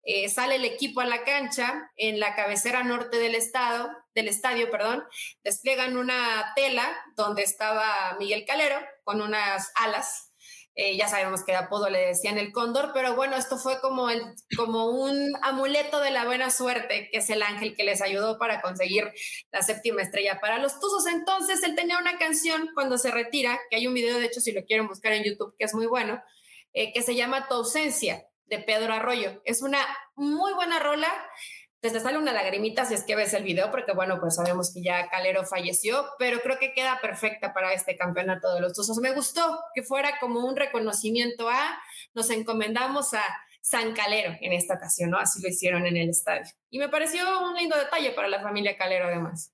eh, 0.05 0.29
sale 0.29 0.55
el 0.55 0.65
equipo 0.65 0.99
a 0.99 1.05
la 1.05 1.23
cancha 1.23 1.89
en 1.95 2.19
la 2.19 2.35
cabecera 2.35 2.83
norte 2.83 3.17
del 3.17 3.35
estado, 3.35 3.89
del 4.13 4.27
estadio, 4.27 4.69
perdón, 4.69 5.03
despliegan 5.43 5.95
una 5.95 6.51
tela 6.55 6.85
donde 7.15 7.43
estaba 7.43 8.17
Miguel 8.19 8.43
Calero 8.45 8.75
con 9.05 9.21
unas 9.21 9.71
alas 9.75 10.32
eh, 10.75 10.97
ya 10.97 11.07
sabemos 11.07 11.43
que 11.43 11.51
de 11.51 11.59
apodo 11.59 11.89
le 11.89 11.99
decían 12.07 12.37
el 12.37 12.51
cóndor, 12.51 12.91
pero 12.93 13.15
bueno, 13.15 13.35
esto 13.35 13.57
fue 13.57 13.79
como, 13.79 14.09
el, 14.09 14.21
como 14.57 14.87
un 14.87 15.33
amuleto 15.41 15.99
de 15.99 16.11
la 16.11 16.25
buena 16.25 16.49
suerte, 16.49 17.09
que 17.11 17.19
es 17.19 17.29
el 17.29 17.43
ángel 17.43 17.75
que 17.75 17.83
les 17.83 18.01
ayudó 18.01 18.39
para 18.39 18.61
conseguir 18.61 19.11
la 19.51 19.61
séptima 19.61 20.01
estrella 20.01 20.39
para 20.39 20.57
los 20.57 20.79
Tuzos. 20.79 21.05
Entonces, 21.07 21.63
él 21.63 21.75
tenía 21.75 21.97
una 21.99 22.17
canción 22.17 22.69
cuando 22.73 22.97
se 22.97 23.11
retira, 23.11 23.59
que 23.69 23.75
hay 23.75 23.87
un 23.87 23.93
video, 23.93 24.17
de 24.17 24.25
hecho, 24.25 24.41
si 24.41 24.51
lo 24.51 24.63
quieren 24.65 24.87
buscar 24.87 25.13
en 25.13 25.23
YouTube, 25.23 25.55
que 25.57 25.65
es 25.65 25.73
muy 25.73 25.85
bueno, 25.85 26.21
eh, 26.73 26.91
que 26.91 27.01
se 27.01 27.15
llama 27.15 27.47
Tu 27.47 27.53
ausencia, 27.53 28.25
de 28.45 28.59
Pedro 28.59 28.93
Arroyo. 28.93 29.41
Es 29.45 29.61
una 29.61 29.79
muy 30.15 30.53
buena 30.53 30.79
rola 30.79 31.11
te 31.91 31.99
sale 31.99 32.17
una 32.17 32.31
lagrimita 32.31 32.85
si 32.85 32.93
es 32.93 33.03
que 33.03 33.15
ves 33.15 33.33
el 33.33 33.43
video, 33.43 33.69
porque 33.69 33.91
bueno, 33.91 34.19
pues 34.19 34.35
sabemos 34.35 34.73
que 34.73 34.81
ya 34.81 35.09
Calero 35.09 35.45
falleció, 35.45 36.05
pero 36.17 36.39
creo 36.39 36.57
que 36.57 36.73
queda 36.73 36.99
perfecta 37.01 37.53
para 37.53 37.73
este 37.73 37.97
campeonato 37.97 38.53
de 38.53 38.61
los 38.61 38.73
Tuzos. 38.73 38.97
Me 38.99 39.13
gustó 39.13 39.59
que 39.73 39.83
fuera 39.83 40.17
como 40.19 40.45
un 40.45 40.55
reconocimiento 40.55 41.49
a, 41.49 41.77
nos 42.13 42.29
encomendamos 42.29 43.13
a 43.13 43.23
San 43.61 43.93
Calero 43.93 44.33
en 44.39 44.53
esta 44.53 44.75
ocasión, 44.75 45.09
¿no? 45.09 45.17
Así 45.17 45.41
lo 45.41 45.49
hicieron 45.49 45.85
en 45.85 45.97
el 45.97 46.09
estadio. 46.09 46.45
Y 46.69 46.79
me 46.79 46.87
pareció 46.87 47.21
un 47.41 47.55
lindo 47.55 47.77
detalle 47.77 48.11
para 48.11 48.29
la 48.29 48.41
familia 48.41 48.77
Calero 48.77 49.07
además. 49.07 49.53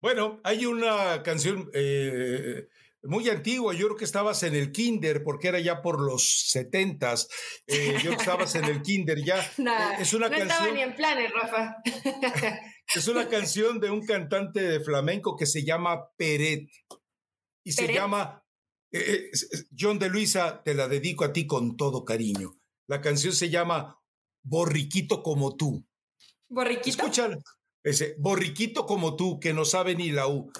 Bueno, 0.00 0.40
hay 0.42 0.66
una 0.66 1.22
canción 1.22 1.70
eh, 1.74 2.66
muy 3.02 3.28
antiguo, 3.28 3.72
yo 3.72 3.86
creo 3.86 3.96
que 3.96 4.04
estabas 4.04 4.42
en 4.42 4.54
el 4.54 4.72
kinder, 4.72 5.22
porque 5.22 5.48
era 5.48 5.60
ya 5.60 5.82
por 5.82 6.00
los 6.00 6.50
setentas, 6.50 7.28
eh, 7.66 7.96
yo 8.02 8.12
estabas 8.12 8.54
en 8.54 8.64
el 8.64 8.82
kinder 8.82 9.22
ya. 9.24 9.38
Eh, 9.58 10.02
es 10.02 10.14
una 10.14 10.28
no 10.28 10.36
canción, 10.36 10.50
estaba 10.50 10.72
ni 10.72 10.82
en 10.82 10.94
planes, 10.94 11.32
Rafa. 11.32 11.76
es 12.94 13.08
una 13.08 13.28
canción 13.28 13.80
de 13.80 13.90
un 13.90 14.04
cantante 14.04 14.60
de 14.60 14.80
flamenco 14.80 15.36
que 15.36 15.46
se 15.46 15.64
llama 15.64 16.10
Peret, 16.16 16.68
y 17.64 17.72
se 17.72 17.92
llama, 17.92 18.42
eh, 18.92 19.30
John 19.78 19.98
de 19.98 20.08
Luisa, 20.08 20.62
te 20.64 20.74
la 20.74 20.88
dedico 20.88 21.24
a 21.24 21.32
ti 21.32 21.46
con 21.46 21.76
todo 21.76 22.04
cariño. 22.04 22.58
La 22.86 23.00
canción 23.00 23.34
se 23.34 23.50
llama 23.50 24.00
Borriquito 24.42 25.22
como 25.22 25.54
tú. 25.54 25.86
¿Borriquito? 26.48 26.88
Escúchalo. 26.88 27.38
Ese, 27.82 28.16
borriquito 28.18 28.86
como 28.86 29.16
tú, 29.16 29.38
que 29.38 29.52
no 29.52 29.64
sabe 29.64 29.94
ni 29.94 30.10
la 30.10 30.28
U. 30.28 30.50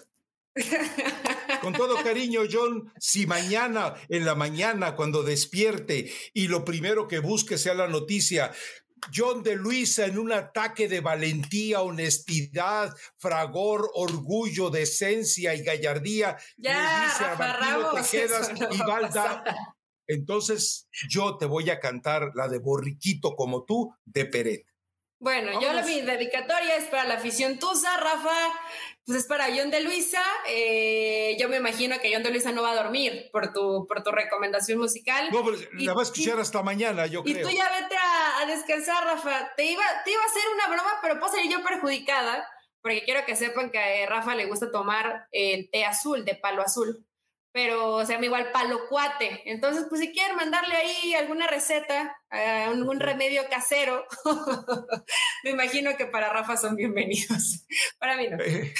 Con 1.61 1.72
todo 1.72 2.02
cariño, 2.02 2.42
John, 2.50 2.92
si 2.98 3.26
mañana 3.26 3.94
en 4.09 4.24
la 4.24 4.34
mañana 4.34 4.94
cuando 4.94 5.22
despierte 5.22 6.11
y 6.32 6.48
lo 6.48 6.64
primero 6.64 7.09
que 7.09 7.18
busque 7.18 7.59
sea 7.59 7.74
la 7.74 7.88
noticia, 7.88 8.52
John 9.14 9.42
de 9.42 9.56
Luisa 9.56 10.06
en 10.06 10.18
un 10.18 10.32
ataque 10.32 10.88
de 10.88 11.00
valentía, 11.00 11.82
honestidad, 11.82 12.94
fragor, 13.16 13.90
orgullo, 13.94 14.70
decencia 14.70 15.54
y 15.54 15.62
gallardía, 15.62 16.36
ya, 16.56 17.04
dice 17.04 17.24
a 17.24 17.36
Martino 17.36 17.92
Tejedas 17.94 18.52
y 18.70 18.78
Valda. 18.78 19.44
Entonces 20.06 20.88
yo 21.09 21.36
te 21.36 21.46
voy 21.46 21.70
a 21.70 21.80
cantar 21.80 22.32
la 22.34 22.48
de 22.48 22.59
Borriquito 22.59 23.34
como 23.36 23.64
tú 23.64 23.94
de 24.04 24.24
Peret. 24.24 24.67
Bueno, 25.20 25.60
yo 25.60 25.72
mi 25.84 26.00
dedicatoria 26.02 26.76
es 26.76 26.84
para 26.84 27.04
la 27.04 27.14
afición 27.14 27.58
Tusa, 27.58 27.96
Rafa, 27.96 28.36
pues 29.04 29.18
es 29.18 29.26
para 29.26 29.46
John 29.46 29.68
de 29.70 29.80
Luisa. 29.80 30.22
Eh, 30.48 31.36
yo 31.40 31.48
me 31.48 31.56
imagino 31.56 31.98
que 31.98 32.12
John 32.12 32.22
de 32.22 32.30
Luisa 32.30 32.52
no 32.52 32.62
va 32.62 32.70
a 32.70 32.82
dormir 32.82 33.28
por 33.32 33.52
tu, 33.52 33.84
por 33.88 34.04
tu 34.04 34.12
recomendación 34.12 34.78
musical. 34.78 35.28
No, 35.32 35.44
pero 35.44 35.56
la 35.72 35.94
va 35.94 36.02
a 36.02 36.04
escuchar 36.04 36.38
hasta 36.38 36.62
mañana, 36.62 37.06
yo 37.06 37.24
creo. 37.24 37.36
Y 37.36 37.42
tú 37.42 37.50
ya 37.50 37.68
vete 37.68 37.96
a, 37.96 38.46
descansar, 38.46 39.04
Rafa. 39.04 39.50
Te 39.56 39.64
iba, 39.64 39.82
te 40.04 40.12
iba 40.12 40.22
a 40.22 40.26
hacer 40.26 40.42
una 40.54 40.68
broma, 40.68 40.98
pero 41.02 41.18
puedo 41.18 41.32
salir 41.32 41.50
yo 41.50 41.64
perjudicada, 41.64 42.48
porque 42.80 43.02
quiero 43.02 43.26
que 43.26 43.34
sepan 43.34 43.70
que 43.70 44.04
a 44.04 44.06
Rafa 44.06 44.36
le 44.36 44.46
gusta 44.46 44.70
tomar 44.70 45.26
el 45.32 45.68
té 45.70 45.84
azul, 45.84 46.24
de 46.24 46.36
palo 46.36 46.62
azul 46.62 47.07
pero 47.53 48.05
se 48.05 48.12
llama 48.12 48.26
igual 48.26 48.53
palo 48.53 48.88
cuate. 48.88 49.42
Entonces, 49.46 49.86
pues 49.88 50.01
si 50.01 50.12
quieren 50.12 50.36
mandarle 50.36 50.74
ahí 50.74 51.14
alguna 51.14 51.46
receta, 51.46 52.16
algún 52.30 53.01
remedio 53.01 53.42
casero, 53.49 54.07
me 55.44 55.51
imagino 55.51 55.96
que 55.96 56.07
para 56.07 56.32
Rafa 56.32 56.57
son 56.57 56.76
bienvenidos. 56.76 57.64
para 57.99 58.16
mí 58.16 58.28
no. 58.28 58.38
Eh, 58.42 58.74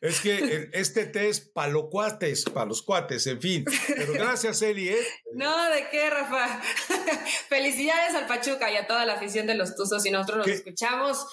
es 0.00 0.20
que 0.20 0.68
este 0.72 1.06
té 1.06 1.28
es 1.28 1.40
palo 1.40 1.88
cuates, 1.88 2.44
para 2.44 2.66
los 2.66 2.82
cuates, 2.82 3.26
en 3.26 3.40
fin. 3.40 3.64
Pero 3.86 4.12
gracias, 4.12 4.60
Eli. 4.62 4.90
¿eh? 4.90 5.06
No, 5.34 5.70
¿de 5.70 5.88
qué, 5.90 6.10
Rafa? 6.10 6.62
Felicidades 7.48 8.14
al 8.14 8.26
Pachuca 8.26 8.70
y 8.70 8.76
a 8.76 8.86
toda 8.86 9.06
la 9.06 9.14
afición 9.14 9.46
de 9.46 9.54
los 9.54 9.74
Tuzos 9.74 10.04
y 10.04 10.10
nosotros 10.10 10.46
nos 10.46 10.48
escuchamos. 10.48 11.26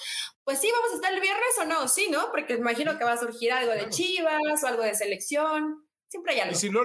Pues 0.43 0.61
sí, 0.61 0.71
vamos 0.71 0.91
a 0.93 0.95
estar 0.95 1.13
el 1.13 1.19
viernes 1.19 1.57
o 1.59 1.65
no, 1.65 1.87
sí, 1.89 2.07
¿no? 2.09 2.31
Porque 2.31 2.53
imagino 2.53 2.97
que 2.97 3.03
va 3.03 3.11
a 3.11 3.17
surgir 3.17 3.51
algo 3.51 3.73
de 3.73 3.89
Chivas 3.89 4.63
o 4.63 4.67
algo 4.67 4.83
de 4.83 4.95
selección. 4.95 5.86
Siempre 6.09 6.33
hay 6.33 6.39
algo. 6.41 6.53
Y 6.53 6.55
si 6.55 6.69
no, 6.69 6.81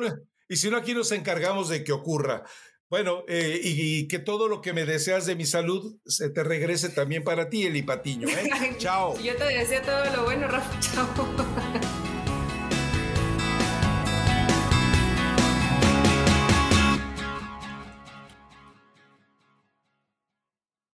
y 0.48 0.56
si 0.56 0.70
no 0.70 0.76
aquí 0.76 0.94
nos 0.94 1.12
encargamos 1.12 1.68
de 1.68 1.84
que 1.84 1.92
ocurra. 1.92 2.44
Bueno, 2.92 3.24
eh, 3.26 3.58
y, 3.62 4.06
que 4.06 4.18
todo 4.18 4.48
lo 4.48 4.60
que 4.60 4.74
me 4.74 4.84
deseas 4.84 5.24
de 5.24 5.34
mi 5.34 5.46
salud 5.46 5.96
se 6.04 6.28
te 6.28 6.44
regrese 6.44 6.90
también 6.90 7.24
para 7.24 7.48
ti, 7.48 7.64
Eli 7.66 7.80
Patiño. 7.80 8.28
¿eh? 8.28 8.50
Chao. 8.76 9.18
Yo 9.18 9.34
te 9.34 9.44
deseo 9.44 9.80
todo 9.80 10.04
lo 10.14 10.24
bueno, 10.24 10.46
Rafa. 10.46 10.78
Chao. 10.80 12.01